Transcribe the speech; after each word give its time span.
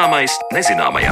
Zināmais 0.00 0.32
nezināmajā. 0.48 1.10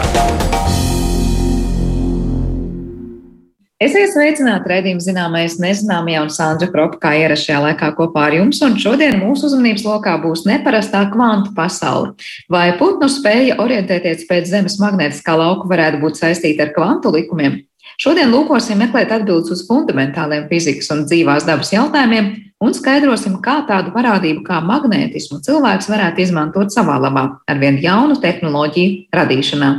Esiet 3.84 4.14
sveicināti 4.14 4.70
redzējuma 4.72 5.04
zināmais 5.04 5.58
nezināmajā 5.60 6.22
un 6.24 6.32
Sandra 6.32 6.70
Kropa 6.72 6.96
kā 7.02 7.10
ierašajā 7.20 7.58
laikā 7.66 7.90
kopā 7.98 8.24
ar 8.30 8.38
jums, 8.38 8.62
un 8.64 8.78
šodien 8.80 9.20
mūsu 9.20 9.50
uzmanības 9.50 9.84
lokā 9.84 10.16
būs 10.24 10.46
neparastā 10.48 11.04
kvantu 11.12 11.52
pasaule. 11.58 12.14
Vai 12.48 12.70
putnu 12.80 13.12
spēja 13.12 13.60
orientēties 13.60 14.24
pēc 14.30 14.48
Zemes 14.54 14.80
magnētiskā 14.80 15.36
lauka 15.36 15.68
varētu 15.68 16.00
būt 16.06 16.24
saistīta 16.24 16.70
ar 16.70 16.72
kvantu 16.72 17.12
likumiem? 17.12 17.60
Šodien 18.00 18.32
lūkosim 18.32 18.80
meklēt 18.80 19.12
atbildes 19.12 19.52
uz 19.52 19.66
fundamentāliem 19.68 20.48
fizikas 20.48 20.88
un 20.96 21.04
dzīvās 21.04 21.44
dabas 21.44 21.76
jautājumiem 21.76 22.47
un 22.64 22.74
skaidrosim, 22.74 23.38
kā 23.44 23.60
tādu 23.68 23.92
parādību 23.94 24.42
kā 24.46 24.58
magnētismu 24.64 25.40
cilvēks 25.46 25.90
varētu 25.90 26.24
izmantot 26.24 26.74
savā 26.74 26.98
labā 27.02 27.24
ar 27.48 27.60
vien 27.62 27.78
jaunu 27.82 28.18
tehnoloģiju 28.22 29.14
radīšanā. 29.14 29.72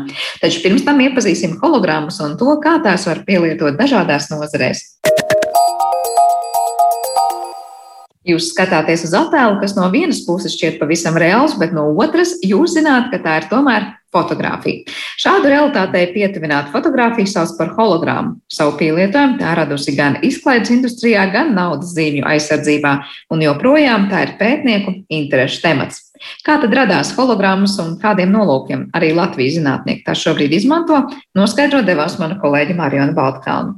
Taču 0.43 0.63
pirms 0.65 0.88
tam 0.88 1.03
iepazīsim 1.03 1.57
hologrammas 1.61 2.21
un 2.25 2.38
to, 2.39 2.52
kā 2.63 2.79
tās 2.83 3.07
var 3.09 3.25
pielietot 3.27 3.79
dažādās 3.79 4.31
nozarēs. 4.31 4.85
Jūs 8.29 8.51
skatāties 8.53 9.05
uz 9.07 9.13
attēlu, 9.17 9.57
kas 9.61 9.73
no 9.77 9.88
vienas 9.93 10.21
puses 10.27 10.53
šķiet 10.57 10.77
pavisam 10.81 11.17
reāls, 11.19 11.55
bet 11.59 11.73
no 11.73 11.88
otras 11.97 12.35
jūs 12.45 12.75
zināt, 12.75 13.09
ka 13.13 13.21
tā 13.23 13.39
ir 13.39 13.47
tomēr 13.49 13.88
fotografija. 14.13 14.85
Šādu 15.21 15.49
realitātei 15.52 16.07
pietuvinātu 16.13 16.73
fotografiju 16.73 17.29
sauc 17.29 17.55
par 17.57 17.73
hologrammu. 17.77 18.38
Savu 18.52 18.75
pielietojumu 18.79 19.39
tā 19.41 19.53
radusi 19.57 19.95
gan 19.97 20.19
izklaides 20.25 20.72
industrijā, 20.73 21.27
gan 21.33 21.53
naudas 21.57 21.94
zīmju 21.97 22.25
aizsardzībā, 22.30 22.94
un 23.33 23.44
joprojām 23.45 24.07
tā 24.11 24.25
ir 24.25 24.35
pētnieku 24.41 24.95
interešu 25.19 25.61
temats. 25.66 26.05
Kā 26.44 26.57
tad 26.61 26.73
radās 26.75 27.13
hologrammas 27.16 27.77
un 27.81 27.95
kādiem 28.02 28.33
nolūkiem 28.33 28.89
arī 28.97 29.13
Latvijas 29.16 29.59
zinātnieki 29.59 30.03
tā 30.07 30.17
šobrīd 30.17 30.57
izmanto, 30.57 31.05
noskaidro 31.38 31.83
devās 31.85 32.17
mana 32.19 32.39
kolēģa 32.41 32.75
Marijona 32.81 33.16
Baltkalna. 33.16 33.77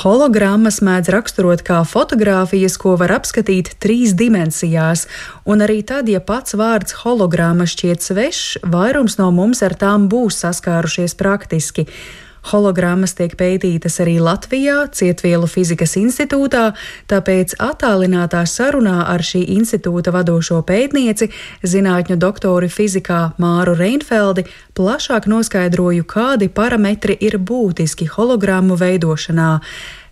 Hologrammas 0.00 0.78
mēdz 0.80 1.10
raksturot 1.12 1.60
kā 1.66 1.82
fotogrāfijas, 1.84 2.78
ko 2.80 2.94
var 2.96 3.12
apskatīt 3.18 3.74
trīs 3.84 4.14
dimensijās, 4.16 5.02
un 5.44 5.60
arī 5.60 5.82
tad, 5.84 6.08
ja 6.08 6.22
pats 6.24 6.56
vārds 6.56 6.96
hologramma 7.02 7.66
šķiet 7.68 8.06
svešs, 8.06 8.62
vairums 8.72 9.18
no 9.20 9.28
mums 9.34 9.60
ar 9.66 9.76
tām 9.76 10.08
būs 10.08 10.40
saskārušies 10.40 11.18
praktiski. 11.20 11.84
Hologrammas 12.48 13.12
tiek 13.18 13.34
pētītas 13.36 13.98
arī 14.00 14.16
Latvijā, 14.22 14.86
Cietvielu 14.96 15.48
fizikas 15.50 15.92
institūtā, 16.00 16.70
tāpēc 17.10 17.56
attālinātā 17.60 18.42
sarunā 18.48 19.02
ar 19.12 19.20
šī 19.24 19.42
institūta 19.58 20.14
vadošo 20.14 20.62
pētnieci, 20.66 21.28
zinātņu 21.62 22.16
doktoru 22.20 22.70
fizikā 22.72 23.20
Māru 23.40 23.76
Reinfeldi, 23.76 24.46
plašāk 24.72 25.28
noskaidroju, 25.28 26.06
kādi 26.08 26.48
parametri 26.48 27.18
ir 27.20 27.36
būtiski 27.36 28.08
hologrammu 28.08 28.78
veidošanā. 28.80 29.50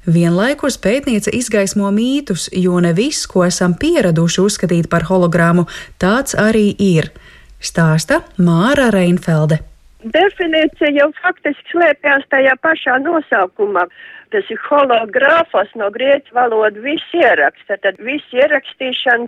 Vienlaikus 0.08 0.78
pētniece 0.80 1.32
izgaismo 1.36 1.88
mītus, 1.92 2.46
jo 2.52 2.78
ne 2.80 2.94
viss, 2.96 3.26
ko 3.28 3.44
esam 3.44 3.74
pieraduši 3.76 4.44
uzskatīt 4.44 4.88
par 4.92 5.08
hologrammu, 5.08 5.66
tāds 6.00 6.36
arī 6.38 6.70
ir. 6.76 7.10
Stāsta 7.60 8.22
Māra 8.38 8.92
Reinfelde. 8.94 9.58
Definīcija 9.98 10.92
jau 10.94 11.08
faktiski 11.18 11.72
slēpjas 11.72 12.22
tajā 12.30 12.54
pašā 12.62 13.00
nosaukumā. 13.02 13.82
Tas 14.30 14.46
ir 14.52 14.60
hologrāfos 14.62 15.72
no 15.80 15.88
grieķu 15.90 16.36
valodas 16.36 16.78
viss 16.84 17.14
ieraksts. 17.16 17.66
Tad 17.82 17.98
viss 18.06 18.36
ierakstīšana 18.36 19.26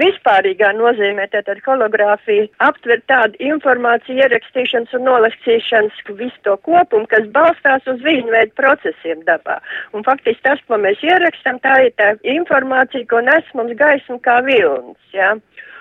vispārīgā 0.00 0.70
nozīmē, 0.78 1.26
tad 1.34 1.50
hologrāfija 1.66 2.46
aptver 2.64 3.02
tādu 3.10 3.36
informāciju 3.50 4.22
ierakstīšanas 4.22 4.94
un 4.96 5.04
nolakstīšanas 5.10 6.00
visu 6.20 6.40
to 6.46 6.56
kopumu, 6.64 7.04
kas 7.10 7.28
balstās 7.34 7.84
uz 7.90 8.00
vienu 8.00 8.32
veidu 8.32 8.54
procesiem 8.56 9.20
dabā. 9.28 9.58
Un 9.92 10.06
faktiski 10.08 10.40
tas, 10.46 10.62
ko 10.70 10.80
mēs 10.80 11.02
ierakstam, 11.04 11.60
tā 11.60 11.82
ir 11.84 11.92
tā 12.00 12.14
informācija, 12.24 13.04
ko 13.10 13.20
nes 13.26 13.52
mums 13.58 13.76
gaisma 13.76 14.16
kā 14.24 14.40
vilnis. 14.46 15.02
Ja? 15.12 15.34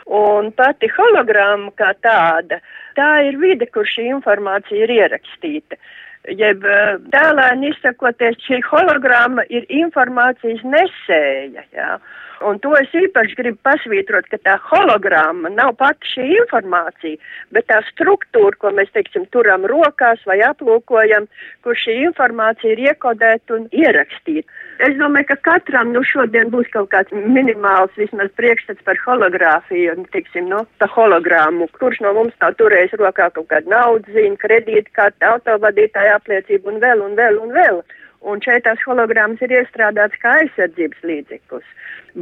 Un 0.07 0.53
pati 0.55 0.87
hologramma 0.91 1.71
kā 1.79 1.93
tāda, 2.03 2.59
tā 2.97 3.11
ir 3.29 3.39
vide, 3.41 3.69
kur 3.73 3.87
šī 3.87 4.09
informācija 4.15 4.85
ir 4.85 4.93
ierakstīta. 4.97 5.79
Jeb 6.27 6.65
tēlēni 7.13 7.71
izsakoties, 7.71 8.39
šī 8.43 8.59
hologramma 8.67 9.45
ir 9.53 9.67
informācijas 9.71 10.63
nesēja. 10.67 11.63
Jā. 11.77 11.91
Un 12.45 12.59
to 12.61 12.73
es 12.77 12.91
īpaši 12.93 13.35
gribu 13.39 13.57
pasvītrot, 13.65 14.27
ka 14.29 14.37
tā 14.45 14.57
hologramma 14.69 15.49
nav 15.49 15.73
pati 15.79 16.11
šī 16.11 16.25
informācija, 16.43 17.17
bet 17.55 17.65
tā 17.71 17.79
struktūra, 17.89 18.53
ko 18.61 18.71
mēs, 18.77 18.91
teiksim, 18.93 19.25
turam 19.33 19.65
rokās 19.69 20.21
vai 20.29 20.37
aplūkojam, 20.45 21.25
kur 21.65 21.79
šī 21.81 21.97
informācija 22.05 22.75
ir 22.75 22.83
iekodēta 22.91 23.57
un 23.57 23.67
ierakstīta. 23.73 24.45
Es 24.85 24.93
domāju, 24.99 25.31
ka 25.31 25.37
katram 25.49 25.89
nu, 25.95 26.03
šodien 26.05 26.51
būs 26.53 26.69
kaut 26.73 26.91
kāds 26.93 27.13
minimāls 27.17 27.95
vismaz 27.97 28.29
priekšstats 28.37 28.85
par 28.85 28.99
hologrāfiju, 29.01 29.95
un, 29.97 30.05
tiksim, 30.13 30.51
nu, 30.53 30.61
tā 30.77 30.89
hologrammu. 30.93 31.71
Kurš 31.79 32.03
no 32.05 32.13
mums 32.13 32.37
nav 32.43 32.53
turējis 32.61 32.99
rokā 33.01 33.31
kaut 33.33 33.49
kādu 33.49 33.73
naudas 33.73 34.13
zīmi, 34.13 34.37
kredītkarti, 34.43 35.25
autovadītāja 35.25 36.19
apliecību 36.21 36.75
un 36.75 36.83
vēl 36.83 37.01
un 37.07 37.17
vēl 37.17 37.41
un 37.41 37.55
vēl. 37.57 37.81
Un 37.81 37.97
šeit 38.43 38.65
tās 38.65 38.81
hologrammas 38.85 39.41
ir 39.45 39.53
iestrādāts 39.59 40.17
kā 40.21 40.37
aizsardzības 40.41 41.03
līdzeklis. 41.03 41.67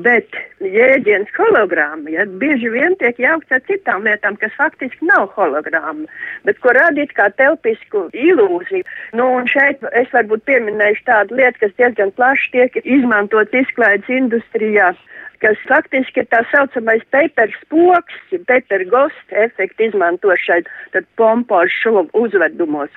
Bet 0.05 0.35
jēdziens 0.59 1.29
hologramma 1.37 2.11
ja, 2.11 2.25
bieži 2.25 2.69
vien 2.73 2.97
tiek 2.99 3.19
jaukts 3.21 3.51
ar 3.55 3.61
citām 3.69 4.03
lietām, 4.03 4.35
kas 4.41 4.51
faktiski 4.57 5.07
nav 5.07 5.29
hologramma, 5.37 6.09
bet 6.43 6.59
ko 6.59 6.73
radīt 6.75 7.15
kā 7.15 7.29
telpisku 7.39 8.09
ilūziju. 8.11 8.83
Nu, 9.15 9.29
un 9.39 9.47
šeit 9.47 9.83
es 9.93 10.11
varbūt 10.11 10.43
pieminēšu 10.49 11.07
tādu 11.07 11.39
lietu, 11.39 11.63
kas 11.63 11.77
diezgan 11.79 12.11
plaši 12.19 12.51
tiek 12.57 12.79
izmantot 12.83 13.55
izklaides 13.55 14.11
industrijā 14.11 14.91
kas 15.43 15.59
faktiski 15.69 16.23
ir 16.23 16.29
tā 16.31 16.41
saucamais 16.49 17.03
paper 17.13 17.51
spoks, 17.61 18.15
paper 18.49 18.85
ghost 18.89 19.35
efektu 19.45 19.89
izmantošana 19.89 21.03
pompožu 21.19 21.75
šovu 21.83 22.07
uzvedumos. 22.25 22.89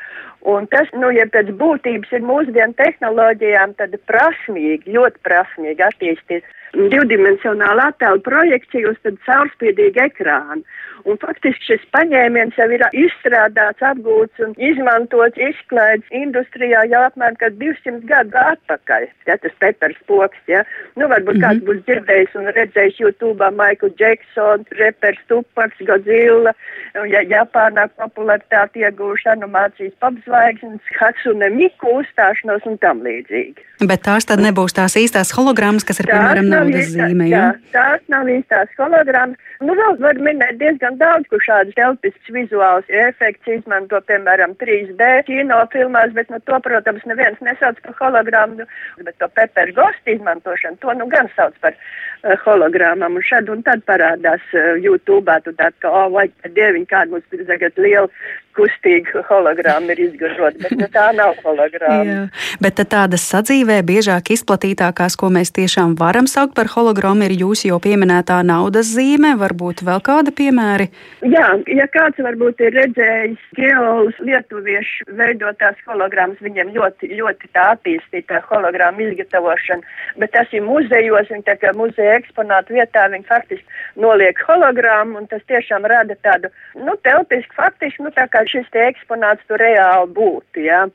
Un 0.47 0.69
tas, 0.71 0.87
nu, 0.94 1.10
ja 1.10 1.26
pēc 1.26 1.50
būtības 1.59 2.12
ir 2.15 2.22
mūsdienu 2.22 2.76
tehnoloģijām, 2.78 3.75
tad 3.81 3.97
prasmīgi, 4.06 4.94
ļoti 4.94 5.25
prasmīgi 5.26 5.82
attīstīt 5.88 6.47
divdimensionālu 6.75 7.82
attēlu 7.88 8.21
projekciju 8.26 8.93
uz 8.93 9.19
caurspīdīgu 9.26 10.04
ekrānu. 10.04 10.62
Un 11.09 11.16
faktiski 11.22 11.65
šis 11.71 11.84
paņēmiens 11.94 12.56
jau 12.59 12.66
ir 12.75 12.82
izstrādāts, 12.93 13.82
apgūts 13.87 14.43
un 14.44 14.54
izmantots 14.60 15.38
izklaides 15.41 16.09
industrijā 16.12 16.82
jau 16.91 17.05
apmēram 17.06 17.38
200 17.60 18.03
gadu 18.09 18.37
atpakaļ. 18.43 19.06
Ja, 19.28 19.38
tas 19.38 19.55
Peters 19.62 20.00
Poks, 20.10 20.41
ja. 20.50 20.65
Nu, 20.97 21.06
varbūt 21.09 21.38
mm 21.38 21.41
-hmm. 21.41 21.44
kāds 21.47 21.65
būs 21.65 21.84
dzirdējis 21.87 22.34
un 22.41 22.50
redzējis 22.59 23.00
YouTube 23.00 23.50
Michael 23.50 23.94
Jackson, 23.99 24.66
repers 24.82 25.22
Tupaks, 25.28 25.78
Godzilla, 25.81 26.53
ja 26.94 27.22
Japānā 27.22 27.88
popularitāti 27.97 28.84
iegūša 28.84 29.38
animācijas 29.38 29.94
popzvaigznes, 30.38 30.81
Hatsune 30.99 31.50
Miku 31.50 31.99
uzstāšanos 32.00 32.66
un 32.69 32.78
tam 32.78 33.03
līdzīgi. 33.03 33.65
Bet 33.88 34.03
tās 34.06 34.26
tad 34.26 34.41
nebūs 34.43 34.75
tās 34.75 34.97
īstās 34.99 35.31
hologrammas, 35.37 35.84
kas 35.87 36.00
ir, 36.00 36.09
tās 36.09 36.19
piemēram, 36.19 36.49
naudas 36.50 36.91
zīme, 36.94 37.28
ja? 37.31 37.43
Jā, 37.53 37.71
tās 37.75 38.03
nav 38.10 38.31
īstās 38.31 38.72
hologrammas. 38.78 39.38
Nu, 39.62 39.75
vēl 39.78 39.99
var 40.03 40.19
minēt 40.22 40.59
diezgan 40.59 40.99
daudz, 40.99 41.26
kur 41.31 41.43
šādas 41.43 41.75
telpiskas 41.75 42.34
vizuāls 42.34 42.91
efekts 42.91 43.50
izmanto, 43.50 44.00
piemēram, 44.10 44.54
3D 44.59 45.09
kinofilmās, 45.28 46.14
bet 46.14 46.31
nu, 46.31 46.41
to, 46.46 46.58
protams, 46.64 47.06
neviens 47.11 47.38
nesauc 47.43 47.79
par 47.84 47.96
hologrammu, 48.02 48.67
bet 49.02 49.19
to 49.19 49.31
Pepper 49.34 49.73
Ghost 49.75 50.11
izmantošanu, 50.11 50.79
to 50.82 50.94
nu 50.99 51.06
gan 51.11 51.31
sauc 51.37 51.55
par 51.62 51.75
uh, 51.75 52.34
hologrammam, 52.44 53.19
un 53.19 53.26
šad 53.31 53.50
un 53.50 53.62
tad 53.67 53.82
parādās 53.87 54.43
uh, 54.55 54.75
YouTube, 54.79 55.38
tu 55.46 55.55
tā 55.58 55.70
kā, 55.79 55.91
o, 55.91 56.06
oh, 56.06 56.12
vai 56.19 56.29
dieviņ, 56.46 56.87
kāda 56.91 57.14
mums 57.14 57.46
tagad 57.50 57.79
liela 57.82 58.11
kustīga 58.58 59.22
hologramma 59.28 59.94
ir 59.94 60.05
izgudrota, 60.08 60.58
bet 60.64 60.76
nu, 60.78 60.88
tā 60.93 61.08
nav 61.16 61.38
hologramma. 61.44 62.28
bet 62.64 62.82
tādas 62.90 63.25
sadzīvē 63.31 63.81
biežāk 63.87 64.32
izplatītākās, 64.34 65.16
ko 65.19 65.31
mēs 65.34 65.52
tiešām 65.56 65.94
varam 66.00 66.28
saukt 66.31 66.56
par 66.58 66.70
hologrammu, 66.75 67.28
ir 67.28 67.37
jūsu 67.44 67.70
jau 67.70 67.78
pieminētā 67.82 68.40
naudas 68.46 68.90
zīme, 68.94 69.34
varbūt 69.40 69.84
vēl 69.87 70.02
kāda 70.05 70.34
piemēri? 70.34 70.88
Jā, 71.26 71.49
ja 71.78 71.87
kāds 71.94 72.20
varbūt 72.22 72.62
ir 72.66 72.75
redzējis 72.78 73.49
geolus 73.58 74.19
lietuviešu 74.25 75.08
veidotās 75.19 75.78
hologrammas, 75.88 76.40
viņiem 76.44 76.72
ļoti, 76.76 77.12
ļoti 77.19 77.52
tā 77.56 77.72
attīstītā 77.76 78.43
hologramma 78.49 79.06
izgatavošana, 79.08 79.96
bet 80.22 80.34
tas 80.37 80.52
ir 80.56 80.64
muzejos, 80.66 81.31
viņi 81.32 81.46
tā 81.46 81.58
kā 81.60 81.75
muzeja 81.78 82.19
eksponātu 82.19 82.78
vietā, 82.78 83.06
viņi 83.12 83.28
faktiski 83.28 84.02
noliek 84.02 84.40
hologrammu, 84.49 85.22
un 85.22 85.28
tas 85.31 85.44
tiešām 85.50 85.87
rada 85.90 86.16
tādu, 86.25 86.50
nu, 86.78 86.96
telpisku, 87.06 87.56
faktiski, 87.58 88.05
nu, 88.05 88.12
tā 88.14 88.28
kā 88.32 88.44
šis 88.48 88.80
eksponāts 88.88 89.44
tur 89.48 89.60
reāli 89.62 90.10
būtu. 90.16 90.64
Ja. 90.64 90.86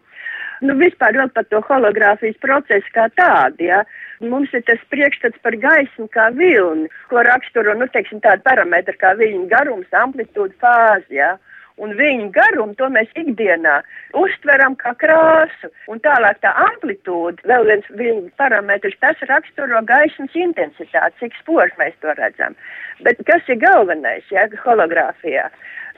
Nu, 0.63 0.75
vispār 0.79 1.17
vēl 1.19 1.31
par 1.35 1.47
to 1.51 1.59
hologrāfijas 1.67 2.39
procesu 2.44 2.94
kā 2.95 3.09
tādu. 3.17 3.67
Ja. 3.67 3.83
Mums 4.23 4.53
ir 4.55 4.63
tas 4.67 4.79
priekšstats 4.94 5.41
par 5.44 5.57
gaismu 5.59 6.07
kā 6.13 6.29
vilni, 6.35 6.91
ko 7.11 7.23
raksturo, 7.27 7.73
nu, 7.75 7.89
teiksim, 7.91 8.21
tādu 8.23 8.45
parametru 8.45 8.95
kā 9.00 9.15
viņa 9.19 9.50
garums, 9.51 9.89
amplitūda, 10.03 10.55
fāzi. 10.63 11.19
Ja. 11.19 11.35
un 11.81 11.95
viņu 11.97 12.27
garumu 12.33 12.75
to 12.77 12.85
mēs 12.94 13.09
ikdienā 13.17 13.79
uztveram 14.19 14.75
kā 14.77 14.94
krāsu. 15.01 15.71
Un 15.89 16.01
tālāk 16.05 16.38
tā 16.44 16.51
amplitūda, 16.67 17.41
vēl 17.50 17.65
viens 17.69 17.89
viņa 17.89 18.29
parametrs, 18.38 19.00
tas 19.01 19.23
raksturo 19.29 19.81
gaismas 19.89 20.38
intensitāti, 20.38 21.17
cik 21.23 21.39
spoži 21.41 21.79
mēs 21.81 21.97
to 22.05 22.13
redzam. 22.19 22.57
Bet 23.05 23.21
kas 23.29 23.50
ir 23.50 23.61
galvenais, 23.63 24.29
ja, 24.31 24.45
hologrāfijā? 24.65 25.50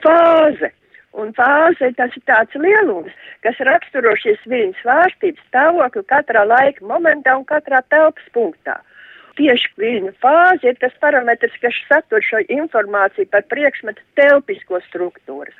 Fāze. 0.04 0.72
Un 1.14 1.30
fāze 1.36 1.92
tas 1.96 2.16
ir 2.18 2.22
tāds 2.28 2.58
lielums, 2.60 3.14
kas 3.46 3.60
raksturo 3.68 4.12
šīs 4.20 4.42
viņas 4.50 4.82
svārstības 4.82 5.46
stāvokli 5.48 6.02
katrā 6.10 6.42
laika 6.44 6.84
momentā 6.84 7.38
un 7.38 7.46
katrā 7.48 7.80
telpas 7.88 8.28
punktā 8.34 8.80
tieši 9.36 9.72
viņa 9.80 10.12
fāze 10.22 10.70
ir 10.70 10.78
tas 10.80 10.94
parametrs, 11.02 11.56
kas 11.62 11.76
satur 11.90 12.24
šo 12.24 12.40
informāciju 12.52 13.28
par 13.32 13.44
priekšmetu 13.52 14.04
telpisko 14.18 14.80
struktūru. 14.88 15.52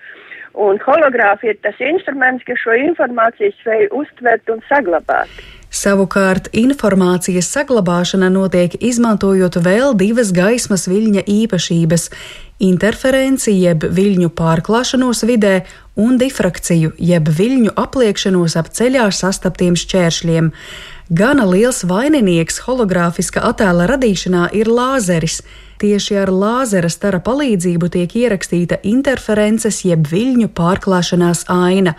Un 0.56 0.78
hologrāfija 0.80 1.52
ir 1.52 1.60
tas 1.60 1.76
instruments, 1.84 2.44
kas 2.48 2.62
šo 2.62 2.72
informāciju 2.80 3.52
spēj 3.58 3.90
uztvert 3.92 4.48
un 4.48 4.62
saglabāt. 4.70 5.28
Savukārt 5.76 6.46
informācijas 6.56 7.50
saglabāšana 7.52 8.30
notiek 8.32 8.78
izmantojot 8.80 9.58
vēl 9.60 9.92
divas 9.98 10.30
gaismas 10.32 10.86
viļņa 10.88 11.26
īpašības- 11.28 12.08
interferenci 12.70 13.52
jeb 13.52 13.84
viļņu 13.84 14.30
pārklāšanos 14.38 15.24
vidē 15.28 15.66
un 15.96 16.16
difrakciju 16.16 16.94
jeb 16.96 17.28
viļņu 17.28 17.74
apliekšanos 17.76 18.56
ap 18.56 18.72
ceļā 18.72 19.10
sastaptiem 19.12 19.76
šķēršļiem. 19.76 20.52
Gana 21.06 21.44
liels 21.46 21.84
vaininieks 21.86 22.64
hologrāfiska 22.64 23.38
attēla 23.46 23.84
radīšanā 23.86 24.48
ir 24.58 24.66
lāzeris. 24.66 25.36
Tieši 25.78 26.16
ar 26.18 26.32
lāzera 26.34 26.88
stara 26.90 27.20
palīdzību 27.22 27.90
tiek 27.94 28.16
ierakstīta 28.18 28.80
interferences 28.82 29.84
jeb 29.86 30.08
viļņu 30.10 30.48
pārklāšanās 30.56 31.44
aina. 31.52 31.94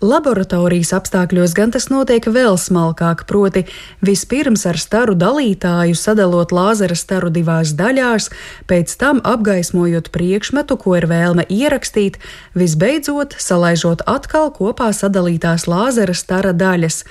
Laboratorijas 0.00 0.94
apstākļos 0.96 1.52
gan 1.58 1.74
tas 1.74 1.90
notiek 1.92 2.30
vēl 2.32 2.56
smalkāk, 2.56 3.26
proti 3.28 3.66
vispirms 4.00 4.64
ar 4.70 4.80
staru 4.80 5.18
dalītāju 5.20 5.92
sadalot 5.92 6.56
lāzera 6.56 6.96
staru 6.96 7.28
divās 7.28 7.76
daļās, 7.76 8.32
pēc 8.72 8.96
tam 8.96 9.20
apgaismojot 9.20 10.08
priekšmetu, 10.16 10.80
ko 10.80 10.96
ir 10.96 11.10
vēlme 11.12 11.44
ierakstīt, 11.52 12.16
visbeidzot 12.56 13.36
salaižot 13.36 14.08
atkal 14.08 14.48
kopā 14.48 14.94
sadalītās 14.96 15.68
lāzera 15.68 16.16
stara 16.16 16.56
daļas. 16.56 17.02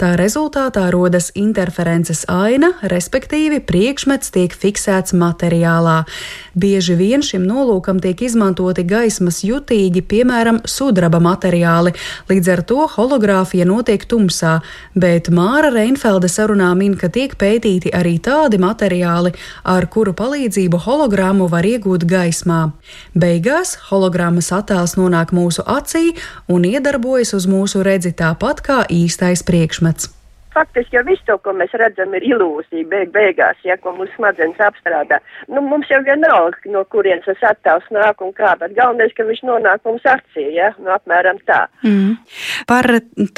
Tā 0.00 0.14
rezultātā 0.16 0.86
rodas 0.94 1.26
interferences 1.36 2.22
aina, 2.32 2.70
respektīvi 2.88 3.58
priekšmets 3.68 4.30
tiek 4.32 4.54
fiksēts 4.56 5.12
materiālā. 5.12 6.06
Bieži 6.56 6.94
vien 6.96 7.20
šim 7.20 7.44
nolūkam 7.44 8.00
tiek 8.00 8.22
izmantoti 8.24 8.80
gaismas 8.88 9.42
jutīgi, 9.44 10.00
piemēram, 10.00 10.62
sudraba 10.64 11.20
materiāli, 11.20 11.92
līdz 12.30 12.48
ar 12.54 12.62
to 12.70 12.86
hologrāfija 12.94 13.66
notiek 13.68 14.06
tumsā, 14.08 14.54
bet 14.96 15.28
Māra 15.28 15.68
Reinfelde 15.74 16.32
sarunā 16.32 16.70
min, 16.80 16.96
ka 16.96 17.12
tiek 17.12 17.36
pētīti 17.36 17.92
arī 17.92 18.14
tādi 18.24 18.56
materiāli, 18.56 19.34
ar 19.68 19.84
kuru 19.84 20.16
palīdzību 20.16 20.80
hologrammu 20.86 21.50
var 21.52 21.68
iegūt 21.68 22.08
gaismā. 22.08 22.62
Beigās 23.12 23.76
hologrammas 23.90 24.48
attēls 24.62 24.96
nonāk 24.96 25.36
mūsu 25.36 25.68
acī 25.68 26.16
un 26.48 26.64
iedarbojas 26.64 27.36
uz 27.36 27.44
mūsu 27.44 27.84
redzi 27.84 28.16
tāpat 28.16 28.64
kā 28.64 28.80
īstais 28.88 29.44
priekšmets 29.44 29.89
That's. 29.90 30.19
Faktiski 30.54 30.96
jau 30.96 31.04
viss 31.06 31.22
to, 31.28 31.36
ko 31.44 31.52
mēs 31.54 31.70
redzam, 31.78 32.10
ir 32.18 32.24
ilūzija 32.26 32.86
beig 32.90 33.12
beigās, 33.14 33.58
ja 33.62 33.76
ko 33.78 33.92
mūsu 33.94 34.10
smadzenes 34.16 34.58
apstrādā. 34.66 35.20
Nu, 35.46 35.62
mums 35.62 35.86
jau 35.92 36.00
vienalga, 36.02 36.58
no 36.72 36.82
kurienes 36.90 37.28
tas 37.28 37.44
attēls 37.52 37.86
nāk 37.94 38.18
un 38.24 38.32
kā, 38.34 38.56
bet 38.58 38.74
galvenais, 38.74 39.14
ka 39.14 39.26
viņš 39.28 39.44
nonāk 39.46 39.84
mums 39.86 40.08
acī, 40.10 40.48
ja, 40.56 40.72
nu 40.82 40.90
apmēram 40.90 41.38
tā. 41.46 41.60
Mm. 41.86 42.16
Par 42.66 42.88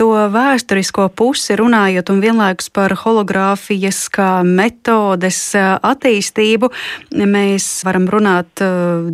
to 0.01 0.09
vēsturisko 0.33 1.11
pusi 1.13 1.57
runājot 1.61 2.15
un 2.15 2.23
vienlaikus 2.25 2.71
par 2.73 2.97
hologrāfijas 3.03 4.01
kā 4.13 4.31
metodes 4.47 5.43
attīstību, 5.59 6.73
mēs 7.13 7.69
varam 7.85 8.09
runāt 8.09 8.65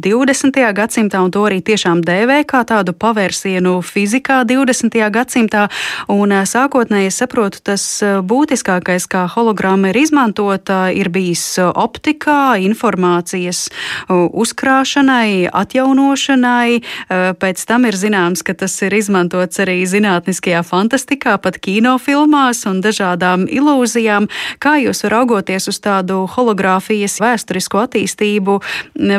20. 0.06 0.62
gadsimtā 0.78 1.24
un 1.24 1.34
to 1.34 1.42
arī 1.50 1.58
tiešām 1.66 2.06
dēvē 2.06 2.44
kā 2.46 2.62
tādu 2.68 2.94
pavērsienu 2.94 3.80
fizikā 3.82 4.44
20. 4.46 5.02
gadsimtā, 5.18 5.66
un 6.14 6.38
sākotnēji 6.46 7.10
saprotu, 7.18 7.64
tas 7.66 7.87
būtiskākais, 8.02 9.06
kā 9.10 9.24
hologrāma 9.32 9.90
ir 9.92 9.98
izmantota, 10.02 10.88
ir 10.94 11.10
bijis 11.12 11.42
eh, 11.58 11.68
optikā, 11.68 12.58
informācijas 12.64 13.68
eh, 13.68 14.14
uzkrāšanai, 14.14 15.48
atjaunošanai. 15.52 16.80
Pēc 17.08 17.62
tam 17.68 17.86
ir 17.88 17.96
zināms, 17.98 18.42
ka 18.44 18.54
tas 18.58 18.74
ir 18.84 18.94
izmantots 18.94 19.60
arī 19.62 19.80
zinātniskajā 19.88 20.60
fantastikā, 20.66 21.36
pat 21.42 21.58
kinofilmās 21.62 22.64
un 22.68 22.80
dažādām 22.84 23.46
ilūzijām. 23.50 24.28
Kā 24.62 24.76
jūs 24.82 25.04
raugoties 25.08 25.68
uz 25.70 25.80
tādu 25.84 26.20
hologrāfijas 26.30 27.18
vēsturisko 27.22 27.82
attīstību, 27.86 28.58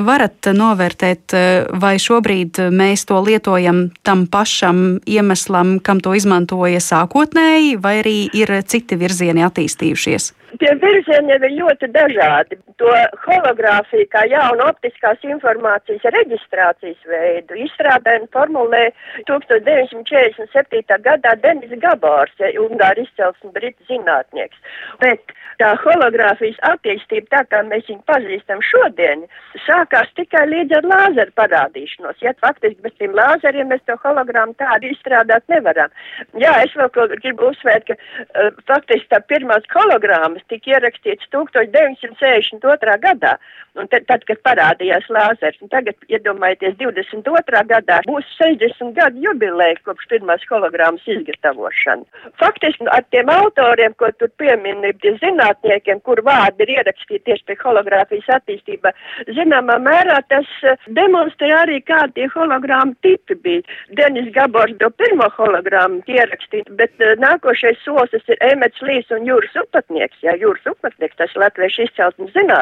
varat 0.06 0.51
novērtēt, 0.56 1.36
vai 1.81 1.95
šobrīd 2.01 2.62
mēs 2.74 3.06
to 3.10 3.19
lietojam 3.25 3.89
tam 4.04 4.25
pašam 4.31 5.00
iemeslam, 5.10 5.77
kam 5.83 6.01
to 6.04 6.16
izmantoja 6.18 6.81
sākotnēji, 6.83 7.77
vai 7.81 8.00
arī 8.04 8.18
ir 8.38 8.59
citi 8.66 8.98
virzieni 9.00 9.46
attīstījušies? 9.46 10.32
Tie 10.60 10.74
virzieni 10.82 11.36
ir 11.38 11.48
ļoti 11.60 11.92
dažādi. 11.96 12.60
To 12.80 12.92
hologrāfiju 13.26 14.08
kā 14.14 14.22
jaunu 14.31 14.64
optiskās 14.70 15.20
informācijas 15.28 16.06
reģistrācijas 16.16 17.02
veidu 17.12 17.58
izstrādāja 17.66 18.22
un 18.24 18.30
formulē 18.31 18.86
1947. 19.28 21.00
gadā 21.04 21.36
Denis 21.44 21.74
Gabors, 21.84 22.31
ja, 22.40 22.54
Ungāri 22.64 23.04
izcelsmes 23.04 23.52
britu 23.56 23.84
zinātnieks. 23.90 24.56
Bet 25.04 25.36
tā 25.60 25.74
hologrāfijas 25.84 26.60
attīstība, 26.70 27.28
tā 27.34 27.42
kā 27.52 27.62
mēs 27.68 27.88
viņu 27.90 28.04
pazīstam 28.08 28.64
šodien, 28.64 29.26
sākās 29.66 30.08
tikai 30.16 30.46
līdz 30.48 30.78
ar 30.80 30.88
lāzeru 30.94 31.36
parādīšanos. 31.36 32.24
Ja 32.24 32.31
faktiski 32.40 32.80
bez 32.86 32.96
tiem 32.96 33.16
lāzeriem 33.18 33.72
mēs 33.74 33.84
to 33.90 33.98
hologrammu 34.06 34.56
tādu 34.62 34.94
izstrādāt 34.94 35.44
nevaram. 35.52 35.92
Jā, 36.40 36.56
es 36.64 36.76
vēl 36.80 37.12
gribu 37.18 37.52
uzsvērt, 37.52 37.92
ka 37.92 37.98
uh, 38.00 38.56
faktiski 38.71 39.12
tā 39.12 39.19
pirmās 39.28 39.68
hologrammas 39.76 40.48
tika 40.48 40.78
ierakstīts 40.78 41.28
1962. 42.69 42.97
gadā, 42.99 43.38
un 43.80 43.88
tad, 43.88 44.06
tad 44.09 44.23
kad 44.28 44.42
parādījās 44.45 45.07
lāzers. 45.14 45.59
Un 45.64 45.71
tagad, 45.71 45.95
iedomājieties, 46.11 46.78
22. 46.80 47.64
gadā 47.69 47.99
būs 48.07 48.28
60 48.38 48.94
gadu 48.97 49.23
jubileja 49.23 49.80
kopš 49.85 50.09
pirmās 50.11 50.44
hologrammas 50.49 51.06
izgatavošana. 51.07 52.04
Faktiski 52.42 52.88
ar 52.92 53.06
tiem 53.14 53.30
autoriem, 53.33 53.95
ko 53.99 54.11
tur 54.19 54.31
piemini, 54.42 54.94
tie 55.02 55.16
zināt, 55.21 55.59
zinātniekiem, 55.59 56.02
kur 56.04 56.21
vārdi 56.26 56.66
ir 56.66 56.73
ierakstīti 56.78 57.26
tieši 57.26 57.45
pie 57.47 57.56
hologrāfijas 57.64 58.30
attīstība, 58.40 58.94
zināmā 59.28 59.78
mērā 59.80 60.19
tas 60.30 60.47
eh, 60.64 60.78
demonstrē 60.88 61.52
arī, 61.64 61.80
kā 61.81 62.07
tie 62.16 62.28
hologrāmu 62.33 62.95
tipi 63.02 63.35
bija. 63.35 63.61
Denis 63.95 64.31
Gabors 64.33 64.73
to 64.80 64.90
pirmo 64.90 65.30
hologrāmu 65.38 66.02
ierakstīt, 66.07 66.69
bet 66.80 66.94
uh, 67.02 67.16
nākošais 67.19 67.80
solis 67.83 68.23
ir 68.28 68.38
Emets 68.42 68.81
Līs 68.81 69.09
un 69.11 69.26
Jūras 69.28 69.56
upatnieks. 69.64 70.19
Jā, 70.23 70.35
Jūras 70.40 70.66
upatnieks, 70.69 71.18
tas 71.18 71.33
latviešu 71.35 71.88
izcelsmes 71.88 72.33
zinātnieks. 72.33 72.58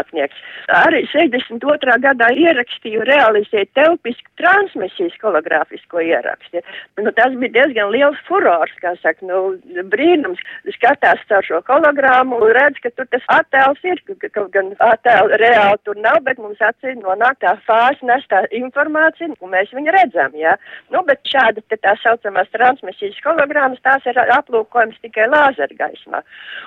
Arī 0.78 1.04
62. 1.12 1.98
gadā 2.04 2.30
ierakstīju 2.36 3.06
realizēt 3.08 3.72
telpisku 3.78 4.32
transmisijas 4.40 5.16
hologrāfisko 5.24 6.02
ieraksti. 6.04 6.64
Nu, 7.02 7.12
tas 7.18 7.36
bija 7.40 7.54
diezgan 7.60 7.92
liels 7.94 8.20
furors, 8.28 8.74
kā 8.82 8.94
saka, 9.02 9.26
nu, 9.28 9.58
brīnums. 9.92 10.42
Skatās 10.76 11.22
caur 11.30 11.46
šo 11.46 11.62
hologrāmu 11.68 12.40
un 12.42 12.54
redz, 12.58 12.80
ka 12.84 12.92
tur 12.96 13.08
tas 13.14 13.26
attēls 13.38 13.84
ir, 13.88 14.02
ka 14.22 14.30
kaut 14.36 14.52
gan 14.56 14.74
attēlu 14.84 15.40
reāli 15.42 15.82
tur 15.88 16.00
nav, 16.04 16.20
bet 16.28 16.42
mums 16.42 16.62
acī 16.64 16.96
nonāk 16.98 17.40
tā 17.44 17.56
fāze, 17.68 18.04
nes 18.08 18.26
tā 18.32 18.44
informācija, 18.60 19.32
un 19.42 19.54
mēs 19.54 19.72
viņu 19.76 19.94
redzam, 19.96 20.36
jā. 20.38 20.56
Nu, 20.94 21.04
bet 21.08 21.24
šāda 21.28 21.64
te 21.70 21.80
tā 21.82 21.96
saucamās 22.04 22.52
transmisijas 22.54 23.18
hologrammas, 23.26 23.82
tās 23.86 24.06
ir 24.10 24.20
aplūkojums 24.38 25.00
tikai 25.04 25.28
lāzergaismā. 25.32 26.24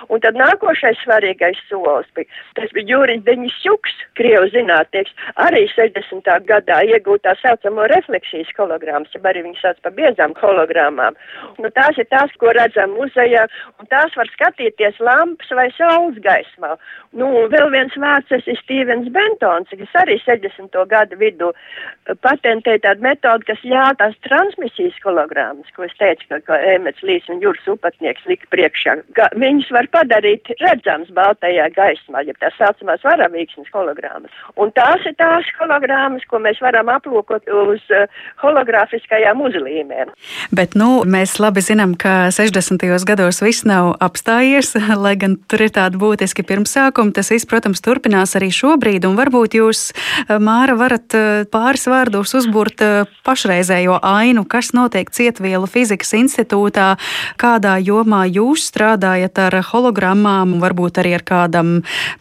Un 0.09 0.23
tad 0.23 0.37
nākošais 0.39 0.99
svarīgais 1.05 1.59
solis 1.69 2.09
bija, 2.17 2.29
tas 2.59 2.73
bija 2.75 2.91
Jūris 3.21 3.41
Deņisjuks, 3.41 3.93
Krievu 4.15 4.49
zinātnieks, 4.51 5.11
arī 5.35 5.67
60. 5.71 6.25
gadā 6.45 6.81
iegūt 6.83 7.23
tā 7.23 7.35
saucamo 7.41 7.87
refleksijas 7.87 8.49
hologrammas, 8.57 9.11
ja 9.13 9.21
arī 9.23 9.43
viņi 9.45 9.59
sauc 9.61 9.77
par 9.81 9.93
biezām 9.93 10.33
hologrammām. 10.35 11.15
Nu, 11.59 11.69
tās 11.69 11.97
ir 11.97 12.07
tās, 12.09 12.31
ko 12.37 12.51
redzam 12.51 12.91
muzejā, 12.97 13.47
un 13.79 13.87
tās 13.87 14.13
var 14.15 14.27
skatīties 14.33 14.99
lampas 14.99 15.49
vai 15.51 15.69
saules 15.77 16.19
gaismā. 16.21 16.75
Nu, 17.13 17.47
vēl 17.51 17.71
viens 17.71 17.95
vārds 17.95 18.31
ir 18.31 18.57
Stīvens 18.61 19.09
Bentons, 19.11 19.69
kas 19.69 19.95
arī 20.03 20.19
60. 20.19 20.75
gadu 20.87 21.17
vidū 21.17 21.51
eh, 21.51 22.15
patentēja 22.21 22.83
tādu 22.87 23.01
metodu, 23.01 23.47
kas 23.47 23.63
ļauj 23.63 23.97
tās 23.99 24.15
transmisijas 24.27 24.97
hologrammas, 25.05 25.71
ko 25.75 25.87
es 25.87 25.95
teicu, 25.99 26.27
ka, 26.29 26.41
ka 26.47 26.59
Emets 26.75 27.03
Līs 27.03 27.27
un 27.29 27.41
Jūras 27.43 27.67
upatnieks 27.71 28.27
lika 28.27 28.47
priekšā. 28.51 28.97
Ka 29.17 29.29
viņus 29.35 29.71
var 29.75 29.89
padarīt 29.91 30.51
redzam 30.59 30.81
redzams 30.81 31.11
baltajā 31.15 31.69
gaismā, 31.75 32.23
ja 32.25 32.33
tā 32.39 32.51
saucamās 32.57 33.03
varavīksnes 33.11 33.69
hologrāmas. 33.75 34.33
Un 34.59 34.71
tās 34.75 35.03
ir 35.07 35.15
tās 35.19 35.47
hologrāmas, 35.59 36.25
ko 36.29 36.41
mēs 36.43 36.61
varam 36.63 36.91
aplūkot 36.93 37.49
uz 37.63 37.83
uh, 37.93 38.07
hologrāfiskajām 38.43 39.43
uzlīmēm. 39.47 40.13
Bet, 40.55 40.75
nu, 40.79 41.03
mēs 41.07 41.37
labi 41.43 41.63
zinām, 41.65 41.95
ka 41.99 42.31
60. 42.33 42.87
gados 43.07 43.41
viss 43.43 43.67
nav 43.67 43.93
apstājies, 44.03 44.73
lai 45.05 45.15
gan 45.19 45.37
tur 45.51 45.65
ir 45.67 45.73
tādi 45.75 45.99
būtiski 46.01 46.45
pirmsākumi. 46.47 47.15
Tas 47.15 47.31
viss, 47.33 47.49
protams, 47.49 47.83
turpinās 47.83 48.35
arī 48.39 48.51
šobrīd, 48.55 49.07
un 49.09 49.17
varbūt 49.19 49.59
jūs, 49.59 49.89
uh, 49.91 50.37
Māra, 50.41 50.77
varat 50.79 51.17
uh, 51.17 51.43
pāris 51.51 51.87
vārdos 51.91 52.35
uzburt 52.37 52.81
pašreizējo 53.25 53.97
ainu, 54.05 54.43
kas 54.49 54.71
notiek 54.75 55.09
Cietvielu 55.13 55.67
fizikas 55.69 56.13
institūtā, 56.17 56.95
kādā 57.41 57.75
jomā 57.83 58.23
jūs 58.29 58.65
strādājat 58.71 59.41
ar 59.45 59.59
hologrammām, 59.71 60.57
varbūt 60.63 61.01
arī 61.01 61.15
ar 61.17 61.25
kādam 61.27 61.73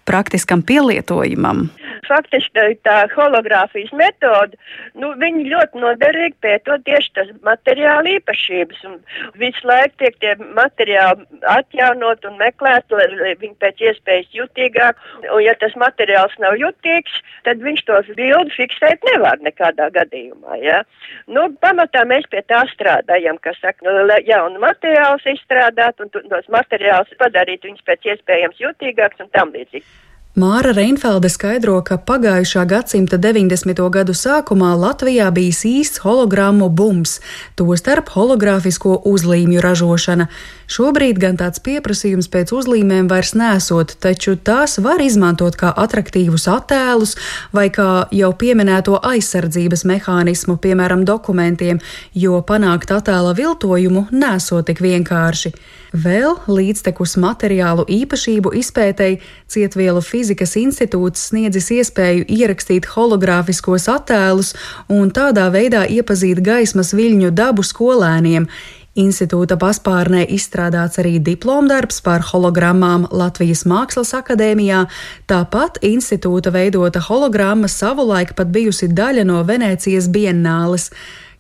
praktiskam 0.09 0.65
pielietojumam? 0.71 1.69
faktiski 2.11 2.77
tā 2.87 2.97
hologrāfijas 3.15 3.93
metode, 3.97 4.59
nu, 4.99 5.13
viņi 5.21 5.47
ļoti 5.51 5.83
noderīgi 5.83 6.37
pētot 6.45 6.85
tieši 6.89 7.13
tas 7.19 7.31
materiāla 7.47 8.17
īpašības. 8.17 8.83
Un 8.89 8.99
visu 9.41 9.69
laiku 9.69 10.03
tiek 10.03 10.19
tie 10.23 10.35
materiāli 10.59 11.27
atjaunot 11.55 12.27
un 12.29 12.39
meklēt, 12.41 12.91
lai 12.95 13.35
viņi 13.43 13.57
pēc 13.63 13.85
iespējas 13.91 14.35
jutīgāk. 14.37 15.01
Un 15.29 15.45
ja 15.45 15.55
tas 15.63 15.77
materiāls 15.81 16.37
nav 16.43 16.59
jutīgs, 16.61 17.21
tad 17.47 17.63
viņš 17.65 17.87
tos 17.91 18.11
bildi 18.19 18.57
fiksēt 18.59 19.07
nevar 19.13 19.41
nekādā 19.47 19.91
gadījumā. 19.95 20.61
Ja? 20.65 20.83
Nu, 21.31 21.49
pamatā 21.63 22.05
mēs 22.11 22.29
pie 22.33 22.43
tā 22.51 22.65
strādājam, 22.75 23.39
kas 23.45 23.59
saka, 23.63 23.87
nu, 23.87 24.21
jaunu 24.27 24.63
materiālus 24.63 25.27
izstrādāt 25.37 26.03
un 26.03 26.13
tos 26.15 26.53
materiālus 26.53 27.19
padarīt 27.21 27.67
viņus 27.67 27.87
pēc 27.87 28.15
iespējams 28.15 28.63
jutīgāks 28.63 29.23
un 29.23 29.35
tam 29.35 29.55
līdzīgi. 29.55 30.10
Māra 30.39 30.71
Reinfelde 30.71 31.27
skaidro, 31.27 31.81
ka 31.83 31.97
pagājušā 32.07 32.63
gadsimta 32.71 33.17
90. 33.19 33.81
gadu 33.91 34.15
sākumā 34.15 34.77
Latvijā 34.79 35.27
bijis 35.35 35.65
īsts 35.67 36.05
hologrammu 36.05 36.69
bums, 36.71 37.17
tostarp 37.59 38.13
hologrāfisko 38.15 39.01
uzlīmju 39.11 39.59
ražošana. 39.65 40.29
Šobrīd 40.71 41.19
gan 41.19 41.35
tāds 41.41 41.59
pieprasījums 41.59 42.31
pēc 42.31 42.55
uzlīmēm 42.55 43.11
vairs 43.11 43.35
nesot, 43.35 43.97
taču 43.99 44.37
tās 44.39 44.79
var 44.79 45.03
izmantot 45.03 45.59
kā 45.59 45.75
attraktīvus 45.75 46.47
attēlus 46.47 47.17
vai 47.51 47.67
kā 47.75 48.07
jau 48.15 48.31
pieminēto 48.31 49.03
aizsardzības 49.03 49.83
mehānismu, 49.83 50.61
piemēram, 50.63 51.03
dokumentiem, 51.11 51.83
jo 52.15 52.39
panākt 52.47 52.95
attēla 52.95 53.35
viltojumu 53.35 54.07
nesot 54.15 54.71
tik 54.71 54.87
vienkārši. 54.87 55.57
Vēl 55.91 56.37
līdztekus 56.47 57.17
materiālu 57.19 57.83
īpašību 57.91 58.53
izpētēji 58.61 59.17
Cietvielu 59.51 59.99
fizikas 60.07 60.55
institūts 60.61 61.25
sniedzis 61.33 61.67
iespēju 61.75 62.29
ierakstīt 62.31 62.87
hologrāfiskos 62.93 63.89
attēlus 63.91 64.53
un 64.87 65.11
tādā 65.11 65.49
veidā 65.51 65.83
iepazīt 65.91 66.45
gaismas 66.47 66.95
viļņu 66.95 67.33
dabu 67.35 67.67
skolēniem. 67.67 68.47
Institūta 68.99 69.55
paspārnē 69.59 70.25
izstrādāts 70.35 70.99
arī 71.03 71.19
diplomdarbs 71.23 72.01
par 72.07 72.23
hologrammām 72.27 73.09
Latvijas 73.11 73.65
Mākslas 73.67 74.11
akadēmijā, 74.19 74.85
tāpat 75.31 75.79
institūta 75.87 76.51
veidota 76.55 77.03
hologramma 77.07 77.71
savulaik 77.71 78.37
pat 78.39 78.51
bijusi 78.55 78.91
daļa 78.91 79.27
no 79.27 79.43
Venēcijas 79.47 80.11
biennāles. 80.11 80.91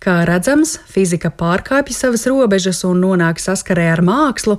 Kā 0.00 0.22
redzams, 0.24 0.78
fizika 0.88 1.28
pārkāpj 1.28 1.92
savas 1.92 2.22
robežas 2.24 2.78
un 2.88 3.02
nonāk 3.04 3.36
saskarē 3.36 3.82
ar 3.92 4.00
mākslu, 4.00 4.54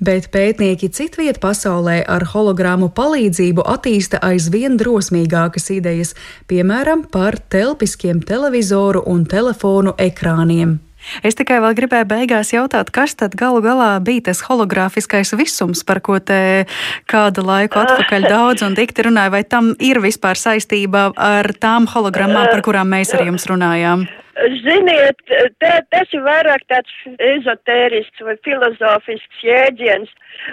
bet 0.00 0.30
pētnieki 0.32 0.88
citviet 0.88 1.36
pasaulē 1.42 1.98
ar 2.08 2.24
hologrammu 2.30 2.88
palīdzību 2.96 3.66
attīsta 3.74 4.22
aizvien 4.24 4.80
drosmīgākas 4.80 5.68
idejas, 5.76 6.14
piemēram, 6.48 7.04
par 7.12 7.36
telpiskiem 7.52 8.24
televizoru 8.24 9.04
un 9.04 9.28
telefonu 9.28 9.92
ekrāniem. 10.00 10.78
Es 11.20 11.36
tikai 11.36 11.60
vēl 11.60 11.76
gribēju 11.76 12.08
beigās 12.08 12.56
jautāt, 12.56 12.88
kas 12.88 13.18
tad 13.20 13.36
galu 13.36 13.60
galā 13.60 13.92
bija 14.00 14.30
tas 14.32 14.40
hologrāfiskais 14.48 15.36
visums, 15.36 15.84
par 15.84 16.00
ko 16.00 16.16
te 16.24 16.64
kādu 17.04 17.44
laiku 17.44 17.84
atpakaļ 17.84 18.30
daudz 18.32 18.64
un 18.64 18.80
dikti 18.80 19.10
runāja, 19.10 19.36
vai 19.36 19.44
tam 19.44 19.74
ir 19.76 20.00
vispār 20.00 20.40
saistība 20.40 21.10
ar 21.20 21.52
tām 21.60 21.84
hologrammām, 21.84 22.48
par 22.48 22.64
kurām 22.64 22.96
mēs 22.96 23.12
ar 23.12 23.28
jums 23.28 23.44
runājām? 23.52 24.08
Ziniet, 24.36 25.22
te, 25.60 25.70
tas 25.88 26.10
ir 26.12 26.20
vairāk 26.26 26.66
tāds 26.68 26.92
ezotērisks 27.24 28.20
vai 28.26 28.34
filozofisks 28.44 29.44
jēdziens. 29.46 30.10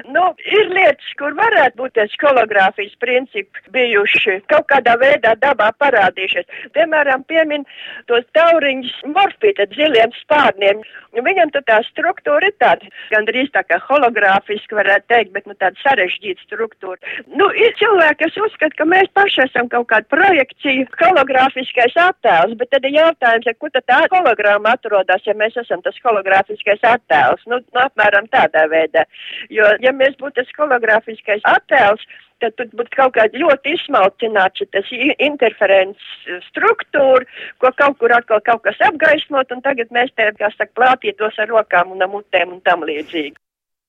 Nu, 0.07 0.29
ir 0.47 0.69
lietas, 0.71 1.09
kur 1.19 1.35
varētu 1.35 1.81
būt 1.81 1.95
tas 1.97 2.13
hologrāfijas 2.21 2.93
principi 3.03 3.63
bijuši 3.75 4.37
kaut 4.51 4.69
kādā 4.71 4.95
veidā 5.01 5.33
dabā 5.41 5.73
parādījušies. 5.83 6.47
Piemēram, 6.77 7.25
piemin 7.27 7.65
tos 8.07 8.23
tauriņus 8.37 8.93
morfīta 9.11 9.67
ziliem 9.75 10.15
spārniem. 10.21 10.79
Viņam 11.13 11.51
tad 11.53 11.67
tā 11.67 11.81
struktūra 11.89 12.47
ir 12.49 12.55
tāda, 12.63 12.87
gandrīz 13.11 13.51
tā 13.53 13.65
kā 13.67 13.81
hologrāfiski 13.83 14.79
varētu 14.79 15.11
teikt, 15.11 15.33
bet 15.35 15.49
nu 15.49 15.57
tāda 15.59 15.77
sarežģīta 15.83 16.47
struktūra. 16.47 16.97
Nu, 17.35 17.51
ir 17.51 17.75
cilvēki, 17.81 18.23
kas 18.23 18.39
uzskata, 18.47 18.79
ka 18.79 18.87
mēs 18.89 19.11
paši 19.13 19.43
esam 19.49 19.69
kaut 19.69 19.89
kāda 19.91 20.09
projekcija, 20.13 20.87
hologrāfiskais 21.03 21.99
attēls, 22.07 22.55
bet 22.57 22.71
tad 22.71 22.87
ir 22.87 22.97
jautājums, 22.97 23.51
ja, 23.51 23.55
kur 23.59 23.72
tad 23.75 23.87
tā 23.89 23.99
hologramma 24.13 24.75
atrodas, 24.77 25.23
ja 25.27 25.35
mēs 25.37 25.57
esam 25.59 25.81
tas 25.85 25.97
hologrāfiskais 26.05 26.83
attēls. 26.87 27.45
Nu, 27.49 27.59
nu 27.63 27.81
apmēram 27.83 28.29
tādā 28.33 28.67
veidā. 28.71 29.05
Jo 29.53 29.73
ja 29.83 29.93
mēs 29.95 30.17
būtu 30.21 30.39
tas 30.41 30.53
hologrāfiskais 30.57 31.43
attēls, 31.53 32.05
tad 32.43 32.55
tur 32.59 32.69
būtu 32.79 32.97
kaut 32.97 33.15
kāda 33.17 33.39
ļoti 33.39 33.75
izsmalcināta 33.77 34.67
tas 34.75 34.89
interferences 34.93 36.49
struktūra, 36.49 37.27
ko 37.63 37.71
kaut 37.79 37.99
kur 38.01 38.15
atkal 38.15 38.43
kaut 38.45 38.65
kas 38.67 38.81
apgaismot, 38.89 39.51
un 39.55 39.63
tagad 39.65 39.93
mēs 39.95 40.11
te, 40.17 40.29
kā 40.39 40.51
saka, 40.57 40.71
plātītos 40.79 41.39
ar 41.39 41.51
rokām 41.53 41.95
un 41.95 42.05
mutēm 42.17 42.57
un 42.57 42.61
tam 42.67 42.85
līdzīgi. 42.89 43.37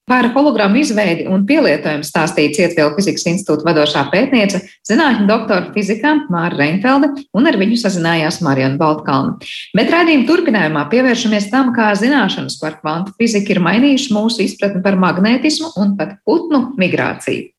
Par 0.04 0.26
hologrammu 0.34 0.82
izveidi 0.82 1.25
un 1.32 1.46
pielietojumu 1.49 2.04
stāstīja 2.04 2.52
Cietvielu 2.58 2.92
fizikas 2.99 3.25
institūta 3.30 3.64
vadošā 3.64 4.02
pētniece, 4.12 4.61
zinātņu 4.84 5.25
doktora 5.30 5.70
fizikā 5.73 6.12
Māra 6.28 6.58
Reinfelde, 6.58 7.08
un 7.32 7.49
ar 7.49 7.56
viņu 7.56 7.78
sazinājās 7.80 8.42
Marijana 8.44 8.76
Baltkalna. 8.80 9.38
Bet 9.73 9.88
raidījuma 9.94 10.28
turpinājumā 10.28 10.84
pievēršamies 10.92 11.49
tam, 11.54 11.73
kā 11.73 11.88
zināšanas 11.96 12.61
par 12.61 12.76
kvantu 12.82 13.16
fiziku 13.16 13.56
ir 13.56 13.64
mainījušas 13.64 14.12
mūsu 14.12 14.44
izpratni 14.44 14.84
par 14.84 15.00
magnētismu 15.00 15.73
un 15.80 15.96
pat 15.96 16.18
putnu 16.28 16.66
migrāciju. 16.76 17.54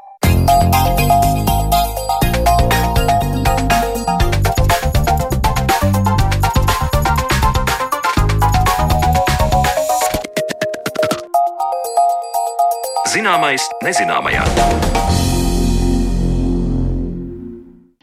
Zināmais 13.26 13.64
nezināmajā. 13.82 15.25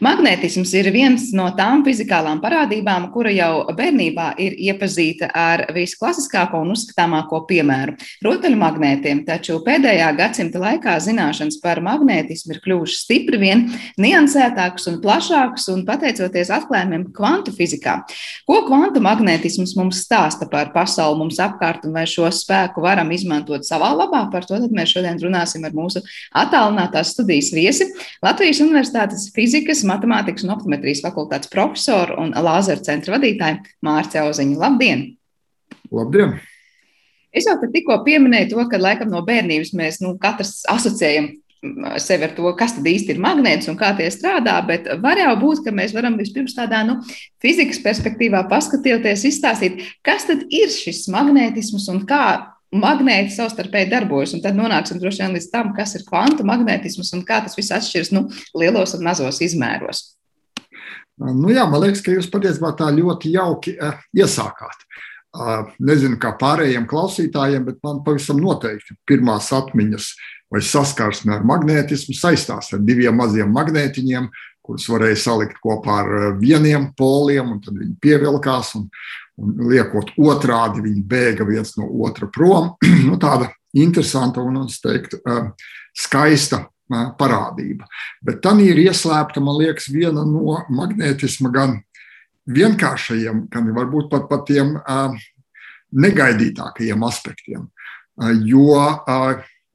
Magnētisms 0.03 0.71
ir 0.75 0.89
viens 0.91 1.29
no 1.37 1.45
tām 1.55 1.83
fizikālām 1.85 2.41
parādībām, 2.43 3.05
kura 3.13 3.31
jau 3.31 3.61
bērnībā 3.77 4.33
ir 4.41 4.55
iepazīta 4.65 5.29
ar 5.31 5.61
visklasiskāko 5.71 6.59
un 6.59 6.73
uzskatāmāko 6.73 7.39
piemēru- 7.47 7.93
rotaļmagnētiem. 8.25 9.21
Taču 9.23 9.61
pēdējā 9.63 10.09
gadsimta 10.17 10.59
laikā 10.59 10.97
zināšanas 10.99 11.61
par 11.63 11.79
magnētismu 11.79 12.51
ir 12.51 12.59
kļuvušas 12.65 13.03
stipri 13.05 13.39
vien 13.39 13.63
niansētākas 13.97 14.87
un 14.91 14.99
plašākas, 14.99 15.69
un 15.71 15.85
pateicoties 15.85 16.51
atklājumiem 16.51 17.13
kvantu 17.13 17.55
fizikā. 17.55 18.03
Ko 18.45 18.67
kvantu 18.67 18.99
magnētisms 18.99 19.77
mums 19.77 20.03
stāsta 20.03 20.49
par 20.49 20.73
pasauli 20.73 21.17
mums 21.19 21.37
apkārt, 21.37 21.85
un 21.85 21.93
vai 21.93 22.03
šo 22.03 22.27
spēku 22.27 22.81
varam 22.81 23.09
izmantot 23.09 23.61
savā 23.63 23.95
labā? 23.95 24.29
Par 24.29 24.43
to 24.43 24.55
mēs 24.67 24.91
šodien 24.97 25.17
runāsim 25.17 25.63
ar 25.63 25.71
mūsu 25.71 26.03
attālinātās 26.35 27.15
studijas 27.15 27.53
viesi 27.53 27.85
Latvijas 28.21 28.59
Universitātes 28.59 29.31
fizikas 29.33 29.85
matemātikas 29.93 30.47
un 30.47 30.55
optometrijas 30.57 31.03
fakultātes 31.05 31.51
profesoru 31.53 32.17
un 32.25 32.33
lāzeru 32.33 32.83
centra 32.85 33.15
vadītāju 33.17 33.61
Mārci 33.85 34.19
Auziņu. 34.21 34.57
Labdien! 34.59 35.05
Labdien! 35.93 36.35
Es 37.33 37.47
jau 37.49 37.55
tikko 37.63 37.97
pieminēju 38.05 38.51
to, 38.51 38.65
ka 38.69 38.77
laikam 38.81 39.09
no 39.09 39.23
bērnības 39.25 39.73
mēs 39.77 40.03
nu, 40.03 40.13
katrs 40.21 40.61
asociējam 40.69 41.31
sevi 41.97 42.27
ar 42.27 42.33
to, 42.35 42.49
kas 42.59 42.75
tad 42.75 42.87
īsti 42.89 43.15
ir 43.15 43.21
magnēts 43.23 43.69
un 43.71 43.77
kā 43.79 43.93
tie 43.97 44.09
strādā, 44.11 44.57
bet 44.67 44.89
var 45.01 45.19
jau 45.19 45.31
būt, 45.39 45.63
ka 45.65 45.73
mēs 45.75 45.93
varam 45.95 46.17
vispirms 46.19 46.55
tādā 46.57 46.83
nu, 46.87 46.97
fizikas 47.43 47.79
perspektīvā 47.83 48.43
paskatīties, 48.51 49.23
izstāstīt, 49.31 49.79
kas 50.05 50.27
tad 50.27 50.43
ir 50.51 50.71
šis 50.73 51.05
magnētisms 51.13 51.87
un 51.93 52.03
kā 52.09 52.25
magnēti 52.73 53.35
savstarpēji 53.35 53.91
darbojas. 53.91 54.35
Tad 54.43 54.57
nonāksim 54.57 54.99
droši 55.01 55.23
vien 55.23 55.37
līdz 55.37 55.47
tam, 55.53 55.71
kas 55.77 55.95
ir 55.97 56.05
kvantu 56.07 56.45
magnētisms 56.47 57.13
un 57.17 57.23
kā 57.27 57.41
tas 57.45 57.57
viss 57.59 57.73
atšķiras 57.75 58.13
nu, 58.15 58.27
lielos 58.57 58.95
un 58.97 59.05
mazos 59.07 59.41
izmēros. 59.45 60.05
Nu 61.21 61.53
jā, 61.53 61.65
man 61.69 61.83
liekas, 61.83 62.01
ka 62.01 62.15
jūs 62.15 62.29
patiesībā 62.33 62.73
tā 62.77 62.89
ļoti 62.93 63.35
jauki 63.35 63.75
uh, 63.77 63.99
iesākāt. 64.17 64.87
Nezinu, 65.81 66.19
kā 66.21 66.35
pārējiem 66.37 66.85
klausītājiem, 66.89 67.63
bet 67.65 67.79
man 67.85 68.03
pavisam 68.05 68.37
noteikti 68.37 68.93
pirmās 69.09 69.47
atmiņas 69.55 70.09
vai 70.53 70.61
saskarsme 70.61 71.33
ar 71.33 71.45
magnētismu 71.49 72.13
saistās 72.13 72.69
ar 72.75 72.83
diviem 72.85 73.17
maziem 73.17 73.49
magnētiņiem, 73.55 74.27
kurus 74.63 74.85
varēja 74.91 75.17
salikt 75.23 75.57
kopā 75.63 75.95
ar 76.03 76.37
vieniem 76.37 76.91
poliem, 76.97 77.55
un 77.55 77.63
tad 77.65 77.79
viņi 77.81 77.97
pievilkās, 78.03 78.75
un, 78.77 78.85
un 79.41 79.55
liekot 79.69 80.13
otrādi, 80.21 80.83
viņi 80.83 81.03
bēga 81.09 81.47
viens 81.47 81.75
no 81.79 81.87
otra 82.05 82.29
prom. 82.31 82.73
nu, 83.07 83.17
tāda 83.21 83.49
interesanta 83.73 84.43
un, 84.43 84.63
es 84.67 84.79
teiktu, 84.83 85.21
skaista 85.97 86.63
parādība. 87.17 87.87
Bet 88.21 88.41
tam 88.43 88.61
ir 88.61 88.77
ieslēpta, 88.83 89.41
man 89.41 89.57
liekas, 89.61 89.89
viena 89.93 90.25
no 90.27 90.59
magnētisma 90.69 91.51
gan 91.53 91.79
vienkāršajiem, 92.53 93.47
gan 93.49 93.71
varbūt 93.75 94.11
pat 94.11 94.27
par 94.29 94.43
tiem 94.47 94.75
negaidītākajiem 95.93 97.05
aspektiem. 97.07 97.69
Jo 98.45 98.77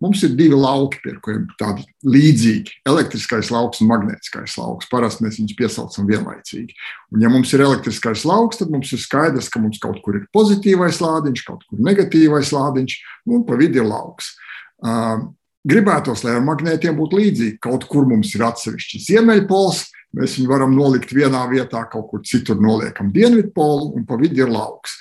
mums 0.02 0.22
ir 0.26 0.34
divi 0.38 0.56
lauki, 0.58 1.00
pie 1.02 1.14
kuriem 1.24 1.46
tādi 1.60 1.84
līdzīgi- 2.06 2.78
elektriskais 2.90 3.50
lauks 3.54 3.80
un 3.82 3.90
magnētiskais 3.90 4.56
lauks. 4.58 4.88
Parasti 4.90 5.24
mēs 5.24 5.38
viņus 5.40 5.56
piesaucam 5.58 6.06
vienlaicīgi. 6.06 6.72
Un, 7.12 7.20
ja 7.20 7.28
mums 7.28 7.52
ir 7.52 7.60
elektriskais 7.60 8.24
lauks, 8.24 8.58
tad 8.58 8.70
mums 8.70 8.92
ir 8.92 8.98
skaidrs, 8.98 9.50
ka 9.50 9.60
mums 9.60 9.78
kaut 9.78 10.02
kur 10.02 10.16
ir 10.16 10.26
pozitīvais 10.34 11.00
lādiņš, 11.02 11.44
kaut 11.44 11.62
kur 11.68 11.78
negatīvais 11.78 12.52
lādiņš, 12.52 12.96
un 13.26 13.44
pa 13.44 13.56
vidu 13.56 13.82
ir 13.82 13.88
lauks. 13.88 14.36
Gribētos, 15.68 16.22
lai 16.24 16.36
ar 16.38 16.42
magnētiem 16.42 16.96
būtu 16.96 17.18
līdzīgi. 17.18 17.58
Kaut 17.60 17.88
kur 17.88 18.06
mums 18.06 18.34
ir 18.34 18.42
atsevišķs 18.46 19.08
ziemeļpols, 19.10 19.86
Mēs 20.16 20.38
viņu 20.38 20.48
varam 20.48 20.72
nolikt 20.72 21.10
vienā 21.12 21.42
vietā, 21.50 21.82
kaut 21.92 22.08
kur 22.08 22.22
citur 22.24 22.56
noliekam 22.56 23.10
dienvidpolu, 23.12 23.92
un 23.98 24.06
pa 24.08 24.16
vidu 24.16 24.40
ir 24.40 24.52
lauks. 24.52 24.96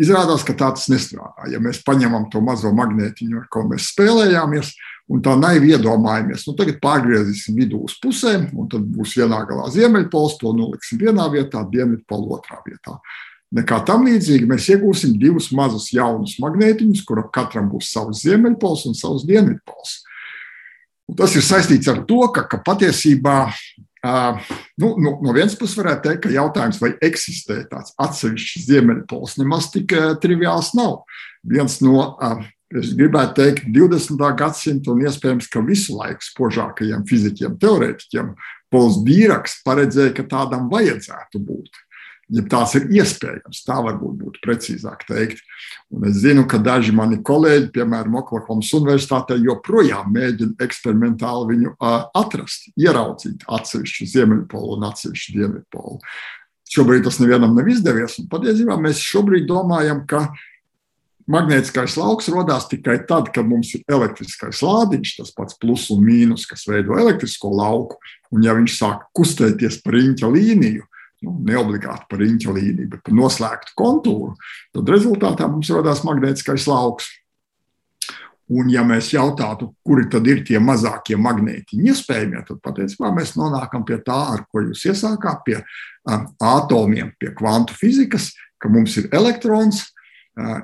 Izrādās, 0.00 0.44
ka 0.46 0.54
tā 0.56 0.70
tas 0.72 0.86
nestrādā. 0.88 1.50
Ja 1.52 1.60
mēs 1.60 1.82
paņemam 1.84 2.30
to 2.32 2.40
mazo 2.44 2.70
magnētiņu, 2.72 3.42
ar 3.42 3.48
ko 3.52 3.66
mēs 3.68 3.90
spēlējāmies, 3.92 4.72
un 5.12 5.20
tā 5.24 5.34
naivi 5.36 5.74
iedomājamies, 5.74 6.46
nu 6.48 6.54
tagad 6.56 6.78
pārgriezīsim 6.80 7.58
vidū 7.58 7.82
uz 7.84 7.98
pusēm, 8.00 8.46
un 8.56 8.70
tad 8.72 8.86
būs 8.94 9.16
vienā 9.20 9.42
galā 9.48 9.66
ziemeļpols, 9.74 10.38
to 10.40 10.54
noliksim 10.56 11.02
vienā 11.02 11.26
vietā, 11.32 11.66
dienvidpolu 11.68 12.38
otrā 12.38 12.62
vietā. 12.64 12.96
Nekā 13.58 13.80
tam 13.82 14.06
līdzīgi 14.06 14.46
mēs 14.46 14.68
iegūsim 14.70 15.16
divus 15.18 15.50
mazus 15.56 15.88
jaunus 15.92 16.36
magnētiņus, 16.40 17.02
kuram 17.04 17.26
katram 17.34 17.66
būs 17.72 17.90
savs 17.90 18.22
ziemeļpols 18.22 18.86
un 18.86 18.96
savs 18.96 19.26
dienvidpols. 19.26 19.96
Un 21.10 21.18
tas 21.18 21.34
ir 21.34 21.42
saistīts 21.42 21.90
ar 21.90 22.04
to, 22.06 22.22
ka, 22.30 22.46
ka 22.46 22.60
patiesībā 22.62 23.50
Uh, 24.00 24.38
nu, 24.80 24.94
nu, 24.96 25.18
no 25.20 25.34
vienas 25.36 25.56
puses, 25.60 25.76
varētu 25.76 26.06
teikt, 26.06 26.22
ka 26.24 26.32
jautājums, 26.32 26.78
vai 26.80 26.94
eksistē 27.04 27.58
tāds 27.68 27.92
atsevišķs 28.00 28.64
ziemeļpols, 28.70 29.36
nemaz 29.42 29.68
tik 29.74 29.92
uh, 29.92 30.14
triviāls 30.22 30.72
nav. 30.78 31.02
Viens 31.44 31.76
no, 31.84 32.06
uh, 32.16 32.40
es 32.80 32.94
gribētu 32.96 33.36
teikt, 33.42 33.68
20. 33.76 34.24
gadsimta 34.40 34.94
un 34.94 35.04
iespējams, 35.04 35.50
ka 35.52 35.60
visu 35.66 35.98
laiku 35.98 36.24
spožākajiem 36.30 37.04
fizikiem, 37.10 37.60
teorētiķiem, 37.60 38.32
Pols 38.70 39.00
Dīraks 39.04 39.60
paredzēja, 39.66 40.14
ka 40.16 40.28
tādam 40.30 40.68
vajadzētu 40.72 41.42
būt 41.42 41.80
ja 42.30 42.44
tās 42.50 42.74
ir 42.78 42.86
iespējams. 42.94 43.62
Tā 43.66 43.78
varbūt 43.84 44.18
būtu 44.20 44.42
precīzāk 44.44 45.04
teikt. 45.08 45.42
Un 45.94 46.06
es 46.10 46.20
zinu, 46.22 46.46
ka 46.50 46.60
daži 46.62 46.94
mani 46.96 47.20
kolēģi, 47.26 47.70
piemēram, 47.74 48.18
Oklahomas 48.22 48.70
Universitātē, 48.78 49.38
joprojām 49.42 50.12
mēģina 50.14 50.58
eksperimentāli 50.66 51.54
viņu 51.54 51.74
atrast, 52.20 52.70
ieraudzīt 52.78 53.46
atsevišķu 53.50 54.10
ziemeļpolu 54.14 54.76
un 54.78 54.86
atsevišķu 54.90 55.38
dienvidpolu. 55.38 55.98
Šobrīd 56.70 57.02
tas 57.08 57.18
nevienam 57.18 57.56
nav 57.56 57.66
izdevies. 57.66 58.20
Patiesībā 58.30 58.76
mēs 58.78 59.02
šobrīd 59.02 59.48
domājam, 59.50 60.04
ka 60.06 60.28
magnētiskais 61.30 61.96
lauks 61.98 62.30
radās 62.30 62.68
tikai 62.70 63.00
tad, 63.08 63.32
kad 63.34 63.46
mums 63.46 63.72
ir 63.74 63.82
elektriskais 63.90 64.62
lādiņš, 64.62 65.16
tas 65.18 65.34
pats 65.34 65.58
plus 65.58 65.88
un 65.94 66.04
mīnus, 66.06 66.46
kas 66.50 66.66
veido 66.70 66.98
elektrisko 66.98 67.50
lauku. 67.54 67.98
Un, 68.30 68.44
ja 68.46 68.54
viņš 68.54 68.76
sāk 68.78 69.08
kustēties 69.18 69.80
pa 69.82 69.96
riņķa 69.96 70.30
līniju, 70.30 70.86
nu, 71.26 71.36
neobligāti 71.46 72.08
par 72.10 72.20
riņķa 72.22 72.56
līniju, 72.56 72.90
bet 72.94 73.04
par 73.06 73.16
noslēgtu 73.16 73.76
kontūru, 73.78 74.34
tad 74.76 74.92
rezultātā 74.92 75.48
mums 75.50 75.70
radās 75.74 76.04
magnētiskais 76.06 76.68
lauks. 76.70 77.10
Un, 78.50 78.66
ja 78.72 78.82
mēs 78.82 79.12
jautātu, 79.12 79.68
kuri 79.86 80.08
tad 80.10 80.26
ir 80.26 80.40
tie 80.46 80.58
mazākie 80.58 81.14
magnētiņi 81.20 81.92
iespējamie, 81.92 82.40
tad 82.48 82.58
patiesībā 82.64 83.12
mēs 83.14 83.36
nonākam 83.38 83.84
pie 83.86 84.00
tā, 84.02 84.18
ar 84.34 84.42
ko 84.50 84.64
jūs 84.64 84.88
iesākāt, 84.90 85.44
pie 85.46 85.60
uh, 85.60 86.24
atomiem, 86.42 87.12
pie 87.20 87.30
kvantu 87.38 87.76
fizikas, 87.78 88.32
ka 88.58 88.72
mums 88.72 88.98
ir 89.00 89.10
elektrons. 89.14 89.86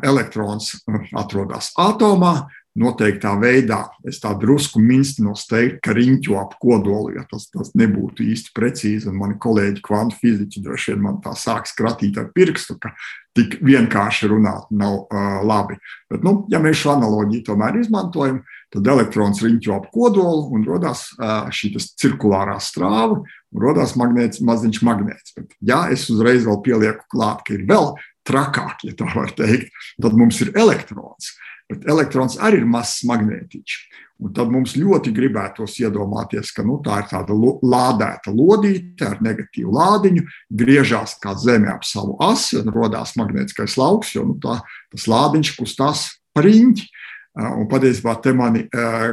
Elektrons 0.06 0.70
atrodas 1.18 1.72
atomā, 1.76 2.46
noteiktā 2.76 3.32
veidā. 3.40 3.80
Es 4.06 4.20
tā 4.22 4.32
drusku 4.38 4.80
minstinos 4.82 5.46
teikt, 5.50 5.80
ka 5.84 5.94
riņķo 5.96 6.38
ap 6.40 6.56
kodolu, 6.62 7.14
ja 7.16 7.24
tas, 7.30 7.48
tas 7.52 7.72
nebūtu 7.78 8.26
īsti 8.26 8.52
precīzi. 8.56 9.08
Un 9.10 9.20
mani 9.20 9.38
kolēģi 9.42 9.84
kvantu 9.84 10.18
fiziķi 10.20 10.64
droši 10.64 10.94
vien 10.94 11.06
man 11.06 11.20
tā 11.24 11.32
sāks 11.38 11.74
kratīt 11.78 12.18
ar 12.20 12.28
pirkstu, 12.36 12.78
ka 12.80 12.92
tik 13.36 13.58
vienkārši 13.64 14.30
runāt 14.30 14.68
nav 14.72 14.98
uh, 15.04 15.40
labi. 15.44 15.76
Bet, 16.10 16.24
nu, 16.24 16.38
ja 16.52 16.60
mēs 16.62 16.80
šo 16.80 16.94
analoģiju 16.96 17.44
tomēr 17.50 17.80
izmantojam, 17.82 18.42
tad 18.72 18.88
elektrons 18.92 19.42
riņķo 19.44 19.76
ap 19.76 19.88
kodolu 19.94 20.50
un 20.56 20.66
radās 20.68 21.08
uh, 21.16 21.48
šī 21.52 21.74
cirkulārā 22.00 22.56
strāva 22.64 23.20
un 23.20 23.62
radās 23.62 23.96
magnēts, 24.00 24.42
maziņš 24.44 24.82
magnēts. 24.86 25.36
Bet, 25.36 25.56
ja 25.64 25.86
es 25.92 26.08
uzreiz 26.12 26.46
vēl 26.48 26.62
pielieku 26.64 27.08
klāt, 27.12 27.44
ka 27.46 27.56
ir 27.56 27.66
vēl 27.68 27.92
trakāk, 28.26 28.82
ja 28.88 28.96
tā 28.98 29.08
var 29.14 29.32
teikt, 29.36 29.70
tad 30.02 30.16
mums 30.18 30.40
ir 30.44 30.54
elektrons. 30.58 31.34
Bet 31.66 31.86
elektrons 31.90 32.36
arī 32.38 32.62
ir 32.62 32.68
mazs 32.70 33.02
magnētiķis. 33.08 33.78
Un 34.24 34.32
tad 34.32 34.48
mums 34.48 34.72
ļoti 34.78 35.10
gribētos 35.12 35.74
iedomāties, 35.82 36.48
ka 36.56 36.62
nu, 36.64 36.78
tā 36.84 37.02
ir 37.02 37.08
tāda 37.10 37.34
lādēta 37.36 38.32
lodīte 38.32 39.10
ar 39.10 39.18
negatīvu 39.24 39.74
lādiņu, 39.76 40.22
griežās 40.48 41.18
kā 41.20 41.34
zeme 41.36 41.68
ap 41.68 41.84
savu 41.84 42.16
asi 42.24 42.56
un 42.62 42.72
radās 42.72 43.12
magnētiskais 43.20 43.76
lauks, 43.76 44.14
jo 44.16 44.24
nu, 44.30 44.38
tā, 44.40 44.62
tas 44.94 45.04
lādiņš 45.12 45.52
kustās 45.58 46.06
riņķi. 46.38 46.88
Un 47.36 47.68
patiesībā 47.68 48.14
te 48.24 48.32
mani 48.32 48.64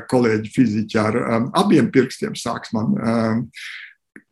kolēģi 0.07 0.51
fiziķi 0.53 0.99
ar 1.01 1.17
abiem 1.59 1.89
pirkstiem 1.91 2.37
sāks 2.39 2.71
man 2.71 2.93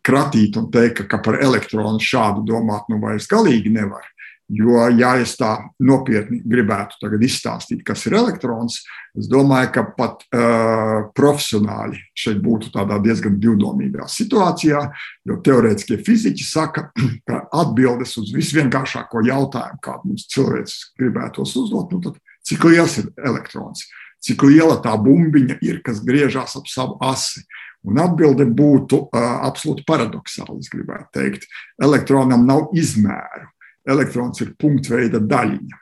kratīt 0.08 0.56
un 0.62 0.70
teikt, 0.72 1.04
ka 1.12 1.20
par 1.20 1.42
elektronu 1.44 2.00
šādu 2.00 2.46
domāt 2.48 2.88
nu 2.88 3.02
vairs 3.04 3.28
galīgi 3.30 3.74
nevar. 3.74 4.08
Jo, 4.52 4.82
ja 5.00 5.14
es 5.22 5.38
tā 5.40 5.54
nopietni 5.80 6.42
gribētu 6.44 7.08
izstāstīt, 7.24 7.86
kas 7.88 8.02
ir 8.10 8.18
elektrons, 8.20 8.82
es 9.16 9.30
domāju, 9.32 9.70
ka 9.78 9.84
pat 9.96 10.26
uh, 10.28 11.08
profesionāļi 11.16 12.02
šeit 12.18 12.42
būtu 12.44 12.74
tādā 12.74 12.98
diezgan 13.00 13.38
divdomīgā 13.40 14.10
situācijā. 14.12 14.82
Jo 15.30 15.38
teorētiskie 15.46 16.02
fiziķi 16.04 16.48
saka, 16.48 16.90
ka 17.30 17.46
atbildes 17.62 18.18
uz 18.20 18.34
visvienkāršāko 18.36 19.24
jautājumu, 19.30 19.80
kādu 19.88 20.12
mums 20.12 20.28
cilvēks 20.34 20.76
gribētos 21.00 21.56
uzdot, 21.62 21.96
nu 21.96 22.04
tad 22.04 22.20
cik 22.44 22.68
liels 22.68 22.98
ir 23.00 23.08
elektrons, 23.24 23.86
cik 24.20 24.44
liela 24.50 24.82
tā 24.84 24.98
bumbiņa 25.00 25.62
ir, 25.64 25.80
kas 25.86 26.04
griežās 26.04 26.58
ap 26.60 26.68
savu 26.68 27.00
asi. 27.08 27.46
Un 27.88 28.04
atbilde 28.04 28.46
būtu 28.46 29.00
uh, 29.08 29.32
absolūti 29.48 29.88
paradoxāla. 29.88 30.60
Es 30.60 30.70
gribētu 30.70 31.08
teikt, 31.16 31.48
elektronam 31.82 32.44
nav 32.46 32.68
izmēru 32.78 33.48
elektrons 33.88 34.44
ir 34.44 34.54
punktveida 34.60 35.22
daļiņa. 35.24 35.82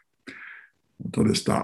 Un 1.00 1.14
tad 1.16 1.30
es 1.32 1.44
tā 1.46 1.64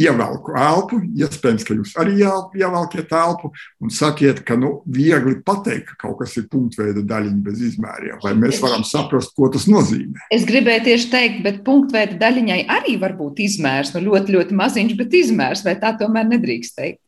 ievelku 0.00 0.54
elpu, 0.56 1.00
iespējams, 1.18 1.64
ka 1.66 1.74
jūs 1.76 1.92
arī 2.00 2.20
ievelkiet 2.22 3.10
elpu 3.16 3.50
un 3.82 3.92
sakiet, 3.92 4.42
ka 4.46 4.56
nu, 4.56 4.78
viegli 4.88 5.36
pateikt, 5.44 5.90
ka 5.90 6.06
kaut 6.06 6.20
kas 6.22 6.36
ir 6.40 6.46
punktveida 6.52 7.02
daļiņa 7.10 7.42
bez 7.44 7.60
izmēriem, 7.70 8.20
lai 8.24 8.32
mēs 8.38 8.62
varam 8.62 8.84
saprast, 8.86 9.34
ko 9.36 9.50
tas 9.52 9.66
nozīmē. 9.70 10.30
Es 10.32 10.46
gribēju 10.48 10.86
tieši 10.88 11.12
teikt, 11.12 11.42
bet 11.44 11.62
punktveida 11.66 12.16
daļiņai 12.22 12.62
arī 12.78 12.96
var 13.02 13.16
būt 13.18 13.42
izmērs, 13.44 13.92
nu 13.96 14.06
ļoti, 14.08 14.36
ļoti 14.38 14.58
maziņš, 14.62 14.96
bet 15.00 15.20
izmērs, 15.20 15.64
vai 15.66 15.76
tā 15.82 15.92
tomēr 16.00 16.28
nedrīkst 16.32 16.78
teikt? 16.78 17.02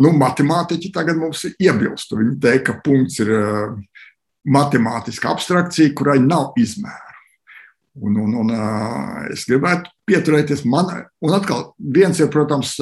Nu, 0.00 0.14
matemātiķi 0.16 0.94
tagad 0.94 1.18
mums 1.20 1.42
iebilst. 1.50 2.14
Viņi 2.16 2.38
teikt, 2.40 2.70
ka 2.70 2.78
punkts 2.84 3.20
ir 3.20 3.34
uh, 3.36 3.74
matemātiska 4.48 5.34
abstrakcija, 5.34 5.92
kurai 5.96 6.20
nav 6.22 6.54
izmēra. 6.60 7.09
Un, 7.98 8.14
un, 8.22 8.34
un, 8.38 8.50
es 9.34 9.42
gribētu 9.48 9.90
pieturēties 10.06 10.62
manai. 10.70 11.00
Un 11.26 11.34
atkal, 11.34 11.64
viens 11.82 12.20
ir, 12.22 12.28
protams, 12.30 12.76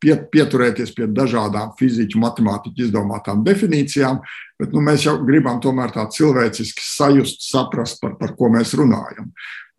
pie, 0.00 0.14
pieturēties 0.32 0.94
pie 0.96 1.08
dažādām 1.12 1.74
fiziķu, 1.78 2.20
matemātiķu 2.22 2.86
izdomātām 2.86 3.42
definīcijām, 3.44 4.22
bet 4.60 4.72
nu, 4.72 4.80
mēs 4.86 5.04
jau 5.04 5.18
gribam 5.26 5.60
tomēr 5.60 5.92
tā 5.92 6.06
cilvēciski 6.16 6.86
sajust, 6.86 7.44
saprast, 7.44 8.00
par, 8.00 8.16
par 8.20 8.32
ko 8.38 8.48
mēs 8.54 8.72
runājam. 8.80 9.28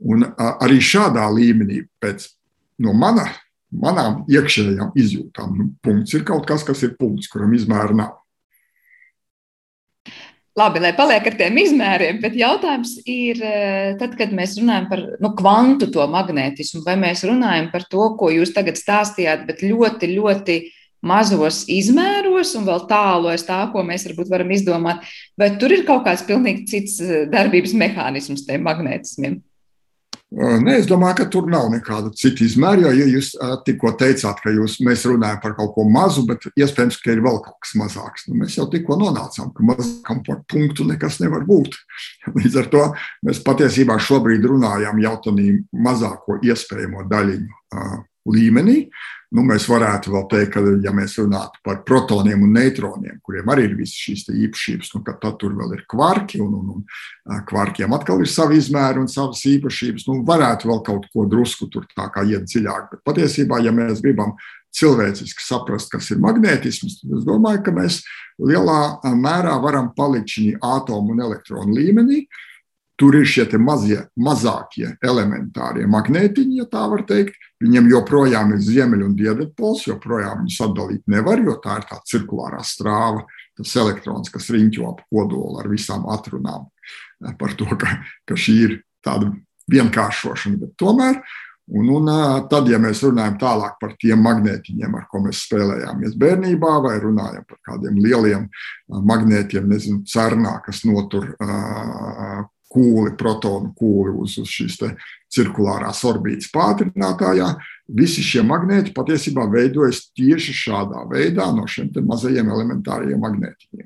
Un 0.06 0.28
arī 0.54 0.78
šādā 0.84 1.26
līmenī, 1.34 1.82
pēc 2.04 2.28
no 2.86 2.94
mana, 2.94 3.26
manām 3.74 4.22
iekšējām 4.30 4.94
izjūtām, 5.02 5.58
nu, 5.58 5.72
punkts 5.82 6.14
ir 6.14 6.28
kaut 6.28 6.46
kas, 6.48 6.64
kas 6.68 6.86
ir 6.86 6.94
punkts, 7.00 7.32
kuram 7.32 7.58
izmēra 7.58 7.98
nav. 7.98 8.14
Labi, 10.56 10.80
lai 10.80 10.94
paliek 10.96 11.26
ar 11.28 11.34
tiem 11.36 11.58
izmēriem, 11.60 12.22
bet 12.24 12.38
jautājums 12.40 12.94
ir, 13.12 13.42
eh, 13.44 13.96
tad, 14.00 14.14
kad 14.16 14.32
mēs 14.32 14.54
runājam 14.56 14.86
par 14.88 15.02
nu, 15.20 15.34
kvantu 15.36 15.90
to 15.92 16.06
magnētismu, 16.08 16.80
vai 16.86 16.96
mēs 16.96 17.26
runājam 17.28 17.68
par 17.74 17.84
to, 17.92 18.06
ko 18.16 18.30
jūs 18.32 18.54
tagad 18.56 18.80
stāstījāt, 18.80 19.44
bet 19.50 19.60
ļoti, 19.60 20.14
ļoti 20.16 20.56
mazos 21.04 21.66
izmēros 21.68 22.56
un 22.56 22.70
vēl 22.70 22.88
tālu 22.88 23.34
aiz 23.34 23.44
tā, 23.44 23.60
ko 23.74 23.84
mēs 23.84 24.08
varbūt 24.08 24.32
varam 24.32 24.56
izdomāt, 24.56 25.04
vai 25.38 25.52
tur 25.60 25.76
ir 25.76 25.84
kaut 25.84 26.06
kāds 26.08 26.24
pilnīgi 26.24 26.64
cits 26.72 27.02
eh, 27.04 27.26
darbības 27.28 27.76
mehānisms 27.76 28.48
tiem 28.48 28.64
magnētismiem? 28.64 29.42
Nē, 30.36 30.74
es 30.82 30.88
domāju, 30.90 31.16
ka 31.22 31.26
tur 31.32 31.46
nav 31.48 31.70
nekāda 31.72 32.10
cita 32.18 32.44
izmēra. 32.44 32.90
Jo, 32.90 32.92
ja 33.00 33.06
jūs 33.08 33.30
tikko 33.68 33.94
teicāt, 34.00 34.42
ka 34.44 34.52
jūs, 34.52 34.82
mēs 34.84 35.06
runājam 35.08 35.40
par 35.44 35.54
kaut 35.56 35.72
ko 35.78 35.86
mazu, 35.88 36.26
bet 36.28 36.50
iespējams, 36.52 36.98
ka 37.04 37.14
ir 37.14 37.22
vēl 37.24 37.40
kaut 37.46 37.56
kas 37.64 37.76
mazāks, 37.80 38.26
nu, 38.28 38.36
mēs 38.42 38.58
jau 38.58 38.66
tikko 38.72 38.98
nonācām, 39.00 39.54
ka 39.56 39.68
mazākam 39.70 40.20
par 40.28 40.42
punktu 40.52 40.88
nekas 40.90 41.22
nevar 41.24 41.46
būt. 41.48 41.78
Līdz 42.36 42.60
ar 42.60 42.68
to 42.74 42.84
mēs 43.28 43.40
patiesībā 43.46 43.96
šobrīd 44.02 44.44
runājam 44.52 45.00
jau 45.04 45.16
tādā 45.30 45.48
mazāko 45.88 46.42
iespējamo 46.44 47.08
daļiņu 47.12 48.04
līmenī. 48.32 48.86
Nu, 49.36 49.44
mēs 49.44 49.66
varētu 49.68 50.14
vēl 50.14 50.26
teikt, 50.32 50.52
ka, 50.54 50.62
ja 50.86 50.94
mēs 50.96 51.18
runātu 51.20 51.60
par 51.66 51.82
protoniem 51.88 52.46
un 52.46 52.54
neitroniem, 52.56 53.18
kuriem 53.26 53.50
arī 53.52 53.66
ir 53.68 53.74
visas 53.76 53.98
šīs 54.00 54.30
īpašības, 54.32 54.92
nu, 54.94 55.02
tad 55.08 55.40
tur 55.42 55.56
vēl 55.58 55.74
ir 55.76 55.82
kvarki, 55.92 56.40
un, 56.46 56.54
un, 56.62 56.70
un 56.78 57.42
kvarkiem 57.50 57.96
atkal 57.98 58.22
ir 58.24 58.32
savi 58.32 58.62
izmēri 58.62 59.02
un 59.02 59.10
savas 59.12 59.42
īpašības. 59.50 60.06
Nu, 60.08 60.22
varētu 60.28 60.72
vēl 60.72 60.84
kaut 60.88 61.10
ko 61.12 61.26
drusku 61.30 61.68
tur 61.74 61.90
tā 61.92 62.08
kā 62.14 62.24
iet 62.30 62.48
dziļāk. 62.48 62.94
Bet 62.94 63.04
patiesībā, 63.10 63.60
ja 63.66 63.76
mēs 63.76 64.04
gribam 64.06 64.38
cilvēciski 64.76 65.44
saprast, 65.44 65.92
kas 65.92 66.12
ir 66.14 66.22
magnētisms, 66.24 67.00
tad 67.02 67.20
es 67.20 67.28
domāju, 67.28 67.64
ka 67.66 67.76
mēs 67.76 68.02
lielā 68.42 68.80
mērā 69.16 69.56
varam 69.64 69.92
palikt 69.96 70.36
šī 70.38 70.50
atomu 70.64 71.16
un 71.16 71.24
elektronu 71.28 71.76
līmenī. 71.76 72.26
Tur 72.96 73.18
ir 73.20 73.26
šie 73.28 73.44
mazie, 73.60 74.06
mazākie 74.16 74.94
elementārie 75.04 75.84
magnētiņi, 75.92 76.62
ja 76.62 76.66
tā 76.72 76.86
var 76.88 77.04
teikt, 77.04 77.36
Viņam 77.66 77.90
joprojām 77.90 78.54
ir 78.54 78.62
ziemeļ- 78.62 79.06
un 79.06 79.16
dienvidpols, 79.18 79.88
joprojām 79.90 80.44
viņus 80.44 80.62
atdalīt 80.68 81.04
nevar, 81.10 81.42
jo 81.42 81.58
tā 81.64 81.80
ir 81.80 81.88
tā 81.90 81.98
cirkulārā 82.06 82.62
strāva, 82.62 83.26
tas 83.58 83.76
elektrons, 83.82 84.30
kas 84.30 84.52
riņķo 84.54 84.90
ap 84.90 85.02
kodolu 85.10 85.60
ar 85.62 85.72
visām 85.72 86.06
atrunām 86.12 86.70
par 87.40 87.56
to, 87.58 87.66
ka, 87.80 87.98
ka 88.28 88.38
šī 88.38 88.56
ir 88.68 88.78
tāda 89.06 89.32
vienkāršošana. 89.72 90.60
Bet 90.62 90.76
tomēr, 90.78 91.22
un, 91.74 91.90
un 91.96 92.12
tad, 92.52 92.70
ja 92.70 92.78
mēs 92.82 93.02
runājam 93.06 93.40
tālāk 93.42 93.80
par 93.82 93.96
tiem 94.02 94.22
magnētiņiem, 94.26 94.98
ar 95.00 95.08
ko 95.10 95.24
mēs 95.26 95.46
spēlējāmies 95.48 96.18
bērnībā, 96.22 96.74
vai 96.86 96.98
runājam 97.02 97.48
par 97.50 97.62
kādiem 97.72 97.98
lieliem 98.04 98.50
magnētiem, 98.90 99.72
nezinu, 99.72 100.04
cernā, 100.12 100.60
kas 100.66 100.84
notur 100.86 101.32
kūli, 102.76 103.16
protonu 103.20 103.72
kūli 103.80 104.16
uz, 104.22 104.38
uz 104.42 104.52
šīs 104.52 104.78
cirkulārās 105.36 106.04
orbītas 106.08 106.52
pātrinātājā. 106.54 107.54
Visi 107.96 108.24
šie 108.26 108.44
magnēti 108.46 108.94
patiesībā 108.96 109.46
veidojas 109.52 110.08
tieši 110.18 110.56
šādā 110.58 111.06
veidā 111.12 111.52
no 111.56 111.68
šiem 111.70 111.92
mazajiem 112.08 112.50
elementāriem 112.54 113.22
magnētiņiem. 113.22 113.85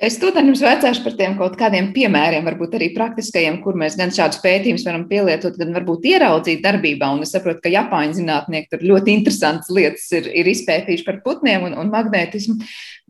Es 0.00 0.14
tūdaļ 0.16 0.46
jums 0.48 0.62
vecāšu 0.64 1.02
par 1.04 1.12
tiem 1.18 1.34
kaut 1.36 1.58
kādiem 1.60 1.90
piemēriem, 1.92 2.46
varbūt 2.48 2.78
arī 2.78 2.86
praktiskajiem, 2.94 3.58
kur 3.60 3.76
mēs 3.76 3.98
gan 4.00 4.08
šādus 4.16 4.38
pētījumus 4.40 4.86
varam 4.88 5.02
pielietot, 5.10 5.58
gan 5.60 5.74
varbūt 5.76 6.06
ieraudzīt 6.08 6.62
darbībā. 6.64 7.10
Un 7.12 7.26
es 7.26 7.34
saprotu, 7.34 7.60
ka 7.66 7.72
Japāņu 7.74 8.16
zinātnieki 8.16 8.70
tur 8.72 8.86
ļoti 8.88 9.12
interesantas 9.18 9.68
lietas 9.76 10.06
ir, 10.16 10.30
ir 10.40 10.48
izpētījuši 10.54 11.04
par 11.04 11.18
putniem 11.26 11.66
un, 11.68 11.76
un 11.82 11.92
magnētismu. 11.92 12.56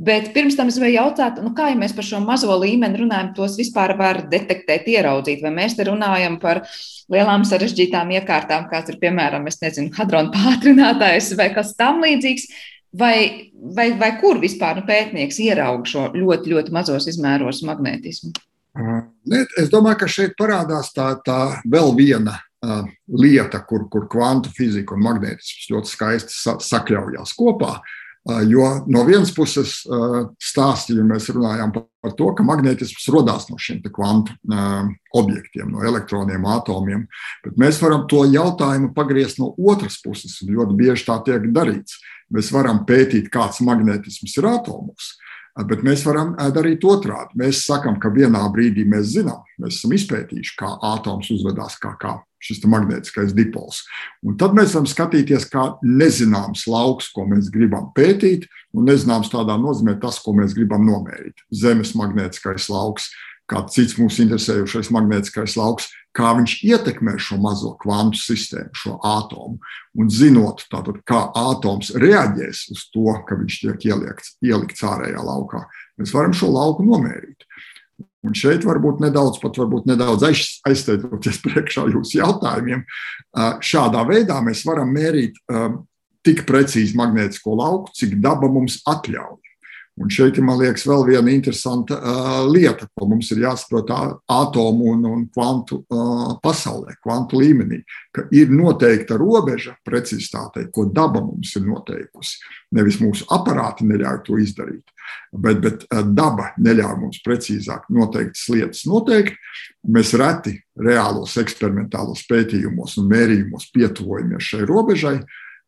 Bet 0.03 0.33
pirms 0.35 0.59
tam 0.59 0.72
es 0.72 0.81
gribēju 0.81 0.96
jautāt, 0.96 1.38
nu, 1.44 1.53
kā 1.55 1.68
ja 1.70 1.79
mēs 1.79 1.94
par 1.94 2.09
šo 2.09 2.18
mazo 2.24 2.57
līmeni 2.59 3.05
runājam, 3.05 3.31
tos 3.38 3.55
vispār 3.61 3.94
var 3.94 4.24
detektēt, 4.33 4.90
ieraudzīt, 4.90 5.44
vai 5.46 5.55
mēs 5.61 5.79
te 5.79 5.87
runājam 5.87 6.40
par 6.42 6.64
lielām 7.12 7.46
sarežģītām 7.46 8.11
iekārtām, 8.18 8.66
kāds 8.72 8.90
ir 8.90 8.98
piemēram, 8.98 9.46
es 9.46 9.62
nezinu, 9.62 9.94
hadrona 9.94 10.35
pātrinātājs 10.35 11.37
vai 11.38 11.53
kas 11.55 11.76
tam 11.79 12.03
līdzīgs. 12.03 12.50
Vai, 12.90 13.53
vai, 13.55 13.92
vai 13.98 14.11
kur 14.18 14.40
vispār 14.42 14.81
nu, 14.81 14.87
pētnieks 14.87 15.38
ieraug 15.44 15.87
šo 15.87 16.09
ļoti, 16.16 16.50
ļoti 16.50 16.74
mazos 16.74 17.07
izmēros 17.11 17.62
magnētismu? 17.66 18.33
Es 19.59 19.70
domāju, 19.70 20.03
ka 20.03 20.09
šeit 20.11 20.35
parādās 20.38 20.90
tā, 20.94 21.12
tā 21.26 21.40
vēl 21.70 21.94
viena 21.98 22.38
lieta, 23.09 23.62
kur, 23.66 23.87
kur 23.90 24.09
kvantu 24.11 24.53
fizika 24.57 24.94
un 24.96 25.07
magnētisms 25.07 25.70
ļoti 25.72 25.90
skaisti 25.90 26.35
sa 26.35 26.59
sakļaujās 26.61 27.33
kopā. 27.38 27.79
Jo 28.50 28.66
no 28.92 29.07
vienas 29.09 29.31
puses 29.33 29.79
stāstīja, 30.44 31.07
mēs 31.09 31.31
runājām 31.33 31.72
par 31.72 32.12
to, 32.18 32.29
ka 32.37 32.44
magnētisms 32.44 33.09
radās 33.14 33.48
no 33.48 33.57
šiem 33.57 33.81
kvantu 33.87 34.37
objektiem, 35.16 35.70
no 35.72 35.87
elektroniem, 35.88 36.44
atomiem, 36.53 37.07
bet 37.46 37.57
mēs 37.61 37.81
varam 37.81 38.05
to 38.11 38.26
jautājumu 38.29 38.92
pagriezt 38.96 39.40
no 39.40 39.55
otras 39.57 39.96
puses, 40.05 40.37
un 40.44 40.53
ļoti 40.59 40.76
bieži 40.83 41.09
tā 41.09 41.16
tiek 41.24 41.48
darīts. 41.55 41.96
Mēs 42.35 42.53
varam 42.55 42.85
pētīt, 42.87 43.31
kāds 43.33 43.61
magnētisms 43.66 44.37
ir 44.38 44.49
atomos, 44.51 45.14
bet 45.66 45.83
mēs 45.87 46.05
varam 46.07 46.33
darīt 46.55 46.85
otrādi. 46.87 47.37
Mēs 47.43 47.64
sakām, 47.66 47.99
ka 48.01 48.12
vienā 48.14 48.43
brīdī 48.55 48.87
mēs 48.88 49.16
zinām, 49.16 49.43
mēs 49.61 49.81
esam 49.81 49.95
izpētījuši, 49.97 50.57
kā 50.61 50.75
atoms 50.93 51.31
uzvedās, 51.35 51.79
kā, 51.83 51.97
kā 52.01 52.19
šis 52.40 52.62
magnētiskais 52.71 53.35
dipols. 53.37 53.83
Un 54.25 54.38
tad 54.40 54.55
mēs 54.57 54.73
varam 54.77 54.88
skatīties, 54.88 55.49
kā 55.53 55.66
nezināms 55.85 56.64
lauks, 56.71 57.11
ko 57.12 57.27
mēs 57.29 57.51
gribam 57.53 57.90
pētīt, 57.97 58.47
un 58.73 58.88
nezināms 58.88 59.33
tādā 59.33 59.59
nozīmē 59.61 59.99
tas, 60.01 60.21
ko 60.25 60.33
mēs 60.38 60.55
gribam 60.57 60.87
nomērīt. 60.88 61.45
Zemes 61.53 61.93
magnētiskais 61.99 62.71
lauks, 62.73 63.11
kāds 63.50 63.74
cits 63.76 63.96
mūs 63.98 64.20
interesējošais 64.22 64.92
magnētiskais 64.94 65.56
lauks, 65.58 65.88
kā 66.16 66.32
viņš 66.38 66.56
ietekmē 66.66 67.16
šo 67.22 67.38
mazo 67.42 67.74
kvantu 67.80 68.18
sistēmu, 68.18 68.70
šo 68.76 68.96
atomu. 69.06 69.58
Un 69.98 70.10
zinot, 70.12 70.64
tātad, 70.70 71.00
kā 71.06 71.26
atoms 71.38 71.92
reaģēs 71.98 72.64
uz 72.74 72.86
to, 72.94 73.10
ka 73.26 73.38
viņš 73.38 73.60
tiek 73.64 73.86
ielikts, 73.90 74.34
ielikts 74.44 74.86
ārējā 74.86 75.22
laukā, 75.26 75.64
mēs 76.00 76.14
varam 76.14 76.34
šo 76.36 76.50
lauku 76.54 76.86
nomērīt. 76.86 77.46
Un 78.26 78.34
šeit 78.36 78.66
varbūt 78.68 79.00
nedaudz, 79.00 79.38
pat 79.40 79.56
varbūt 79.56 79.86
nedaudz 79.88 80.26
aizsteidzoties 80.28 81.40
priekšā 81.46 81.86
jūsu 81.94 82.20
jautājumiem. 82.20 82.84
Šādā 83.64 84.02
veidā 84.08 84.40
mēs 84.44 84.64
varam 84.68 84.92
mērīt 84.92 85.38
tik 86.26 86.44
precīzi 86.48 86.98
magnētisko 87.00 87.54
lauku, 87.56 87.94
cik 87.96 88.18
daba 88.20 88.50
mums 88.52 88.82
atļauj. 88.88 89.49
Un 90.00 90.08
šeit 90.08 90.38
ir, 90.40 90.46
liekas, 90.56 90.86
vēl 90.88 91.02
viena 91.10 91.32
interesanta 91.32 91.98
uh, 91.98 92.28
lieta, 92.48 92.86
ko 92.96 93.04
mums 93.10 93.28
ir 93.34 93.42
jāsaprot 93.42 93.90
atomu 94.32 94.94
un, 94.94 95.02
un 95.04 95.26
kvantu 95.28 95.82
uh, 95.82 96.38
pasaulē, 96.40 96.94
kvantu 97.04 97.42
līmenī, 97.42 97.82
ka 98.14 98.24
ir 98.32 98.52
noteikta 98.54 99.18
robeža 99.20 99.74
precizitātei, 99.84 100.70
ko 100.72 100.86
daba 100.88 101.20
mums 101.20 101.52
ir 101.58 101.66
noteikusi. 101.66 102.40
Nevis 102.78 102.96
mūsu 103.02 103.26
aparāti 103.34 103.84
neļauj 103.90 104.22
to 104.24 104.38
izdarīt, 104.40 104.94
bet, 105.36 105.60
bet 105.60 105.84
daba 106.16 106.54
neļauj 106.56 106.96
mums 107.02 107.20
precīzāk 107.26 107.90
noteiktas 107.92 108.46
lietas 108.54 108.86
noteikt. 108.88 109.36
Mēs 109.84 110.14
reti 110.16 110.56
reālos 110.80 111.36
eksperimentālos 111.40 112.24
pētījumos 112.30 112.96
un 113.02 113.12
mērījumos 113.12 113.68
pietuvojamies 113.74 114.48
šai 114.54 114.64
robežai. 114.64 115.18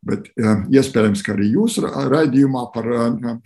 Bet 0.03 0.25
iespējams, 0.35 1.21
ka 1.23 1.31
arī 1.35 1.53
jūsu 1.53 1.85
raidījumā 1.87 2.65
par 2.73 2.89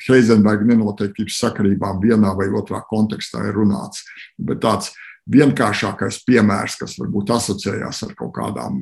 Heizenberga 0.08 0.65
nenoteiktības 0.72 1.38
sakarībām 1.43 2.00
vienā 2.02 2.32
vai 2.38 2.48
otrā 2.50 2.82
kontekstā 2.89 3.43
ir 3.46 3.60
runāts. 3.60 4.02
Bet 4.41 4.63
tāds 4.65 4.89
vienkāršākais 5.30 6.24
piemērs, 6.26 6.80
kas 6.80 6.98
varbūt 6.98 7.36
asociējās 7.36 8.02
ar 8.08 8.15
kaut 8.17 8.34
kādām 8.39 8.82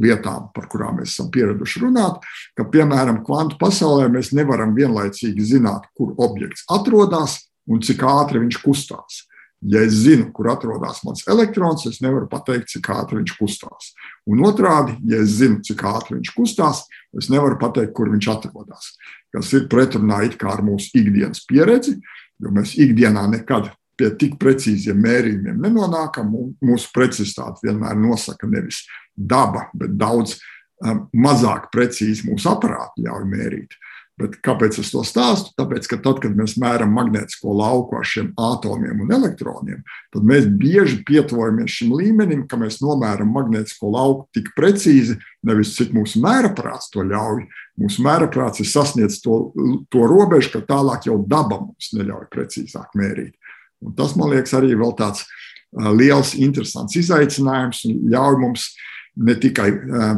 lietām, 0.00 0.48
par 0.54 0.66
kurām 0.70 0.98
mēs 0.98 1.14
esam 1.14 1.30
pieraduši 1.34 1.84
runāt, 1.84 2.24
ka, 2.58 2.66
piemēram, 2.66 3.22
kvantu 3.26 3.58
pasaulē 3.60 4.08
mēs 4.12 4.32
nevaram 4.34 4.74
vienlaicīgi 4.76 5.52
zināt, 5.54 5.86
kur 5.96 6.16
objekts 6.18 6.66
atrodas 6.74 7.38
un 7.70 7.80
cik 7.84 8.02
ātri 8.04 8.42
viņš 8.42 8.58
kustās. 8.64 9.22
Ja 9.64 9.80
es 9.80 9.94
zinu, 10.04 10.26
kur 10.36 10.50
atrodas 10.52 11.00
mans 11.06 11.22
elektrons, 11.30 11.86
es 11.88 12.02
nevaru 12.04 12.26
pateikt, 12.28 12.68
cik 12.74 12.90
ātri 12.92 13.22
viņš 13.22 13.36
kustās. 13.38 13.92
Un 14.28 14.42
otrādi, 14.44 14.98
ja 15.08 15.22
es 15.24 15.38
zinu, 15.38 15.62
cik 15.64 15.86
ātri 15.88 16.18
viņš 16.18 16.32
kustās, 16.36 16.82
es 17.16 17.30
nevaru 17.32 17.56
pateikt, 17.60 17.94
kur 17.96 18.10
viņš 18.12 18.28
atrodas. 18.34 18.90
Tas 19.32 19.52
ir 19.56 19.64
pretrunā 19.72 20.20
ar 20.52 20.60
mūsu 20.66 21.00
ikdienas 21.00 21.40
pieredzi, 21.48 21.96
jo 22.42 22.52
mēs 22.52 22.76
ikdienā 22.76 23.24
nekad 23.32 23.72
pie 23.96 24.10
tik 24.18 24.36
precīziem 24.42 25.00
mērījumiem 25.00 25.62
nenonākam. 25.64 26.34
Mūsu 26.64 26.90
precizitāte 26.94 27.64
vienmēr 27.64 27.96
nosaka 27.98 28.48
nevis 28.50 28.82
daba, 29.14 29.68
bet 29.74 29.96
daudz 29.96 30.36
um, 30.84 31.06
mazāk 31.14 31.70
precīzi 31.74 32.28
mūsu 32.28 32.50
aparāti 32.52 33.06
ļauj 33.06 33.28
mērīt. 33.30 33.78
Bet 34.14 34.36
kāpēc 34.46 34.76
es 34.78 34.92
to 34.94 35.00
stāstu? 35.02 35.50
Tāpēc, 35.58 35.88
ka 35.90 35.96
tad, 36.02 36.20
kad 36.22 36.36
mēs 36.38 36.52
mēram 36.62 36.92
magnētisko 36.94 37.50
lauku 37.58 37.96
ar 37.98 38.06
šiem 38.06 38.28
atomiem 38.38 39.00
un 39.02 39.10
elektroniem, 39.16 39.80
tad 40.14 40.28
mēs 40.28 40.46
bieži 40.60 41.00
pietuvojamies 41.08 41.74
šim 41.80 41.96
līmenim, 41.98 42.44
ka 42.46 42.58
mēs 42.60 42.78
nomēram 42.84 43.32
magnētisko 43.34 43.90
lauku 43.90 44.28
tik 44.38 44.52
precīzi, 44.54 45.18
nevis 45.42 45.74
cik 45.74 45.90
mūsu 45.96 46.22
mēraprāts 46.22 46.92
to 46.94 47.02
ļauj. 47.10 47.42
Mūsu 47.82 48.06
mēraprāts 48.06 48.62
ir 48.62 48.70
sasniedzis 48.70 49.18
to, 49.24 49.48
to 49.90 50.06
robežu, 50.06 50.52
ka 50.52 50.62
tālāk 50.68 51.08
jau 51.10 51.18
daba 51.26 51.58
mums 51.64 51.90
neļauj 51.96 52.28
precīzāk 52.30 52.94
mērīt. 52.94 53.34
Un 53.82 53.98
tas, 53.98 54.14
man 54.14 54.30
liekas, 54.30 54.54
arī 54.54 54.76
vēl 54.78 54.94
tāds 54.94 55.26
liels, 55.74 56.36
interesants 56.38 56.94
izaicinājums 57.02 57.82
un 57.88 58.04
ļauj 58.14 58.38
mums 58.46 58.70
ne 59.16 59.34
tikai 59.38 59.68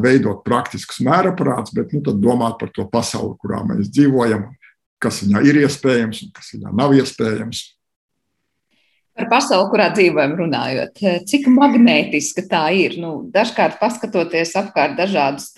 veidot 0.03 0.45
praktiskus 0.47 1.03
mēraparātus, 1.05 1.75
bet 1.77 1.93
nu, 1.93 2.03
domāt 2.17 2.59
par 2.61 2.73
to 2.75 2.87
pasauli, 2.91 3.37
kurā 3.43 3.63
mēs 3.69 3.91
dzīvojam, 3.93 4.49
kas 5.03 5.23
viņā 5.25 5.43
ir 5.49 5.63
iespējams 5.65 6.23
un 6.25 6.37
kas 6.37 6.53
viņā 6.55 6.73
nav 6.77 6.95
iespējams. 6.97 7.65
Par 9.17 9.31
pasauli, 9.33 9.69
kurā 9.73 9.89
dzīvojam, 9.97 10.35
runājot, 10.37 11.01
cik 11.29 11.47
magnētiska 11.49 12.45
tā 12.51 12.67
ir. 12.77 12.99
Nu, 13.01 13.13
dažkārt, 13.33 13.79
paskatoties 13.81 14.53
apkārt 14.61 14.99
dažādus 14.99 15.55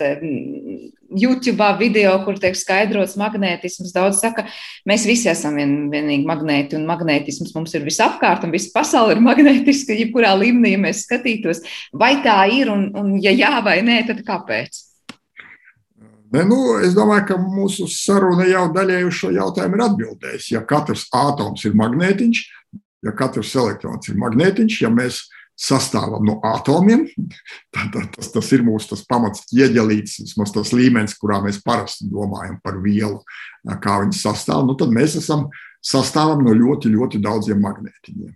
YouTube 1.09 1.65
video, 1.79 2.13
kur 2.25 2.37
tiek 2.41 2.57
skaidrots 2.57 3.15
magnētisms, 3.19 3.93
daudz 3.95 4.19
saka, 4.21 4.45
mēs 4.89 5.05
visi 5.09 5.29
esam 5.31 5.57
vien, 5.57 5.73
vienīgi 5.91 6.27
magnēti, 6.29 6.77
un 6.77 6.85
magnētisms 6.89 7.55
mums 7.55 7.73
ir 7.77 7.87
visapkārt, 7.87 8.45
un 8.45 8.53
visa 8.53 8.73
pasaule 8.75 9.15
ir 9.15 9.23
magnētiska, 9.29 9.97
jebkurā 10.03 10.35
līmenī, 10.39 10.75
ja 10.75 10.83
mēs 10.83 11.05
skatītos. 11.07 11.63
Vai 11.93 12.17
tā 12.25 12.43
ir, 12.53 12.71
un, 12.73 12.89
un 12.99 13.17
ja 13.23 13.33
jā 13.35 13.55
vai 13.65 13.79
nē, 13.85 14.03
tad 14.11 14.21
kāpēc? 14.27 14.85
Ne, 16.29 16.43
nu, 16.45 16.59
es 16.85 16.93
domāju, 16.93 17.25
ka 17.31 17.39
mūsu 17.41 17.87
saruna 17.89 18.45
jau 18.45 18.67
daļai 18.73 19.01
uz 19.07 19.17
šo 19.17 19.31
jautājumu 19.33 19.79
ir 19.79 19.85
atbildējusi. 19.87 20.53
Ja 20.53 20.61
katrs 20.69 21.07
atoms 21.15 21.65
ir 21.65 21.73
magnētiņš, 21.79 22.41
ja 23.07 23.13
katrs 23.17 23.55
elektrons 23.57 24.11
ir 24.11 24.19
magnētiņš, 24.21 24.81
ja 24.83 24.91
mēs 24.93 25.23
sastāvam 25.59 26.23
no 26.23 26.37
atomiem, 26.45 27.05
tad 27.75 27.95
tas, 28.15 28.31
tas 28.31 28.51
ir 28.55 28.63
mūsu 28.63 28.93
tas 28.93 29.03
pamats 29.07 29.49
ieģelīts, 29.51 30.21
vismaz 30.23 30.53
tas 30.55 30.71
līmenis, 30.75 31.17
kurā 31.19 31.41
mēs 31.43 31.59
parasti 31.65 32.07
domājam 32.11 32.59
par 32.63 32.79
vielu, 32.83 33.19
kā 33.83 33.99
viņas 34.03 34.23
sastāv, 34.23 34.63
nu, 34.69 34.77
tad 34.79 34.93
mēs 34.95 35.17
esam 35.19 35.49
sastāvam 35.83 36.45
no 36.45 36.55
ļoti, 36.55 36.91
ļoti 36.95 37.21
daudziem 37.23 37.59
magnētiņiem. 37.63 38.35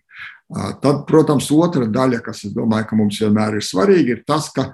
Tad, 0.84 1.06
protams, 1.10 1.48
otra 1.56 1.88
daļa, 1.90 2.20
kas, 2.26 2.44
domāju, 2.54 2.90
ka 2.90 3.00
mums 3.00 3.18
vienmēr 3.24 3.58
ir 3.58 3.66
svarīga, 3.66 4.18
ir 4.18 4.28
tas, 4.28 4.52
ka 4.54 4.70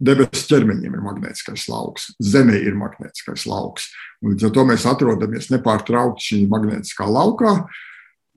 debesu 0.00 0.46
ķermeņiem 0.48 0.94
ir 0.94 1.04
magnētiskais 1.04 1.66
lauks, 1.72 2.10
Zemē 2.20 2.58
ir 2.60 2.76
magnētiskais 2.78 3.46
lauks. 3.48 3.90
Un 4.22 4.34
līdz 4.34 4.48
ar 4.48 4.52
to 4.54 4.64
mēs 4.68 4.84
atrodamies 4.88 5.48
nepārtraukti 5.52 6.28
šī 6.28 6.40
magnētiskā 6.52 7.08
laukā, 7.08 7.56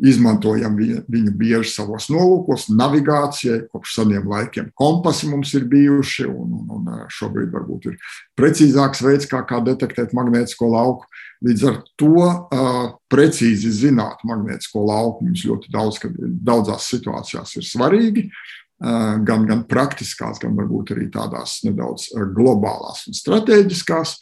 izmantojam 0.04 0.76
viņu, 0.76 1.32
bieži 1.40 1.72
savos 1.72 2.10
nolūkos, 2.12 2.68
navigācijai. 2.76 3.62
Kopš 3.72 3.94
seniem 4.00 4.28
laikiem 4.28 4.68
kompasi 4.76 5.30
mums 5.32 5.54
ir 5.56 5.68
bijuši, 5.72 6.28
un, 6.28 6.58
un, 6.60 6.74
un 6.76 7.06
šobrīd 7.12 7.54
varbūt 7.54 7.88
ir 7.92 7.96
precīzāks 8.40 9.04
veids, 9.06 9.30
kā, 9.32 9.44
kā 9.48 9.62
detektēt 9.64 10.16
magnētisko 10.18 10.70
lauku. 10.74 11.08
Līdz 11.46 11.66
ar 11.70 11.80
to 12.00 12.14
uh, 12.26 12.84
precīzi 13.12 13.72
zināt 13.86 14.24
magnētisko 14.28 14.84
lauku 14.88 15.30
mums 15.30 15.46
ļoti 15.48 15.72
daudz, 15.72 16.04
daudzās 16.20 16.92
situācijās 16.92 17.58
ir 17.60 17.68
svarīgi. 17.68 18.30
Gan, 18.76 19.46
gan 19.48 19.62
praktiskās, 19.72 20.36
gan 20.42 20.52
varbūt 20.58 20.90
arī 20.92 21.06
tādās 21.08 21.62
nedaudz 21.64 22.10
globālās 22.36 23.06
un 23.08 23.16
strateģiskās. 23.16 24.18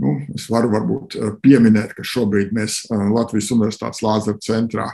Nu, 0.00 0.16
es 0.34 0.46
varu 0.50 0.70
varbūt 0.72 1.18
pieminēt, 1.44 1.94
ka 1.96 2.06
šobrīd 2.06 2.54
mēs 2.56 2.84
Latvijas 2.90 3.52
Universitātes 3.54 4.02
Lāzera 4.04 4.40
centrā 4.42 4.88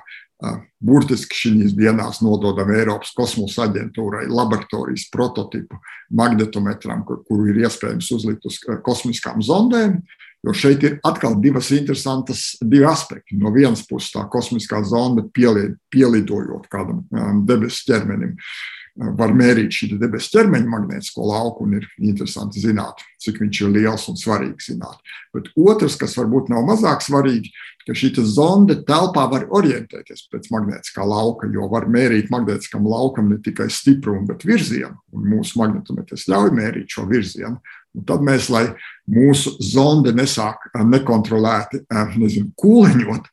burtiski 0.81 1.37
šīs 1.37 1.75
dienās 1.77 2.23
nododam 2.25 2.73
Eiropas 2.73 3.13
kosmosa 3.17 3.67
aģentūrai 3.67 4.25
laboratorijas 4.31 5.11
prototipu 5.13 5.77
magnetometram, 6.17 7.05
kur, 7.05 7.21
kuru 7.29 7.51
ir 7.53 7.61
iespējams 7.67 8.09
uzlikt 8.17 8.49
uz 8.49 8.59
kosmiskām 8.87 9.45
zondēm. 9.45 10.01
Jo 10.41 10.55
šeit 10.57 10.85
ir 10.89 10.95
atkal 11.05 11.35
divas 11.37 11.69
interesantas 11.77 12.55
divi 12.65 12.87
aspekti. 12.89 13.37
No 13.37 13.51
vienas 13.53 13.83
puses, 13.85 14.09
tā 14.15 14.23
kosmiskā 14.33 14.81
zonda 14.89 15.27
pielidojot 15.37 16.65
kādam 16.73 17.03
debesu 17.45 17.85
ķermenim, 17.91 18.33
uh, 18.33 18.80
var 18.96 19.33
mērīt 19.37 19.74
šī 19.74 19.90
debesu 20.00 20.35
ķermeņa 20.35 20.70
magnētisko 20.70 21.26
lauku, 21.26 21.66
un 21.66 21.79
ir 21.79 21.87
interesanti 21.98 22.62
zināt, 22.62 23.05
cik 23.22 23.40
viņš 23.42 23.61
ir 23.62 23.74
liels 23.76 24.07
un 24.11 24.18
svarīgs 24.18 24.70
zināt. 24.72 24.98
Bet 25.35 25.50
otrs, 25.57 25.96
kas 26.00 26.16
varbūt 26.18 26.50
nav 26.53 26.66
mazāk 26.68 27.05
svarīgi, 27.05 27.53
ka 27.87 27.96
šī 27.96 28.12
zonde 28.29 28.76
telpā 28.87 29.24
var 29.31 29.46
orientēties 29.57 30.26
pēc 30.31 30.50
magnētiskā 30.53 31.05
lauka, 31.07 31.48
jo 31.50 31.68
var 31.72 31.88
mērīt 31.90 32.31
magnētiskam 32.33 32.87
laukam 32.87 33.31
ne 33.33 33.40
tikai 33.42 33.70
stiprumu, 33.72 34.26
bet 34.29 34.44
virzienu. 34.46 34.94
Un 35.16 35.29
mūsu 35.33 35.59
magnetometrs 35.62 36.29
ļauj 36.31 36.53
mērīt 36.57 36.92
šo 36.92 37.07
virzienu. 37.11 37.59
Un 37.98 38.05
tad 38.07 38.22
mēs, 38.22 38.46
lai 38.53 38.68
mūsu 39.11 39.57
zonde 39.64 40.12
nesāk 40.14 40.68
eh, 40.70 40.85
nekontrolēti 40.87 41.83
eh, 41.83 42.12
nezinu, 42.20 42.53
kūleņot, 42.61 43.26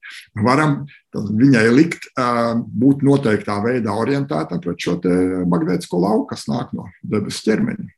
varam 0.45 0.79
viņai 1.13 1.65
likt 1.75 2.09
eh, 2.09 2.55
būt 2.57 3.05
noteiktā 3.05 3.59
veidā 3.65 3.93
orientētam 3.93 4.63
pret 4.63 4.81
šo 4.81 4.97
magnētisko 5.49 6.01
lauku, 6.01 6.31
kas 6.33 6.47
nāk 6.49 6.73
no 6.77 6.89
debesu 7.03 7.45
ķermeņa. 7.49 7.91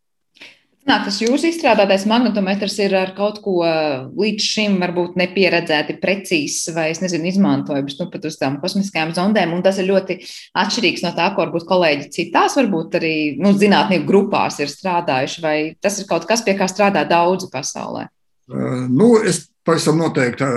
Tas 0.89 1.19
jūsu 1.21 1.51
izstrādātais 1.51 2.07
magnetometrs 2.09 2.79
ir 2.81 2.95
ar 2.97 3.11
kaut 3.13 3.37
ko 3.43 3.59
līdz 3.61 4.45
šim 4.55 4.79
varbūt 4.81 5.19
nepieredzēti 5.21 5.99
precīzs 6.01 6.71
vai, 6.73 6.87
es 6.93 7.01
nezinu, 7.03 7.27
izmantojams, 7.29 7.99
nu, 7.99 8.07
pat 8.09 8.25
uz 8.25 8.39
tām 8.41 8.57
kosmiskajām 8.63 9.13
zondēm, 9.13 9.53
un 9.53 9.61
tas 9.65 9.77
ir 9.77 9.85
ļoti 9.91 10.17
atšķirīgs 10.57 11.05
no 11.05 11.11
tā, 11.17 11.27
ko 11.35 11.45
varbūt 11.45 11.67
kolēģi 11.69 12.09
citās, 12.15 12.57
varbūt 12.57 12.97
arī, 12.97 13.13
nu, 13.37 13.53
zinātnieku 13.53 14.07
grupās 14.09 14.57
ir 14.63 14.71
strādājuši, 14.71 15.43
vai 15.45 15.57
tas 15.77 15.99
ir 16.01 16.09
kaut 16.09 16.25
kas, 16.29 16.41
pie 16.45 16.57
kā 16.57 16.65
strādā 16.71 17.05
daudzi 17.09 17.51
pasaulē? 17.53 18.07
Uh, 18.49 18.87
nu, 18.89 19.11
es 19.21 19.43
pavisam 19.69 19.99
noteikti 20.01 20.47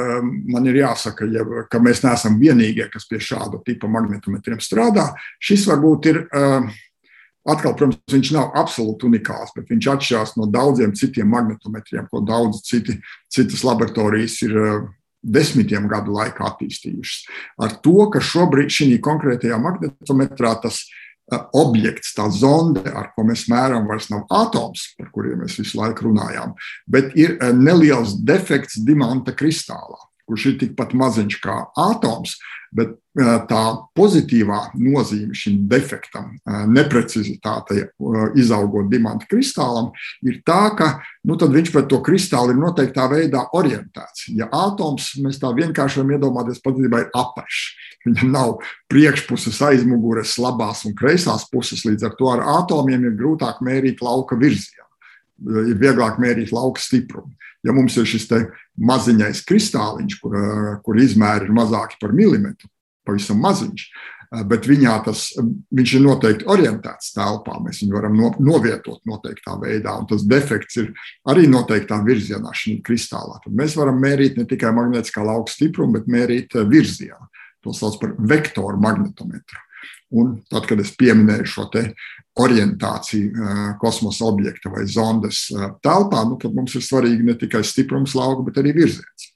man 0.49 0.71
ir 0.71 0.81
jāsaka, 0.81 1.29
ja, 1.29 1.45
ka 1.69 1.81
mēs 1.83 2.01
neesam 2.07 2.41
vienīgie, 2.41 2.87
kas 2.93 3.05
pie 3.11 3.21
šāda 3.21 3.61
tipa 3.67 3.91
magnetometriem 3.93 4.65
strādā. 4.65 5.11
Šis 5.43 5.67
varbūt 5.69 6.09
ir 6.09 6.23
Atkal, 7.43 7.75
protams, 7.75 7.99
viņš 8.13 8.33
nav 8.37 8.53
absolūti 8.59 9.09
unikāls, 9.09 9.51
bet 9.57 9.71
viņš 9.73 9.89
atšķirās 9.97 10.35
no 10.39 10.47
daudziem 10.51 10.93
citiem 10.95 11.31
magnetometriem, 11.33 12.07
ko 12.11 12.23
daudz 12.23 12.61
citi, 12.69 13.01
citas 13.33 13.65
laboratorijas 13.67 14.37
ir 14.47 14.55
eh, 14.61 14.77
desmitiem 15.23 15.89
gadu 15.91 16.15
laikā 16.15 16.47
attīstījušas. 16.53 17.25
Ar 17.67 17.75
to, 17.83 17.97
ka 18.15 18.23
šobrīd 18.23 18.71
šī 18.71 18.93
konkrētajā 19.03 19.59
magnetometrā 19.59 20.55
tas 20.63 20.85
eh, 20.85 21.43
objekts, 21.59 22.15
tā 22.15 22.29
zonde, 22.31 22.87
ar 22.87 23.11
ko 23.17 23.27
mēs 23.27 23.49
mēram, 23.51 23.91
vairs 23.91 24.07
nav 24.15 24.23
atoms, 24.31 24.93
par 25.01 25.11
kuriem 25.11 25.43
mēs 25.43 25.59
visu 25.59 25.83
laiku 25.83 26.13
runājām, 26.13 26.55
bet 26.87 27.11
ir 27.19 27.41
eh, 27.41 27.51
neliels 27.51 28.15
defekts 28.23 28.79
dimanta 28.87 29.35
kristālā 29.35 29.99
kurš 30.29 30.51
ir 30.53 30.59
tikpat 30.63 30.97
maziņš 30.99 31.39
kā 31.43 31.59
atoms, 31.79 32.39
bet 32.73 32.95
tā 33.13 33.63
pozitīvā 33.93 34.59
nozīme 34.81 35.37
šim 35.37 35.59
defektam, 35.69 36.31
neprecizitātei, 36.73 37.83
izaugot 38.41 38.89
dimanta 38.89 39.29
kristālam, 39.29 39.91
ir 40.25 40.39
tā, 40.47 40.73
ka 40.79 40.89
nu, 41.29 41.37
viņš 41.37 41.73
pret 41.75 41.91
to 41.93 42.01
kristālu 42.05 42.55
ir 42.55 42.63
noteiktā 42.63 43.05
veidā 43.13 43.45
orientēts. 43.53 44.31
Ja 44.33 44.49
atoms, 44.49 45.11
mēs 45.21 45.37
tā 45.43 45.53
vienkārši 45.53 46.01
varam 46.01 46.15
iedomāties, 46.17 46.63
patiesībā 46.65 47.05
ir 47.05 47.11
apašs. 47.13 47.67
Viņam 48.07 48.33
nav 48.33 48.55
priekšpuses, 48.91 49.61
aizmugures, 49.69 50.39
labās 50.41 50.87
un 50.89 50.97
kreisās 50.99 51.45
puses. 51.53 51.85
Līdz 51.87 52.09
ar 52.09 52.17
to 52.19 52.33
ar 52.33 52.47
atomiem 52.57 53.05
ir 53.07 53.19
grūtāk 53.21 53.61
mērīt 53.63 54.01
lauka 54.03 54.41
virzienu, 54.41 54.82
ir 55.43 55.79
vieglāk 55.81 56.21
mērīt 56.23 56.53
lauka 56.55 56.83
stiprumu 56.83 57.33
ja 57.63 57.75
mums 57.75 57.97
ir 57.99 58.09
šis 58.09 58.29
maziņais 58.83 59.45
kristāliņš, 59.49 60.19
kur, 60.23 60.39
kur 60.85 60.99
izmēri 61.01 61.49
ir 61.49 61.55
mazāki 61.57 62.01
par 62.03 62.15
milimetru, 62.17 62.71
pavisam 63.07 63.41
maziņš, 63.43 63.87
bet 64.49 64.67
viņā 64.67 64.95
tas, 65.05 65.27
viņš 65.77 65.95
ir 65.99 66.05
noteikti 66.07 66.47
orientēts 66.49 67.13
telpā. 67.13 67.59
Mēs 67.61 67.83
viņu 67.83 67.97
varam 67.99 68.15
no, 68.17 68.31
novietot 68.41 69.03
noteiktā 69.09 69.59
veidā, 69.61 69.99
un 70.01 70.09
tas 70.09 70.25
defekts 70.25 70.81
ir 70.81 70.89
arī 71.29 71.45
noteiktā 71.51 72.01
virzienā 72.07 72.55
šī 72.57 72.79
kristālā. 72.87 73.43
Tad 73.45 73.59
mēs 73.59 73.77
varam 73.77 74.01
mērīt 74.03 74.41
ne 74.41 74.47
tikai 74.49 74.73
magnētiskā 74.79 75.27
lauka 75.27 75.53
stiprumu, 75.53 75.99
bet 75.99 76.09
mērīt 76.11 76.57
virzienu. 76.71 77.29
To 77.63 77.77
sauc 77.77 78.01
par 78.01 78.17
vektoru 78.19 78.81
magnetometru. 78.83 79.61
Un 80.19 80.35
tad, 80.51 80.65
kad 80.69 80.81
es 80.83 80.91
pieminēju 80.99 81.47
šo 81.49 81.69
orientāciju 82.41 83.77
kosmosa 83.81 84.25
objekta 84.25 84.73
vai 84.73 84.87
zondes 84.89 85.45
telpā, 85.85 86.23
nu, 86.29 86.39
tad 86.41 86.55
mums 86.57 86.77
ir 86.79 86.85
svarīgi 86.85 87.27
ne 87.27 87.37
tikai 87.37 87.61
stiprums 87.67 88.17
lauka, 88.17 88.47
bet 88.47 88.63
arī 88.63 88.73
virziens. 88.77 89.33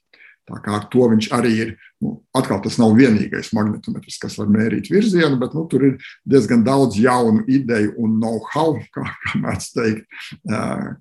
Tā 0.47 0.61
kā 0.63 0.77
ar 0.77 0.85
to 0.91 1.09
viņš 1.11 1.27
arī 1.35 1.53
ir. 1.59 1.75
Nu, 1.97 2.11
atkal 2.37 2.59
tas 2.61 2.75
nav 2.77 2.91
vienīgais 2.93 3.49
magnetometrs, 3.57 4.19
kas 4.21 4.35
var 4.37 4.51
mērīt 4.53 4.91
virzienu, 4.93 5.39
bet 5.41 5.55
nu, 5.57 5.63
tur 5.67 5.81
ir 5.87 5.95
diezgan 6.29 6.61
daudz 6.63 6.99
jaunu 7.01 7.41
ideju 7.49 7.95
un 8.03 8.19
know-how, 8.21 8.77
kā, 8.95 9.03
kā 9.23 9.41
mēdz 9.41 9.69
teikt, 9.73 10.21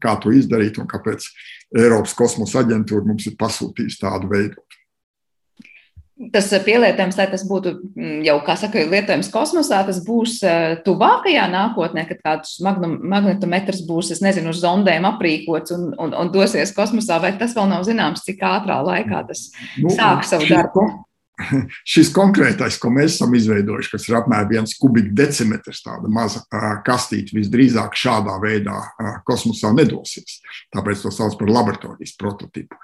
kā 0.03 0.15
to 0.23 0.33
izdarīt 0.33 0.81
un 0.81 0.89
kāpēc 0.91 1.29
Eiropas 1.77 2.17
kosmosa 2.17 2.65
aģentūra 2.65 3.05
mums 3.07 3.29
ir 3.29 3.37
pasūtījusi 3.39 4.01
tādu 4.03 4.33
veidu 4.33 4.65
tas 6.33 6.49
eh, 6.53 6.63
pielietojums, 6.65 7.17
lai 7.19 7.27
tas 7.33 7.45
būtu 7.49 7.73
mm, 7.93 8.21
jau, 8.27 8.37
kā 8.47 8.57
saka, 8.59 8.85
lietojams 8.89 9.29
kosmosā, 9.33 9.83
tas 9.89 10.01
būs 10.05 10.39
eh, 10.47 10.77
tuvākajā 10.87 11.45
nākotnē, 11.53 12.07
kad 12.09 12.23
kāds 12.25 12.57
magnetometrs 12.65 13.85
būs, 13.89 14.15
es 14.17 14.23
nezinu, 14.25 14.55
uz 14.55 14.63
zondēm 14.65 15.09
aprīkots 15.13 15.75
un, 15.77 15.91
un, 16.01 16.15
un 16.17 16.33
dosies 16.33 16.73
kosmosā, 16.77 17.21
vai 17.23 17.35
tas 17.39 17.57
vēl 17.57 17.69
nav 17.73 17.85
zināms, 17.89 18.25
cik 18.27 18.45
ātrā 18.49 18.81
laikā 18.87 19.27
tas 19.29 19.51
nu, 19.83 19.93
sāk 19.93 20.25
savu 20.29 20.49
darbu? 20.49 20.89
šis 21.93 22.11
konkrētais, 22.17 22.79
ko 22.81 22.91
mēs 22.95 23.17
esam 23.17 23.35
izveidojuši, 23.37 23.93
kas 23.93 24.07
ir 24.09 24.17
apmēram 24.21 24.49
viens 24.55 24.73
kubikdecimetrs, 24.81 25.83
tāda 25.85 26.11
maza 26.13 26.43
kastīte, 26.87 27.37
visdrīzāk 27.37 27.97
šādā 27.99 28.39
veidā 28.43 28.79
kosmosā 29.29 29.73
nedosies. 29.77 30.41
Tāpēc 30.75 31.05
to 31.05 31.13
sauc 31.15 31.37
par 31.41 31.53
laboratorijas 31.53 32.17
prototipu. 32.21 32.81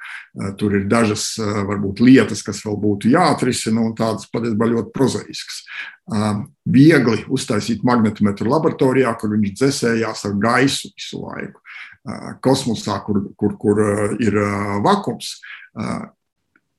Tur 0.60 0.76
ir 0.78 0.86
dažas 0.90 1.30
varbūt 1.40 2.04
lietas, 2.04 2.44
kas 2.44 2.62
vēl 2.66 2.76
būtu 2.82 3.12
jāatrisina, 3.14 3.80
un 3.82 3.96
tādas 3.98 4.28
patiesībā 4.32 4.68
ļoti 4.74 4.94
prozaiskas. 4.94 5.64
Viegli 6.68 7.22
uztaisīt 7.32 7.84
magnetometru 7.86 8.50
laboratorijā, 8.52 9.14
kur 9.20 9.32
viņš 9.36 9.58
dzēsējās 9.58 10.26
ar 10.28 10.40
gaisu 10.42 10.92
visu 10.92 11.22
laiku. 11.24 11.60
Kosmosā, 12.42 12.98
kur, 13.06 13.28
kur, 13.38 13.54
kur 13.62 13.80
ir 14.20 14.36
vakums, 14.84 15.38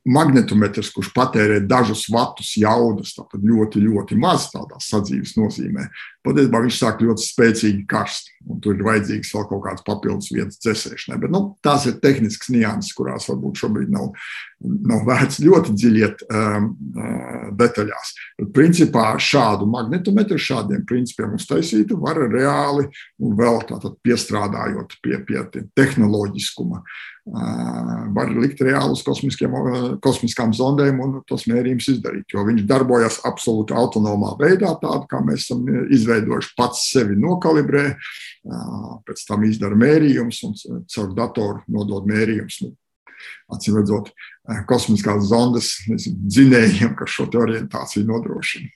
magnetometrs, 0.03 0.89
kurš 0.91 1.11
patērē 1.15 1.61
dažus 1.67 2.05
vatus 2.11 2.53
jaudas, 2.59 3.13
tātad 3.15 3.43
ļoti, 3.47 3.81
ļoti 3.85 4.17
maz 4.19 4.49
tādā 4.51 4.79
sadzīves 4.83 5.37
nozīmē, 5.39 5.85
patiesībā 6.27 6.59
viņš 6.65 6.79
sāk 6.79 7.03
ļoti 7.05 7.27
spēcīgi 7.27 7.85
karst. 7.89 8.31
Tur 8.63 8.75
ir 8.75 8.83
vajadzīgs 8.83 9.31
vēl 9.31 9.45
kaut 9.47 9.63
kāds 9.63 9.85
papildus 9.87 10.31
vietas 10.35 10.59
dzēsēšanai. 10.59 11.21
Bet 11.23 11.31
nu, 11.31 11.43
tās 11.63 11.87
ir 11.87 12.01
tehniskas 12.03 12.51
nianses, 12.51 12.91
kurās 12.97 13.29
varbūt 13.31 13.63
šobrīd 13.63 13.93
nav, 13.93 14.11
nav 14.63 15.03
vērts 15.07 15.41
ļoti 15.43 15.75
dziļi 15.75 16.03
iet 16.03 16.23
um, 16.27 16.69
uh, 16.95 17.47
detaļās. 17.59 18.13
Principā 18.55 19.13
šādu 19.21 19.67
magnetometru, 19.69 20.39
šādiem 20.39 20.85
principiem 20.89 21.35
uztaisītu, 21.37 21.99
var 22.01 22.21
reāli 22.31 22.87
un 23.23 23.35
vēl 23.39 23.61
tātad 23.69 23.97
piestrādājot 24.05 24.97
pie, 25.03 25.17
pie 25.27 25.43
tehnoloģiskuma. 25.75 26.83
Uh, 27.23 28.09
var 28.11 28.33
likt 28.35 28.59
reālus 28.65 28.99
uh, 29.07 29.83
kosmiskām 30.03 30.51
zondēm 30.55 30.99
un 31.03 31.15
tos 31.27 31.45
mērījumus 31.47 31.87
izdarīt, 31.95 32.35
jo 32.35 32.43
viņš 32.43 32.65
darbojas 32.67 33.21
absolūti 33.27 33.75
autonomā 33.79 34.33
veidā, 34.41 34.73
tādu 34.81 35.07
kā 35.11 35.23
mēs 35.23 35.47
esam 35.47 35.63
izveidojuši 35.93 36.55
pats 36.59 36.83
sevi 36.91 37.15
nokalibrē, 37.19 37.93
pēc 39.07 39.23
tam 39.29 39.45
izdara 39.47 39.77
mērījumus 39.79 40.41
un 40.49 40.55
caur 40.91 41.13
datoru 41.15 41.63
nodod 41.71 42.09
mērījumus. 42.11 42.59
Acīm 43.53 43.79
redzot, 43.79 44.13
kosmiskās 44.69 45.27
zondes 45.31 45.75
dzinējiem, 45.89 46.95
kas 46.99 47.17
šo 47.17 47.27
orientāciju 47.43 48.07
nodrošina. 48.09 48.71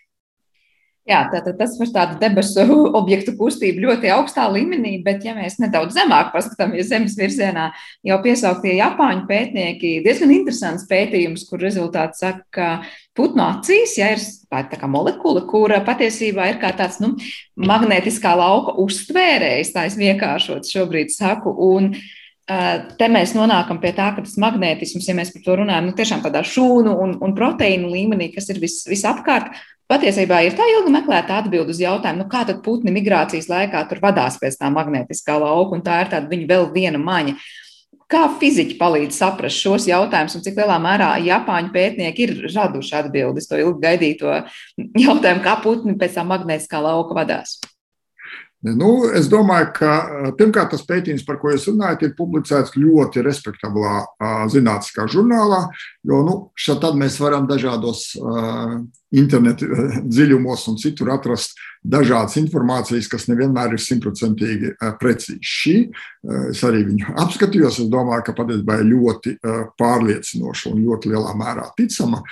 Jā, 1.08 1.22
tātad 1.32 1.56
tas 1.56 1.78
var 1.80 1.88
tādu 1.96 2.18
debesu 2.20 2.64
objektu 3.00 3.32
kustību 3.40 3.86
ļoti 3.86 4.10
augstā 4.12 4.44
līmenī, 4.52 4.98
bet, 5.06 5.24
ja 5.24 5.38
mēs 5.38 5.56
nedaudz 5.64 5.96
zemāk 5.96 6.34
paskatāmies 6.34 6.90
Zemes 6.90 7.16
virzienā, 7.16 7.70
jau 8.04 8.18
piesauktie 8.26 8.74
Japāņu 8.76 9.24
pētnieki, 9.30 9.94
diezgan 10.04 10.34
interesants 10.36 10.84
pētījums, 10.90 11.46
kur 11.48 11.64
rezultāts 11.64 12.20
saka, 12.26 12.44
ka 12.52 12.68
putnu 13.16 13.46
acīs, 13.46 13.96
ja 14.02 14.12
ir 14.18 14.26
tā 14.52 14.76
kā 14.76 14.92
molekula, 14.92 15.46
kura 15.48 15.80
patiesībā 15.88 16.52
ir 16.52 16.60
kā 16.60 16.74
tāds 16.76 17.00
nu, 17.00 17.14
magnētiskā 17.56 18.36
lauka 18.36 18.76
uztvērējs, 18.84 19.72
tā 19.78 19.88
es 19.88 19.96
vienkāršot 19.96 20.68
šobrīd 20.68 21.16
saku. 21.16 21.56
Un, 21.72 21.94
Te 22.48 23.08
mēs 23.12 23.34
nonākam 23.36 23.82
pie 23.84 23.92
tā, 23.92 24.14
ka 24.16 24.22
tas 24.24 24.38
magnētisms, 24.40 25.08
ja 25.10 25.16
mēs 25.18 25.34
par 25.34 25.42
to 25.44 25.58
runājam, 25.60 25.90
nu, 25.90 25.96
tiešām 25.98 26.22
tādā 26.24 26.46
šūnu 26.48 26.94
un, 27.04 27.18
un 27.20 27.34
proteīnu 27.36 27.90
līmenī, 27.92 28.30
kas 28.32 28.48
ir 28.54 28.62
vis, 28.64 28.86
visapkārt, 28.88 29.52
Patiesībā 29.88 30.42
ir 30.44 30.56
tā 30.58 30.66
ilgi 30.68 30.92
meklēta 30.92 31.38
atbilde 31.40 31.72
uz 31.72 31.78
jautājumu, 31.80 32.26
nu, 32.26 32.28
kā 32.28 32.42
tad 32.48 32.58
putni 32.66 32.92
migrācijas 32.92 33.48
laikā 33.48 33.86
tur 33.88 34.02
vadās 34.04 34.36
pēc 34.42 34.58
tā 34.60 34.68
magnētiskā 34.74 35.38
lauka, 35.40 35.78
un 35.78 35.84
tā 35.86 36.02
ir 36.04 36.12
tāda 36.12 36.28
viņa 36.28 36.50
vēl 36.50 36.68
viena 36.74 37.00
maņa. 37.00 37.38
Kā 38.12 38.26
fiziķi 38.40 38.76
palīdz 38.80 39.16
saprast 39.16 39.64
šos 39.64 39.88
jautājumus, 39.88 40.36
un 40.36 40.44
cik 40.44 40.60
lielā 40.60 40.76
mērā 40.84 41.14
Japāņu 41.24 41.72
pētnieki 41.72 42.26
ir 42.26 42.36
raduši 42.50 43.00
atbildes 43.00 43.48
to 43.48 43.60
ilgi 43.64 43.84
gaidīto 43.84 44.36
jautājumu, 45.06 45.44
kā 45.48 45.56
putni 45.64 45.96
pēc 46.00 46.20
tā 46.20 46.28
magnētiskā 46.28 46.84
lauka 46.84 47.16
vadās? 47.22 47.56
Nu, 48.76 48.92
es 49.16 49.30
domāju, 49.32 49.70
ka 49.78 49.92
pirmkārt 50.40 50.74
tas 50.74 50.86
pētījums, 50.88 51.26
par 51.28 51.40
ko 51.42 51.54
jūs 51.54 51.68
runājat, 51.70 52.08
ir 52.08 52.16
publicēts 52.18 52.76
ļoti 52.78 53.24
respektablā 53.26 54.00
zinātniskā 54.52 55.08
žurnālā, 55.14 55.68
jo 56.08 56.22
nu, 56.28 56.38
šeit 56.58 56.86
mēs 56.98 57.20
varam 57.22 57.48
dažādos 57.50 58.10
internetu 59.16 59.68
dziļumos 60.12 60.68
un 60.72 60.80
citur 60.82 61.14
atrast 61.16 61.56
dažādas 61.88 62.38
informācijas, 62.42 63.08
kas 63.12 63.28
nevienmēr 63.32 63.78
ir 63.78 63.84
simtprocentīgi 63.84 64.76
precīzi. 65.00 65.40
Šī 65.42 65.78
es 66.52 66.64
arī 66.68 66.84
viņu 66.90 67.14
apskatījos, 67.24 67.82
es 67.84 67.90
domāju, 67.94 68.28
ka 68.28 68.38
patiesībā 68.38 68.82
ir 68.82 68.92
ļoti 68.92 69.38
pārliecinoša 69.80 70.72
un 70.74 70.86
ļoti 70.86 71.14
lielā 71.14 71.34
mērā 71.40 71.72
ticama. 71.80 72.24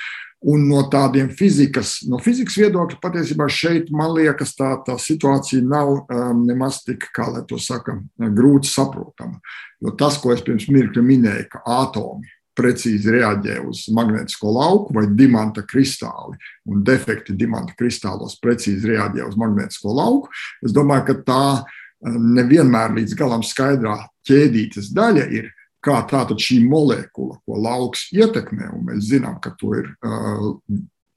Un 0.45 0.67
no 0.69 0.83
tādiem 0.93 1.31
fizikas, 1.33 2.03
no 2.05 2.19
fizikas 2.21 2.59
viedokļa 2.59 2.99
patiesībā 3.01 3.47
šeit, 3.49 3.87
man 3.89 4.11
liekas, 4.13 4.51
tā, 4.53 4.75
tā 4.85 4.93
situācija 5.01 5.63
nav 5.65 5.89
um, 5.95 6.43
nemaz 6.45 6.83
tik, 6.85 7.07
kā 7.15 7.31
lai 7.33 7.41
to 7.49 7.57
saka, 7.57 7.95
grūti 8.19 8.69
saprotama. 8.69 9.39
Jo 9.81 9.95
tas, 9.97 10.19
ko 10.21 10.35
es 10.35 10.43
pirms 10.45 10.67
mirkļa 10.69 11.01
minēju, 11.07 11.47
ka 11.49 11.63
atomi 11.79 12.29
precīzi 12.57 13.13
reaģē 13.17 13.59
uz 13.67 13.85
magnētisko 13.95 14.53
lauku 14.55 14.95
vai 14.95 15.05
dimanta 15.11 15.65
kristāli, 15.67 16.39
un 16.69 16.83
defekti 16.87 17.35
dimanta 17.37 17.75
kristālos 17.77 18.37
precīzi 18.41 18.93
reaģē 18.93 19.27
uz 19.27 19.37
magnētisko 19.39 19.95
lauku, 19.95 20.31
es 20.65 20.75
domāju, 20.75 21.09
ka 21.09 21.17
tā 21.27 21.43
um, 21.59 22.33
nevienmēr 22.37 22.95
līdz 22.99 23.17
galam 23.19 23.45
skaidrā 23.45 23.99
ķēdītes 24.27 24.91
daļa 24.95 25.29
ir 25.35 25.51
kā 25.85 25.99
tātad 26.09 26.41
šī 26.41 26.63
molekula, 26.65 27.37
ko 27.45 27.61
lauks 27.61 28.07
ietekmē, 28.15 28.71
un 28.73 28.87
mēs 28.89 29.11
zinām, 29.11 29.37
ka 29.41 29.53
to 29.59 29.75
ir 29.77 29.91
uh, 30.01 30.53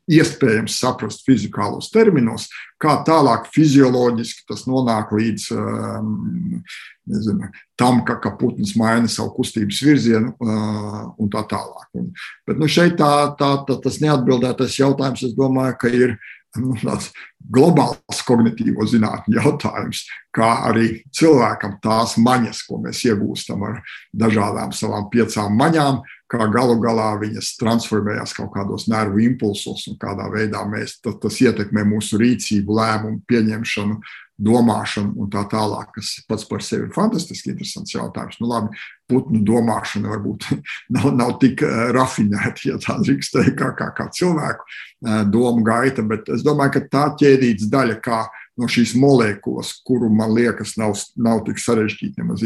iespējams 0.09 0.79
saprast 0.81 1.25
fizikālos 1.29 1.91
terminos, 1.93 2.49
kā 2.81 2.99
tālāk 3.07 3.49
fizioloģiski 3.53 4.47
tas 4.49 4.65
nonāk 4.69 5.13
līdz 5.15 5.49
um, 5.57 6.63
nezinu, 7.09 7.51
tam, 7.79 8.03
ka, 8.07 8.19
ka 8.23 8.35
putns 8.39 8.75
maina 8.79 9.11
savu 9.11 9.33
kustības 9.39 9.83
virzienu 9.85 10.35
un 10.39 11.31
tā 11.33 11.45
tālāk. 11.51 11.89
Un, 11.99 12.11
bet 12.49 12.61
nu, 12.61 12.69
šeit 12.71 12.99
tā, 13.01 13.13
tā, 13.39 13.53
tā, 13.69 13.79
tas 13.85 14.01
neatbildētais 14.05 14.81
jautājums, 14.81 15.25
es 15.27 15.37
domāju, 15.39 15.79
ka 15.81 15.93
ir 15.93 16.19
nu, 16.57 16.75
tāds 16.81 17.11
globāls 17.55 18.21
kognitīvo 18.27 18.87
zinātņu 18.89 19.39
jautājums, 19.39 20.05
kā 20.35 20.49
arī 20.69 21.03
cilvēkam 21.15 21.79
tās 21.85 22.17
maņas, 22.21 22.63
ko 22.69 22.81
mēs 22.85 23.03
iegūstam 23.09 23.65
ar 23.69 23.83
dažādām 24.17 24.73
savām 24.77 25.09
piecām 25.13 25.57
maņām, 25.59 26.01
kā 26.29 26.49
galu 26.53 26.77
galā 26.83 27.11
viņas 27.23 27.55
transformējas 27.61 28.35
kaut 28.37 28.53
kādos 28.57 28.87
nervu 28.91 29.23
impulsos 29.25 29.87
un 29.89 29.99
kādā 30.01 30.29
veidā 30.33 30.65
mēs, 30.69 30.99
tas, 31.05 31.17
tas 31.23 31.41
ietekmē 31.45 31.87
mūsu 31.89 32.21
rīcību, 32.21 32.77
lēmumu 32.81 33.23
pieņemšanu, 33.29 34.01
domāšanu 34.39 35.19
un 35.19 35.31
tā 35.33 35.43
tālāk, 35.51 35.91
kas 35.97 36.13
pats 36.31 36.47
par 36.47 36.63
sevi 36.63 36.87
ir 36.87 36.95
fantastiski 36.95 37.51
interesants 37.53 37.95
jautājums. 37.95 38.39
Nu, 38.39 38.51
labi, 38.53 38.79
putnu 39.11 39.41
domāšana 39.47 40.13
varbūt 40.13 40.47
nav, 40.95 41.09
nav 41.19 41.35
tik 41.43 41.65
uh, 41.67 41.89
rafinēta, 41.97 42.69
ja 42.71 42.79
tā 42.83 42.99
drīkst 43.03 43.35
teikt, 43.35 43.57
kā, 43.59 43.73
kā, 43.79 43.91
kā 43.97 44.09
cilvēku 44.15 44.67
uh, 44.67 45.23
domu 45.27 45.65
gaita, 45.67 46.07
bet 46.07 46.31
es 46.35 46.47
domāju, 46.47 46.77
ka 46.79 46.85
tā 46.93 47.05
ķēdītas 47.23 47.71
daļa, 47.73 47.99
kā 48.05 48.23
no 48.59 48.67
šīs 48.71 48.95
molekulas, 48.99 49.75
kuru 49.87 50.11
man 50.13 50.35
liekas, 50.37 50.77
nav, 50.81 50.97
nav 51.19 51.45
tik 51.47 51.61
sarežģīti 51.63 52.23
nemaz 52.23 52.43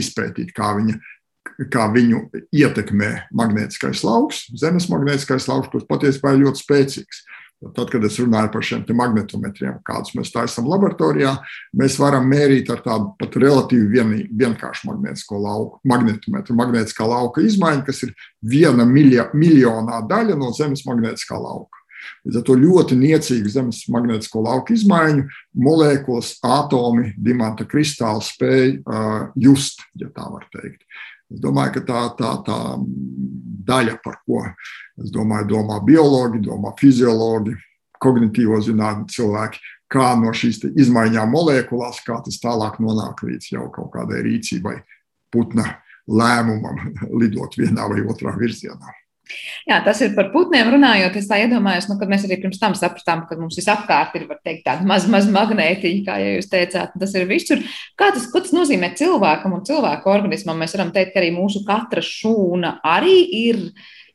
izpētīt, 0.00 0.54
kā, 0.56 0.70
viņa, 0.78 0.96
kā 1.72 1.88
viņu 1.92 2.22
ietekmē 2.48 3.10
magnētiskais 3.36 4.04
lauks, 4.06 4.46
zemes 4.60 4.88
magnētiskais 4.92 5.48
lauks, 5.50 5.68
kurš 5.72 5.88
patiesībā 5.90 6.32
ir 6.34 6.46
ļoti 6.46 6.64
spēcīgs. 6.64 7.24
Tad, 7.64 7.88
kad 7.88 8.02
es 8.04 8.18
runāju 8.20 8.50
par 8.52 8.64
šiem 8.66 8.82
magnetometriem, 8.98 9.78
kādus 9.86 10.12
mēs 10.18 10.32
taisām 10.34 10.66
laboratorijā, 10.68 11.32
mēs 11.80 11.96
varam 12.00 12.26
mērīt 12.28 12.68
ar 12.74 12.82
tādu 12.84 13.14
pat 13.20 13.38
relatīvi 13.40 13.86
vien, 13.88 14.10
vienkāršu 14.42 14.90
magnētisko 14.90 15.38
lauku, 15.40 15.78
magnetometru, 15.88 16.56
magnētiskā 16.58 17.06
lauka 17.08 17.44
izmaiņu, 17.46 17.86
kas 17.86 18.02
ir 18.04 18.12
viena 18.44 18.84
milja, 18.84 19.30
miljonā 19.32 20.02
daļa 20.10 20.36
no 20.40 20.52
Zemes 20.56 20.84
magnētiskā 20.88 21.40
lauka. 21.40 21.84
Līdz 22.24 22.40
ar 22.40 22.44
to 22.44 22.56
ļoti 22.60 22.96
niecīgu 23.00 23.50
zemes 23.52 23.82
magnētisko 23.92 24.42
lauku 24.44 24.74
izmaiņu 24.76 25.24
molekulas, 25.64 26.34
atomi, 26.44 27.12
dimanta 27.20 27.66
kristāli 27.68 28.24
spēj 28.24 28.70
uh, 28.80 29.26
just, 29.40 29.84
ja 30.00 30.10
tā 30.12 30.26
var 30.32 30.44
teikt. 30.52 30.82
Es 31.32 31.40
domāju, 31.40 31.78
ka 31.78 31.84
tā, 31.88 32.02
tā, 32.18 32.32
tā 32.46 32.58
daļa, 33.66 33.98
par 34.04 34.20
ko 34.26 34.42
es 35.02 35.12
domāju, 35.14 35.50
domā 35.54 35.80
biologi, 35.84 36.42
domā 36.44 36.74
fiziologi, 36.80 37.54
kognitīvo 38.02 38.58
zinātņu 38.64 39.08
cilvēki, 39.14 39.62
kā 39.92 40.10
no 40.20 40.32
šīs 40.34 40.62
izmaiņām 40.72 41.30
molekulās, 41.30 42.02
kā 42.06 42.18
tas 42.24 42.40
tālāk 42.42 42.80
nonāk 42.82 43.22
līdz 43.26 43.52
jau 43.54 43.68
kaut 43.74 43.92
kādai 43.94 44.24
rīcībai, 44.26 44.76
putna 45.32 45.68
lēmumam 46.10 46.92
lidot 47.20 47.56
vienā 47.60 47.88
vai 47.90 48.04
otrā 48.04 48.34
virzienā. 48.38 48.92
Jā, 49.68 49.78
tas 49.84 50.00
ir 50.04 50.12
par 50.16 50.28
putniem 50.34 50.68
runājot. 50.74 51.16
Es 51.16 51.28
tā 51.30 51.38
iedomājos, 51.44 51.88
nu, 51.88 51.96
kad 52.00 52.10
mēs 52.12 52.26
arī 52.26 52.38
pirms 52.42 52.60
tam 52.60 52.76
sapratām, 52.76 53.24
ka 53.28 53.38
mums 53.40 53.56
visapkārt 53.58 54.16
ir 54.18 54.26
teikt, 54.44 54.64
tāda 54.66 54.86
maz, 54.88 55.08
maz 55.10 55.28
magnētiņa, 55.32 56.04
kā 56.06 56.18
jūs 56.20 56.50
teicāt, 56.52 56.94
tas 57.00 57.16
ir 57.16 57.26
visur. 57.30 57.62
Kā 58.00 58.10
tas, 58.14 58.28
ko 58.30 58.42
tas 58.44 58.54
nozīmē 58.56 58.92
cilvēkam 58.98 59.56
un 59.56 59.66
cilvēku 59.66 60.12
organismam? 60.12 60.60
Mēs 60.60 60.76
varam 60.76 60.92
teikt, 60.94 61.14
ka 61.14 61.22
arī 61.22 61.32
mūsu 61.34 61.64
katra 61.66 62.04
šūna 62.04 62.78
arī 62.94 63.18
ir 63.48 63.60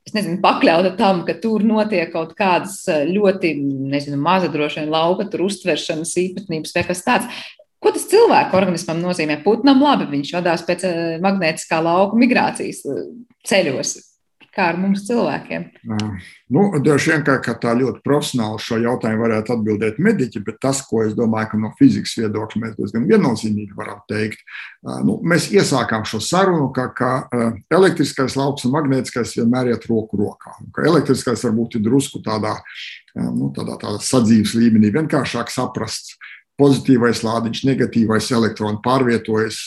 es 0.06 0.16
nezinu, 0.16 0.40
pakļauta 0.42 0.96
tam, 0.98 1.24
ka 1.28 1.36
tur 1.42 1.66
notiek 1.66 2.10
kaut 2.14 2.32
kādas 2.38 2.82
ļoti, 2.88 3.54
nezinu, 3.92 4.18
maza 4.22 4.50
droši 4.50 4.82
vien 4.82 4.94
lauka, 4.94 5.28
uztveršanas 5.46 6.16
īpatnības 6.24 6.74
vai 6.78 6.86
kas 6.88 7.04
tāds. 7.06 7.42
Ko 7.80 7.94
tas 7.96 8.10
cilvēku 8.12 8.58
organismam 8.60 9.00
nozīmē? 9.00 9.38
Putnam 9.46 9.86
labi, 9.86 10.10
viņš 10.12 10.34
vadās 10.36 10.66
pēc 10.68 10.84
magnētiskā 11.24 11.80
lauka 11.86 12.18
migrācijas 12.20 12.84
ceļos 13.48 13.94
kā 14.56 14.68
ar 14.72 14.78
mums 14.80 15.06
cilvēkiem? 15.08 15.66
Nu, 16.54 16.66
Droši 16.84 17.12
vien, 17.14 17.24
ka, 17.26 17.56
tā 17.62 17.74
ļoti 17.78 18.02
profesionāli 18.06 18.62
šo 18.64 18.80
jautājumu 18.84 19.24
varētu 19.26 19.56
atbildēt 19.56 20.00
mediķi, 20.02 20.42
bet 20.46 20.60
tas, 20.64 20.82
ko 20.86 21.04
es 21.06 21.16
domāju, 21.18 21.52
ka 21.52 21.62
no 21.62 21.72
fizikas 21.80 22.16
viedokļa 22.20 22.62
mēs 22.64 22.78
diezgan 22.78 23.08
viennozīmīgi 23.10 23.78
varam 23.78 24.02
teikt, 24.12 24.44
nu, 25.06 25.20
mēs 25.24 25.50
iesākām 25.54 26.08
šo 26.10 26.22
sarunu, 26.24 26.70
ka, 26.76 26.90
ka 26.98 27.12
elektriskais 27.74 28.38
lauks 28.40 28.68
un 28.68 28.76
magnētiskais 28.78 29.36
vienmēr 29.40 29.74
iet 29.74 29.90
roku 29.92 30.20
rokā. 30.20 30.56
Ka 30.76 30.88
elektriskais 30.90 31.46
varbūt 31.48 31.80
ir 31.80 31.86
drusku 31.88 32.24
tādā, 32.26 32.56
nu, 33.16 33.52
tādā, 33.56 33.78
tādā 33.82 34.02
sadzīves 34.04 34.56
līmenī, 34.60 34.94
vienkāršāk 34.96 35.54
saprasts. 35.54 36.18
Pozitīvais 36.60 37.22
lādiņš, 37.24 37.62
negatīvais 37.70 38.26
elektrons 38.36 38.82
pārvietojas, 38.84 39.60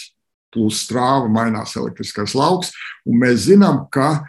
plus 0.52 0.82
strāva, 0.84 1.30
mainās 1.32 1.74
elektriskais 1.80 2.36
lauks. 2.36 2.72
Mēs 3.08 3.46
zinām, 3.48 3.86
ka 3.92 4.22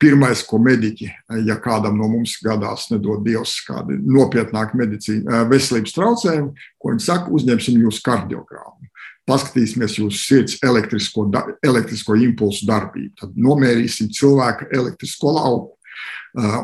Pirmais, 0.00 0.40
ko 0.48 0.56
mediķi, 0.64 1.06
ja 1.44 1.58
kādam 1.60 1.98
no 2.00 2.06
mums 2.08 2.38
gadās, 2.40 2.86
nedod 2.88 3.20
Dievs, 3.26 3.58
kādi 3.66 3.98
nopietnāki 4.00 4.78
medicīna, 4.80 5.42
veselības 5.50 5.92
traucējumi, 5.92 6.68
ko 6.80 6.94
viņi 6.94 7.04
saka, 7.04 7.28
uzņemsim 7.36 7.82
jūsu 7.82 8.00
kardiogrammu, 8.06 8.88
paskatīsimies 9.28 9.98
jūsu 9.98 10.22
sirds 10.22 10.56
elektrisko, 10.64 11.26
elektrisko 11.60 12.16
impulsu 12.16 12.64
darbību, 12.70 13.12
tad 13.20 13.36
nomērīsim 13.36 14.08
cilvēka 14.16 14.70
elektrisko 14.72 15.34
lauku. 15.36 15.76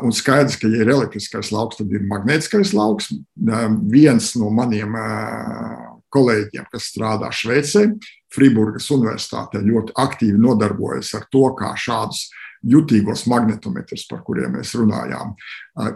Un 0.01 0.15
skaidrs, 0.15 0.57
ka, 0.57 0.65
ja 0.71 0.81
ir 0.81 0.89
elektriskais 0.89 1.51
lauks, 1.53 1.77
tad 1.77 1.93
ir 1.93 2.09
magnētiskais 2.09 2.73
lauks. 2.73 3.11
Viens 3.91 4.31
no 4.39 4.49
maniem 4.49 4.97
kolēģiem, 6.15 6.65
kas 6.71 6.89
strādā 6.89 7.29
Šveicē, 7.35 7.85
Friburgas 8.33 8.89
Universitātē, 8.95 9.61
ļoti 9.61 9.93
aktīvi 9.99 10.41
nodarbojas 10.41 11.13
ar 11.19 11.27
to, 11.29 11.45
kā 11.59 11.75
šādus 11.77 12.25
jutīgos 12.67 13.25
magnetometrus, 13.31 14.05
par 14.09 14.23
kuriem 14.27 14.57
mēs 14.57 14.73
runājām, 14.77 15.35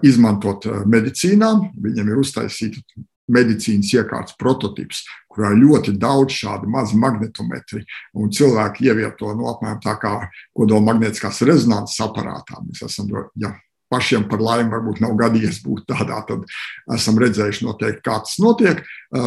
izmantot 0.08 0.68
medicīnā. 0.90 1.54
Viņam 1.84 2.12
ir 2.12 2.22
uztaisīta 2.22 3.06
medicīnas 3.32 3.92
iekārtas 3.96 4.36
prototyps, 4.40 5.06
kurā 5.32 5.54
ir 5.54 5.62
ļoti 5.62 5.96
daudz 6.00 6.36
šādu 6.42 6.70
mazu 6.72 6.98
magnetometru, 7.00 7.84
un 8.20 8.32
cilvēki 8.34 8.90
ievieto 8.90 9.32
no 9.38 9.52
apmēram 9.54 9.80
tā 9.84 9.96
kā 10.02 10.16
kodola 10.58 10.84
magnētiskās 10.90 11.44
rezonanses 11.48 12.02
aparātā. 12.04 12.60
Mēs 12.66 12.84
esam, 12.90 13.12
ja 13.40 13.54
pašiem 13.92 14.28
par 14.32 14.42
laimi 14.44 14.72
varbūt 14.72 15.04
nav 15.04 15.16
gadījies 15.20 15.62
būt 15.66 15.90
tādā, 15.92 16.24
tad 16.28 16.48
esam 16.96 17.20
redzējuši 17.22 17.68
noteikti, 17.68 18.04
kā 18.08 18.20
tas 18.24 18.40
notiek, 18.42 18.84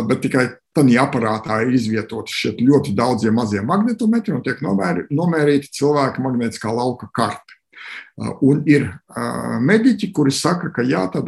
bet 0.09 0.25
tikai 0.25 0.49
Tādā 0.75 1.05
aparātā 1.05 1.61
ir 1.63 1.77
izvietoti 1.77 2.35
šie 2.35 2.51
ļoti 2.59 2.97
daudzie 2.99 3.31
mazie 3.31 3.61
magnetometri 3.63 4.35
un 4.35 4.43
tiek 4.43 4.59
nomērīta 4.65 5.71
cilvēka 5.71 6.25
magnētiskā 6.25 6.73
lauka 6.75 7.07
karte. 7.15 7.61
Un 8.15 8.61
ir 8.71 8.85
mediķi, 9.67 10.13
kuri 10.15 10.31
saka, 10.31 10.69
ka 10.71 10.85
jā, 10.87 11.01
tad 11.11 11.27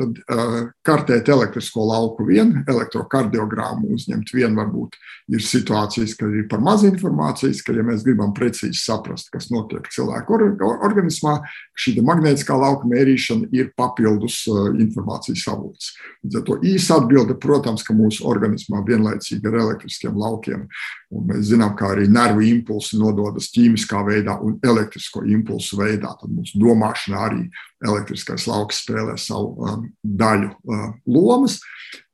kartēt 0.87 1.27
elektrisko 1.35 1.83
lauku 1.83 2.23
vien, 2.29 2.61
elektrokardiogrammu 2.63 3.91
uzņemt 3.97 4.31
vien, 4.31 4.55
varbūt 4.55 4.95
ir 5.35 5.43
situācijas, 5.43 6.15
kad 6.15 6.31
ir 6.31 6.47
par 6.47 6.63
maz 6.63 6.85
informācijas, 6.87 7.65
ka, 7.67 7.75
ja 7.75 7.83
mēs 7.83 8.05
gribam 8.07 8.31
precīzi 8.37 8.79
saprast, 8.79 9.33
kas 9.35 9.51
notiek 9.51 9.89
cilvēku 9.91 10.39
organismā, 10.63 11.41
šī 11.75 11.97
magnētiskā 12.07 12.55
lauka 12.55 12.87
mērīšana 12.87 13.51
ir 13.59 13.73
papildus 13.75 14.45
informācijas 14.47 15.43
avots. 15.51 15.91
Līdz 16.23 16.39
ar 16.39 16.47
to 16.47 16.61
īsa 16.71 17.01
atbilde, 17.01 17.35
protams, 17.43 17.83
ka 17.83 17.99
mūsu 17.99 18.29
organismā 18.31 18.85
vienlaicīgi 18.87 19.51
ar 19.51 19.59
elektriskiem 19.65 20.15
laukiem, 20.23 20.69
un 21.11 21.27
mēs 21.33 21.51
zinām, 21.51 21.75
kā 21.79 21.91
arī 21.97 22.07
nervu 22.11 22.47
impulsi 22.47 22.99
nododas 22.99 23.51
ķīmiskā 23.55 24.07
veidā 24.07 24.39
un 24.43 24.57
elektrisko 24.63 25.27
impulsu 25.27 25.83
veidā. 25.83 26.15
Tad 26.23 26.31
mūsu 26.31 26.63
domāšanā 26.77 27.25
arī 27.29 27.43
elektriskais 27.85 28.47
lauks 28.47 28.83
spēlē 28.85 29.17
savu 29.19 29.57
um, 29.65 29.89
daļu 30.03 30.53
uh, 30.53 30.93
lomas. 31.09 31.61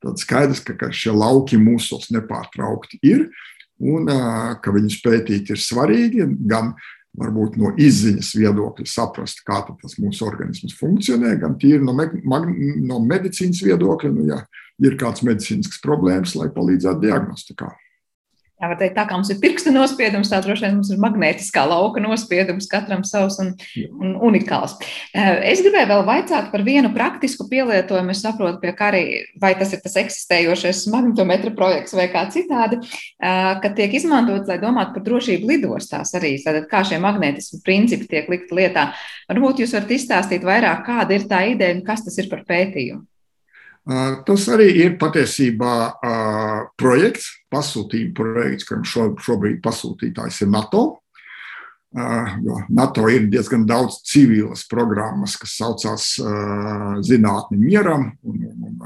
Tad 0.03 0.19
skaidrs, 0.19 0.63
ka, 0.65 0.77
ka 0.79 0.91
šie 0.95 1.13
lauki 1.15 1.59
mūsos 1.61 2.11
nepārtraukti 2.15 2.99
ir 3.03 3.29
un 3.83 4.09
uh, 4.11 4.55
ka 4.63 4.75
viņus 4.75 5.01
pētīt 5.03 5.51
ir 5.51 5.61
svarīgi 5.61 6.27
gan 6.49 6.75
varbūt 7.19 7.59
no 7.61 7.75
izziņas 7.77 8.33
viedokļa 8.39 8.89
saprast, 8.89 9.43
kā 9.45 9.61
tas 9.69 9.99
mūsu 10.01 10.25
organisms 10.25 10.73
funkcionē, 10.79 11.35
gan 11.43 11.59
tīri 11.61 11.83
no, 11.85 11.93
me, 11.93 12.09
no 12.81 13.03
medicīnas 13.05 13.61
viedokļa, 13.67 14.13
nu, 14.15 14.25
ja 14.31 14.41
ir 14.83 14.97
kāds 15.01 15.25
medicīnisks 15.27 15.83
problēmas, 15.85 16.33
lai 16.39 16.49
palīdzētu 16.55 17.05
diagnostikā. 17.05 17.69
Jā, 18.63 18.69
var 18.71 18.79
teikt, 18.79 18.93
tā 18.95 19.03
kā 19.11 19.17
mums 19.19 19.31
ir 19.33 19.41
pirksta 19.43 19.73
nospiedums, 19.75 20.29
tā 20.31 20.39
droši 20.39 20.63
vien 20.63 20.77
mums 20.77 20.93
ir 20.95 21.01
magnētiskā 21.03 21.65
lauka 21.67 21.99
nospiedums, 21.99 22.69
katram 22.71 23.01
savs 23.03 23.41
un, 23.43 23.49
un 23.99 24.13
unikāls. 24.29 24.77
Eh, 25.11 25.51
es 25.51 25.65
gribēju 25.65 25.89
vēl 25.91 26.05
vaicāt 26.07 26.53
par 26.53 26.63
vienu 26.63 26.93
praktisku 26.95 27.49
pielietojumu. 27.51 28.15
Es 28.15 28.23
saprotu, 28.23 28.61
pie 28.63 28.71
kā 28.79 28.93
arī, 28.93 29.03
vai 29.43 29.51
tas 29.59 29.75
ir 29.75 29.83
tas 29.83 29.99
eksistējošais 30.05 30.85
magnetometra 30.95 31.51
projekts 31.59 31.99
vai 31.99 32.07
kā 32.15 32.23
citādi, 32.31 32.79
eh, 32.79 33.53
ka 33.67 33.75
tiek 33.75 33.99
izmantots, 33.99 34.47
lai 34.47 34.63
domātu 34.63 34.95
par 34.95 35.09
drošību 35.11 35.57
lidostās 35.57 36.15
arī. 36.15 36.37
Tātad, 36.47 36.71
kā 36.71 36.87
šie 36.87 37.03
magnētismu 37.03 37.65
principi 37.67 38.07
tiek 38.15 38.31
likti 38.31 38.63
lietā. 38.63 38.93
Varbūt 39.27 39.65
jūs 39.65 39.75
varat 39.75 39.91
izstāstīt 39.99 40.47
vairāk, 40.47 40.87
kāda 40.87 41.19
ir 41.19 41.27
tā 41.27 41.49
ideja 41.51 41.75
un 41.75 41.83
kas 41.83 42.07
tas 42.07 42.23
ir 42.23 42.31
par 42.31 42.47
pētījumu. 42.47 43.09
Tas 43.83 44.45
arī 44.55 44.69
ir 44.85 44.93
patiesībā 45.01 45.75
projekts, 46.79 47.33
pasūtījuma 47.51 48.15
projekts, 48.15 48.67
kuram 48.69 48.85
šobrīd 49.19 49.59
pasūtītājs 49.65 50.45
ir 50.45 50.53
NATO. 50.53 50.85
Jo 51.93 52.61
NATO 52.73 53.09
ir 53.13 53.27
diezgan 53.29 53.67
daudz 53.69 53.99
civilas 54.09 54.63
programmas, 54.71 55.35
kas 55.37 55.59
saucās 55.59 56.07
Zinātni 57.05 57.59
mieram 57.59 58.07
un, 58.23 58.47
un 58.71 58.79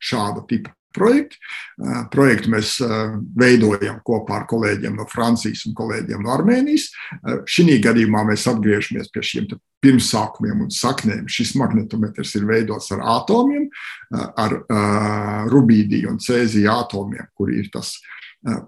šāda 0.00 0.42
tipa 0.48 0.72
projekti. 0.96 1.40
Projektu 2.12 2.52
mēs 2.52 2.76
veidojam 3.38 4.00
kopā 4.06 4.40
ar 4.40 4.46
kolēģiem 4.50 4.98
no 4.98 5.06
Francijas 5.10 5.64
un 5.68 5.74
kolēģiem 5.78 6.22
no 6.24 6.34
Armēnijas. 6.34 6.90
Šī 7.48 7.78
gadījumā 7.84 8.24
mēs 8.28 8.46
atgriežamies 8.50 9.10
pie 9.14 9.24
šiem 9.26 9.50
pirmsākumiem 9.80 10.66
un 10.66 10.70
saknēm. 10.74 11.24
Šis 11.30 11.54
magnetometrs 11.56 12.34
ir 12.36 12.46
veidots 12.48 12.90
ar 12.92 13.00
atomiem, 13.16 13.68
ar 14.12 14.58
rubīdiju 15.52 16.10
un 16.12 16.18
cēziju 16.20 16.72
atomiem, 16.74 17.30
kur 17.36 17.52
ir 17.54 17.70
tas 17.72 17.94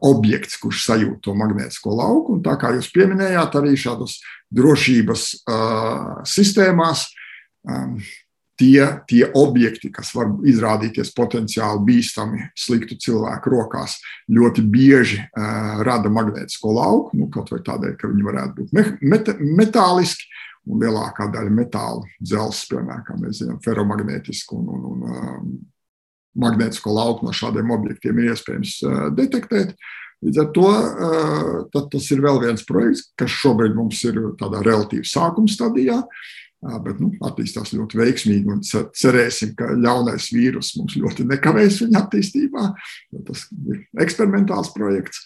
objekts, 0.05 0.59
kurš 0.61 0.83
sajūt 0.85 1.23
to 1.25 1.33
magnētisko 1.37 1.95
lauku. 1.97 2.37
Un 2.37 2.43
tā 2.45 2.59
kā 2.61 2.75
jūs 2.77 2.91
pieminējāt, 2.93 3.55
arī 3.57 3.73
šādas 3.81 4.19
drošības 4.53 5.23
sistēmās 6.29 7.07
tie, 8.61 8.87
tie 9.09 9.27
objekti, 9.35 9.91
kas 9.93 10.13
var 10.17 10.31
izrādīties 10.49 11.13
potenciāli 11.17 11.85
bīstami 11.87 12.47
sliktu 12.59 12.99
cilvēku 13.01 13.53
rokās, 13.55 13.99
ļoti 14.33 14.65
bieži 14.73 15.21
uh, 15.23 15.83
rada 15.87 16.13
magnētisko 16.13 16.75
lauku, 16.77 17.19
nu, 17.19 17.29
kaut 17.33 17.53
vai 17.55 17.63
tādēļ, 17.65 17.97
ka 17.99 18.11
viņi 18.13 18.29
varētu 18.29 18.57
būt 18.61 18.75
met 19.03 19.33
metāliski. 19.41 20.29
Un 20.63 20.79
lielākā 20.79 21.25
daļa 21.27 21.51
metāla, 21.51 22.05
dzelzs, 22.23 22.69
piemēram, 22.71 23.01
kā 23.03 23.17
mēs 23.19 23.41
zinām, 23.41 23.57
ferromagnētisku 23.65 24.61
un, 24.61 24.69
un, 24.71 24.85
un 24.93 25.09
um, 25.11 25.49
magnētisko 26.39 26.93
lauku 26.95 27.27
no 27.27 27.35
šādiem 27.35 27.73
objektiem 27.75 28.21
ir 28.23 28.29
iespējams 28.31 28.77
uh, 28.87 29.01
detektēt. 29.11 29.73
Līdz 30.23 30.39
ar 30.39 30.53
to 30.55 30.69
uh, 30.71 31.83
tas 31.91 32.07
ir 32.15 32.23
vēl 32.23 32.39
viens 32.45 32.63
projekts, 32.69 33.09
kas 33.19 33.35
šobrīd 33.43 33.75
mums 33.75 34.05
ir 34.07 34.21
tādā 34.39 34.63
relatīvi 34.63 35.03
sākuma 35.11 35.51
stadijā. 35.51 35.99
Uh, 35.99 36.31
Bet 36.63 37.01
nu, 37.03 37.09
attīstās 37.27 37.73
ļoti 37.75 37.99
veiksmīgi 37.99 38.53
un 38.53 38.61
cerēsim, 38.63 39.57
ka 39.59 39.73
ļaunais 39.75 40.29
vīrus 40.31 40.77
mums 40.79 40.95
ļoti 40.95 41.27
nekavēs 41.27 41.81
viņa 41.83 42.03
attīstībā. 42.05 42.67
Tas 43.27 43.49
ir 43.67 43.81
eksperimentāls 44.05 44.71
projekts. 44.77 45.25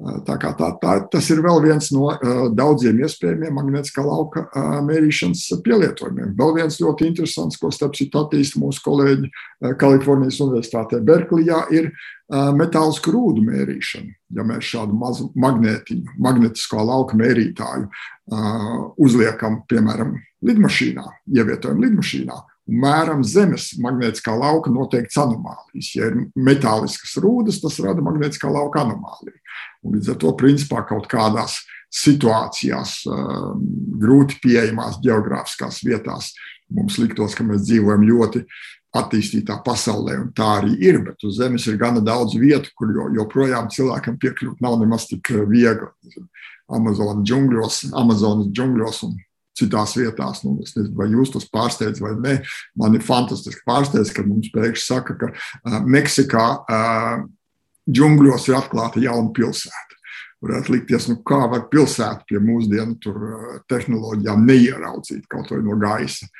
Tā 0.00 0.36
tā, 0.40 0.68
tā, 0.80 0.92
tas 1.12 1.26
ir 1.28 1.42
vēl 1.44 1.58
viens 1.60 1.90
no 1.92 2.06
uh, 2.08 2.46
daudziem 2.56 3.02
iespējamiem 3.04 3.52
magnētiskā 3.58 4.04
lauka 4.04 4.46
uh, 4.46 4.78
mērīšanas 4.86 5.42
pielietojumiem. 5.66 6.30
Vēl 6.38 6.54
viens 6.56 6.78
ļoti 6.80 7.10
interesants, 7.10 7.58
ko 7.60 7.68
starp 7.74 7.98
citu 7.98 8.22
attīsta 8.22 8.62
mūsu 8.62 8.80
kolēģi 8.86 9.28
Kalifornijas 9.80 10.40
Universitātē 10.40 11.02
Berklijā, 11.04 11.66
ir 11.76 11.90
metāla 12.56 12.94
skrūdu 12.96 13.42
mērīšana. 13.44 14.14
Ja 14.38 14.46
mēs 14.46 14.70
šādu 14.70 14.96
mazu 14.96 15.28
magnētiņu, 15.36 16.16
magnetisko 16.22 16.86
lauka 16.86 17.18
mērītāju 17.18 17.90
uzliekam, 19.02 19.60
piemēram, 19.68 20.14
lidmašīnā, 20.46 21.04
ievietojam 21.34 21.82
lidmašīnā 21.84 22.38
mēram 22.70 23.22
zemes 23.26 23.72
magnētiskā 23.82 24.34
lauka 24.38 24.70
noteikts 24.72 25.18
anomālijas. 25.20 25.90
Ja 25.96 26.10
ir 26.10 26.18
metāliskas 26.38 27.16
rūdas, 27.22 27.60
tas 27.62 27.78
rada 27.82 28.04
magnētiskā 28.04 28.50
lauka 28.52 28.84
anomāliju. 28.84 29.36
Un 29.84 29.96
līdz 29.96 30.12
ar 30.12 30.18
to, 30.20 30.32
principā, 30.38 30.82
kaut 30.88 31.08
kādās 31.10 31.60
situācijās, 31.90 33.00
grūti 34.00 34.38
pieejamās 34.44 35.00
geogrāfiskās 35.02 35.80
vietās. 35.86 36.34
Mums 36.70 37.00
liktos, 37.02 37.34
ka 37.34 37.46
mēs 37.46 37.64
dzīvojam 37.66 38.04
ļoti 38.06 38.44
attīstītā 38.94 39.56
pasaulē, 39.66 40.16
un 40.24 40.28
tā 40.34 40.46
arī 40.60 40.76
ir. 40.82 41.00
Bet 41.06 41.24
uz 41.26 41.38
Zemes 41.38 41.66
ir 41.70 41.78
gana 41.80 42.02
daudz 42.02 42.36
vietu, 42.38 42.70
kur 42.78 42.92
joprojām 43.16 43.70
cilvēkam 43.70 44.18
piekļūt 44.22 44.62
nav 44.62 44.78
nemaz 44.82 45.08
tik 45.10 45.32
viegli. 45.50 45.90
Amazonas 46.70 47.24
džungļos, 47.26 47.82
Amazonas 47.98 48.50
džungļos 48.54 49.02
un 49.08 49.18
citās 49.58 49.96
vietās. 49.98 50.44
Nu, 50.44 50.56
es 50.62 50.74
nezinu, 50.76 50.94
vai 50.98 51.10
jūs 51.10 51.32
tos 51.34 51.48
pārsteidz 51.50 52.02
vai 52.02 52.14
nē. 52.18 52.36
Man 52.78 52.96
ir 52.96 53.04
fantastiski 53.06 53.64
pārsteigts, 53.66 54.14
ka 54.14 54.24
mums 54.26 54.50
pēkšņi 54.54 54.84
saka, 54.86 55.16
ka 55.20 55.30
uh, 55.34 55.80
Meksikā 55.86 56.46
uh, 56.60 57.24
džungļos 57.88 58.48
ir 58.50 58.58
atklāta 58.58 59.02
jauna 59.02 59.32
pilsēta. 59.36 59.96
Varētu 60.40 60.72
likties, 60.72 61.06
nu, 61.10 61.18
kā 61.26 61.42
var 61.52 61.66
pilsētu 61.68 62.24
pie 62.30 62.40
mūsdienu 62.40 62.96
tur, 63.04 63.16
uh, 63.20 63.56
tehnoloģijām 63.68 64.46
neieraudzīt 64.48 65.26
kaut 65.28 65.52
vai 65.52 65.60
no 65.66 65.76
gaisa. 65.80 66.30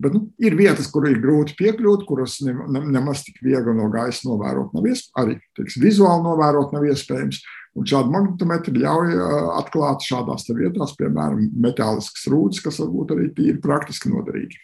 Bet 0.00 0.14
nu, 0.16 0.22
ir 0.40 0.56
vietas, 0.56 0.88
kur 0.88 1.04
ir 1.10 1.20
grūti 1.20 1.58
piekļūt, 1.58 2.06
kuras 2.08 2.38
ne, 2.46 2.54
ne, 2.72 2.80
nemaz 2.94 3.26
tik 3.26 3.42
viegli 3.44 3.74
no 3.76 3.90
gaisa 3.92 4.30
novērot 4.30 4.72
nav. 4.72 4.88
Arī 5.20 5.36
teiks, 5.58 5.76
vizuāli 5.82 6.24
novērot 6.24 6.72
nav 6.72 6.88
iespējams. 6.88 7.42
Un 7.78 7.86
šādi 7.86 8.10
magnetometri 8.10 8.80
ļauj 8.82 9.12
atklāt 9.60 10.02
šādās 10.02 10.48
vietās, 10.48 10.96
piemēram, 10.98 11.44
metāliskas 11.62 12.24
rūdas, 12.32 12.64
kas 12.64 12.80
varbūt 12.82 13.12
arī 13.14 13.28
tīri 13.36 13.60
praktiski 13.62 14.10
noderīgi. 14.10 14.58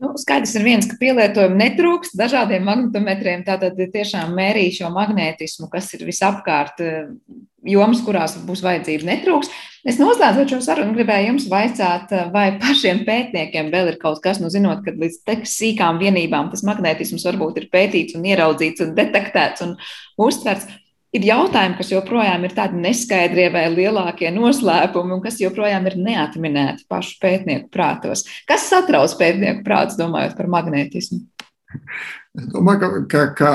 Nu, 0.00 0.14
skaidrs 0.16 0.54
ir 0.56 0.64
viens, 0.64 0.86
ka 0.88 0.96
pielietojumu 0.96 1.58
netrūkst 1.60 2.14
dažādiem 2.16 2.64
magnetometriem. 2.64 3.42
Tātad 3.44 3.76
tiešām 3.76 4.32
mērīja 4.32 4.78
šo 4.78 4.88
magnētismu, 4.94 5.68
kas 5.72 5.90
ir 5.92 6.06
visapkārt 6.08 6.80
jomas, 7.68 8.00
kurās 8.06 8.38
būs 8.46 8.62
vajadzība 8.64 9.10
netrūks. 9.10 9.50
Es 9.84 10.00
noslēdzot 10.00 10.54
šo 10.54 10.60
sarunu, 10.64 10.94
gribēju 10.96 11.34
jums 11.34 11.48
vaicāt, 11.52 12.14
vai 12.32 12.46
pašiem 12.62 13.04
pētniekiem 13.04 13.68
vēl 13.72 13.92
ir 13.92 14.00
kaut 14.00 14.22
kas, 14.24 14.40
nu, 14.40 14.48
zinot, 14.52 14.80
ka 14.86 14.96
līdz 14.96 15.20
tik 15.28 15.44
sīkām 15.48 16.00
vienībām 16.00 16.48
tas 16.52 16.64
magnētisms 16.64 17.26
varbūt 17.28 17.60
ir 17.60 17.68
pētīts 17.72 18.16
un 18.16 18.24
ieraudzīts 18.32 18.86
un 18.86 18.96
detektēts 18.96 19.66
un 19.68 19.76
uztverts 20.20 20.68
ir 21.16 21.26
jautājumi, 21.26 21.76
kas 21.78 21.92
joprojām 21.92 22.46
ir 22.46 22.54
tādi 22.56 22.80
neskaidrie 22.80 23.48
vai 23.54 23.66
lielākie 23.72 24.30
noslēpumi, 24.34 25.16
un 25.16 25.22
kas 25.24 25.40
joprojām 25.42 25.88
ir 25.90 25.98
neatminēti 26.00 26.86
pašu 26.90 27.18
pētnieku 27.22 27.70
prātos. 27.74 28.24
Kas 28.48 28.68
satrauc 28.70 29.14
pētnieku 29.18 29.64
prātus, 29.66 29.98
domājot 30.00 30.36
par 30.38 30.50
magnētismu? 30.52 31.22
Es 32.38 32.50
domāju, 32.50 33.06
ka, 33.10 33.24
ka, 33.34 33.54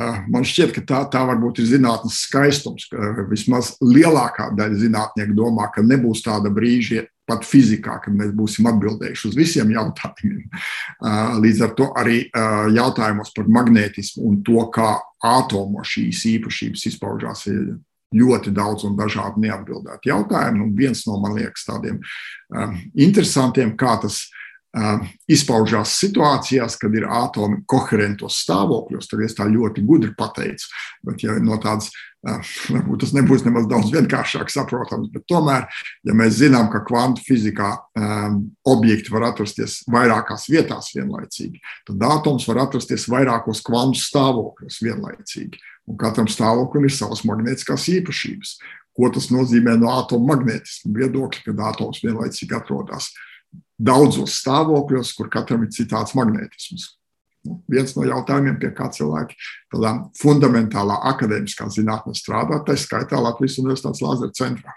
ka 0.00 0.20
man 0.32 0.46
šķiet, 0.46 0.72
ka 0.76 0.84
tā, 0.86 1.00
tā 1.12 1.22
varbūt 1.28 1.60
ir 1.60 1.70
zinātnes 1.74 2.22
skaistums. 2.24 2.88
Vismaz 3.28 3.74
lielākā 3.84 4.50
daļa 4.56 4.80
zinātnieku 4.80 5.36
domā, 5.36 5.68
ka 5.74 5.84
nebūs 5.84 6.24
tāda 6.24 6.52
brīža, 6.52 7.04
pat 7.28 7.44
fizikā, 7.46 8.00
kad 8.02 8.16
mēs 8.16 8.32
būsim 8.34 8.66
atbildējuši 8.66 9.28
uz 9.28 9.36
visiem 9.38 9.68
jautājumiem. 9.70 10.48
Līdz 11.44 11.62
ar 11.66 11.76
to 11.78 11.90
arī 12.00 12.24
jautājumos 12.74 13.30
par 13.36 13.52
magnētismu 13.60 14.24
un 14.26 14.40
to, 14.46 14.64
kā 14.74 14.96
atomo 15.24 15.84
šīs 15.84 16.24
īpašības 16.36 16.86
izpaužās, 16.90 17.46
ir 17.50 17.76
ļoti 18.16 18.52
daudz 18.54 18.84
un 18.88 18.96
dažādi 18.98 19.44
neatbildēti 19.46 20.10
jautājumi. 20.10 20.64
Un 20.64 20.74
viens 20.78 21.04
no, 21.06 21.18
man 21.22 21.36
liekas, 21.38 21.66
tādiem 21.68 22.00
interesantiem, 22.98 23.76
kā 23.78 23.96
tas 24.02 24.24
izpaužās 25.30 25.96
situācijās, 25.98 26.76
kad 26.78 26.94
ir 26.94 27.08
atomi 27.10 27.64
koherentos 27.66 28.38
stāvokļos. 28.44 29.08
Tad 29.10 29.24
es 29.26 29.34
tā 29.38 29.48
ļoti 29.50 29.82
gudri 29.86 30.14
pateicu, 30.18 30.70
bet 31.08 31.26
ja 31.26 31.34
no 31.42 31.58
tādas 31.62 31.90
Varbūt 32.20 33.00
tas 33.00 33.14
nebūs 33.16 33.46
nemaz 33.46 33.64
daudz 33.70 33.88
vienkāršāk 33.94 34.50
saprotams, 34.52 35.08
bet 35.12 35.24
tomēr, 35.30 35.64
ja 36.04 36.16
mēs 36.16 36.36
zinām, 36.42 36.66
ka 36.68 36.82
kvantu 36.84 37.24
fizikā 37.24 37.70
objekti 38.68 39.14
var 39.14 39.30
atrasties 39.30 39.78
vairākās 39.88 40.44
vietās 40.52 40.92
vienlaicīgi, 40.92 41.62
tad 41.88 42.04
atoms 42.10 42.44
var 42.50 42.66
atrasties 42.66 43.08
vairākos 43.08 43.64
kvantu 43.64 44.02
stāvokļos 44.02 44.82
vienlaicīgi. 44.84 45.64
Un 45.88 45.96
katram 46.00 46.28
stāvoklim 46.28 46.84
ir 46.86 46.94
savas 46.94 47.24
magnētiskās 47.24 47.88
īpašības. 47.96 48.52
Ko 49.00 49.08
tas 49.14 49.30
nozīmē 49.32 49.78
no 49.80 49.88
atoma 49.96 50.34
magnētisma 50.34 50.92
viedokļa, 51.00 51.46
kad 51.46 51.64
atoms 51.70 52.04
vienlaicīgi 52.04 52.58
atrodas 52.58 53.08
daudzos 53.80 54.38
stāvokļos, 54.42 55.12
kur 55.16 55.30
katram 55.32 55.64
ir 55.64 55.74
citāds 55.74 56.16
magnētisms. 56.18 56.90
Nu, 57.48 57.56
viens 57.72 57.94
no 57.96 58.04
jautājumiem, 58.04 58.58
pie 58.60 58.68
kā 58.76 58.90
cilvēki 58.92 59.38
tādā 59.72 59.94
fundamentālā 60.20 60.98
akadēmiskā 61.14 61.70
zinātnē 61.72 62.12
strādā, 62.18 62.58
tā 62.66 62.76
skaitā 62.76 63.16
Latvijas 63.16 63.56
Universitātes 63.62 64.02
Lāzera 64.04 64.34
centrā. 64.36 64.74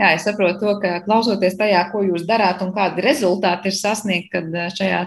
Jā, 0.00 0.14
es 0.16 0.24
saprotu 0.24 0.62
to, 0.62 0.76
ka 0.80 0.94
klausoties 1.04 1.58
tajā, 1.60 1.82
ko 1.92 2.00
jūs 2.00 2.24
darāt 2.28 2.62
un 2.64 2.70
kādi 2.72 3.04
rezultāti 3.04 3.68
ir 3.68 3.76
sasniegti, 3.76 4.30
kad 4.32 4.54
eh, 4.56 4.70
šajā 4.72 5.02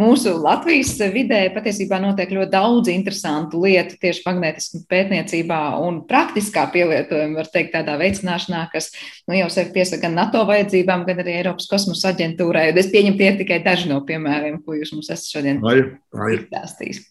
mūsu 0.00 0.36
Latvijas 0.40 0.94
vidē 1.12 1.40
patiesībā 1.52 1.98
notiek 2.00 2.30
ļoti 2.32 2.52
daudz 2.52 2.90
interesantu 2.92 3.60
lietu 3.64 3.98
tieši 4.00 4.22
magnētiskā 4.24 4.80
pētniecībā 4.90 5.58
un 5.82 6.00
praktiskā 6.08 6.64
pielietojuma, 6.72 7.40
var 7.40 7.50
teikt, 7.52 7.74
tādā 7.74 7.98
veicināšanā, 8.00 8.62
kas 8.72 8.92
nu, 9.28 9.36
jau 9.36 9.48
sevi 9.52 9.74
piesaka 9.74 10.06
gan 10.06 10.16
NATO 10.16 10.44
vajadzībām, 10.48 11.04
gan 11.08 11.22
arī 11.22 11.36
Eiropas 11.40 11.68
kosmosa 11.70 12.12
aģentūrai. 12.12 12.70
Es 12.72 12.88
pieņemu, 12.94 13.18
tie 13.18 13.28
ir 13.32 13.38
tikai 13.42 13.60
daži 13.64 13.90
no 13.90 14.00
piemēriem, 14.06 14.62
ko 14.64 14.78
jūs 14.78 14.94
mums 14.96 15.10
esat 15.12 15.28
šodien 15.34 15.60
izstāstījis. 15.62 17.02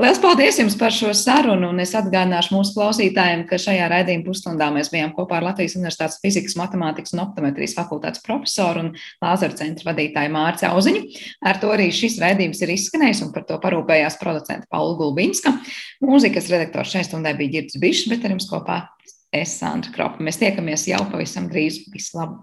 Lielas 0.00 0.20
paldies 0.22 0.58
jums 0.58 0.78
par 0.80 0.94
šo 0.94 1.12
sarunu, 1.16 1.70
un 1.70 1.84
es 1.84 1.94
atgādināšu 1.98 2.56
mūsu 2.56 2.74
klausītājiem, 2.76 3.46
ka 3.50 3.60
šajā 3.62 3.86
raidījuma 3.92 4.26
pusstundā 4.26 4.70
mēs 4.74 4.90
bijām 4.92 5.14
kopā 5.14 5.38
ar 5.38 5.50
Latvijas 5.52 5.78
Universitātes 5.78 6.20
fizikas, 6.22 6.53
matemātikas 6.60 7.14
un 7.14 7.24
optometrijas 7.24 7.76
fakultātes 7.78 8.22
profesoru 8.24 8.86
un 8.86 8.90
Lāzara 9.22 9.56
centra 9.58 9.90
vadītāju 9.90 10.32
Mārci 10.34 10.68
Auziņu. 10.68 11.04
Ar 11.46 11.60
to 11.62 11.72
arī 11.74 11.90
šis 11.94 12.18
raidījums 12.22 12.62
ir 12.64 12.74
izskanējis, 12.74 13.22
un 13.26 13.34
par 13.34 13.46
to 13.48 13.58
parūpējās 13.62 14.18
producenta 14.22 14.70
Paula 14.72 14.96
Gulbinska. 15.00 15.54
Mūzikas 16.04 16.50
redaktors 16.52 16.94
šai 16.94 17.04
stundai 17.06 17.36
bija 17.38 17.58
Girts 17.58 17.78
Bišs, 17.80 18.08
bet 18.12 18.26
ar 18.26 18.34
jums 18.36 18.50
kopā 18.50 18.80
es 19.34 19.54
Sandra 19.60 19.94
Kropa. 19.94 20.22
Mēs 20.24 20.40
tiekamies 20.42 20.88
jau 20.90 21.04
pavisam 21.12 21.50
drīz. 21.50 21.84
Visu 21.94 22.18
labu! 22.18 22.42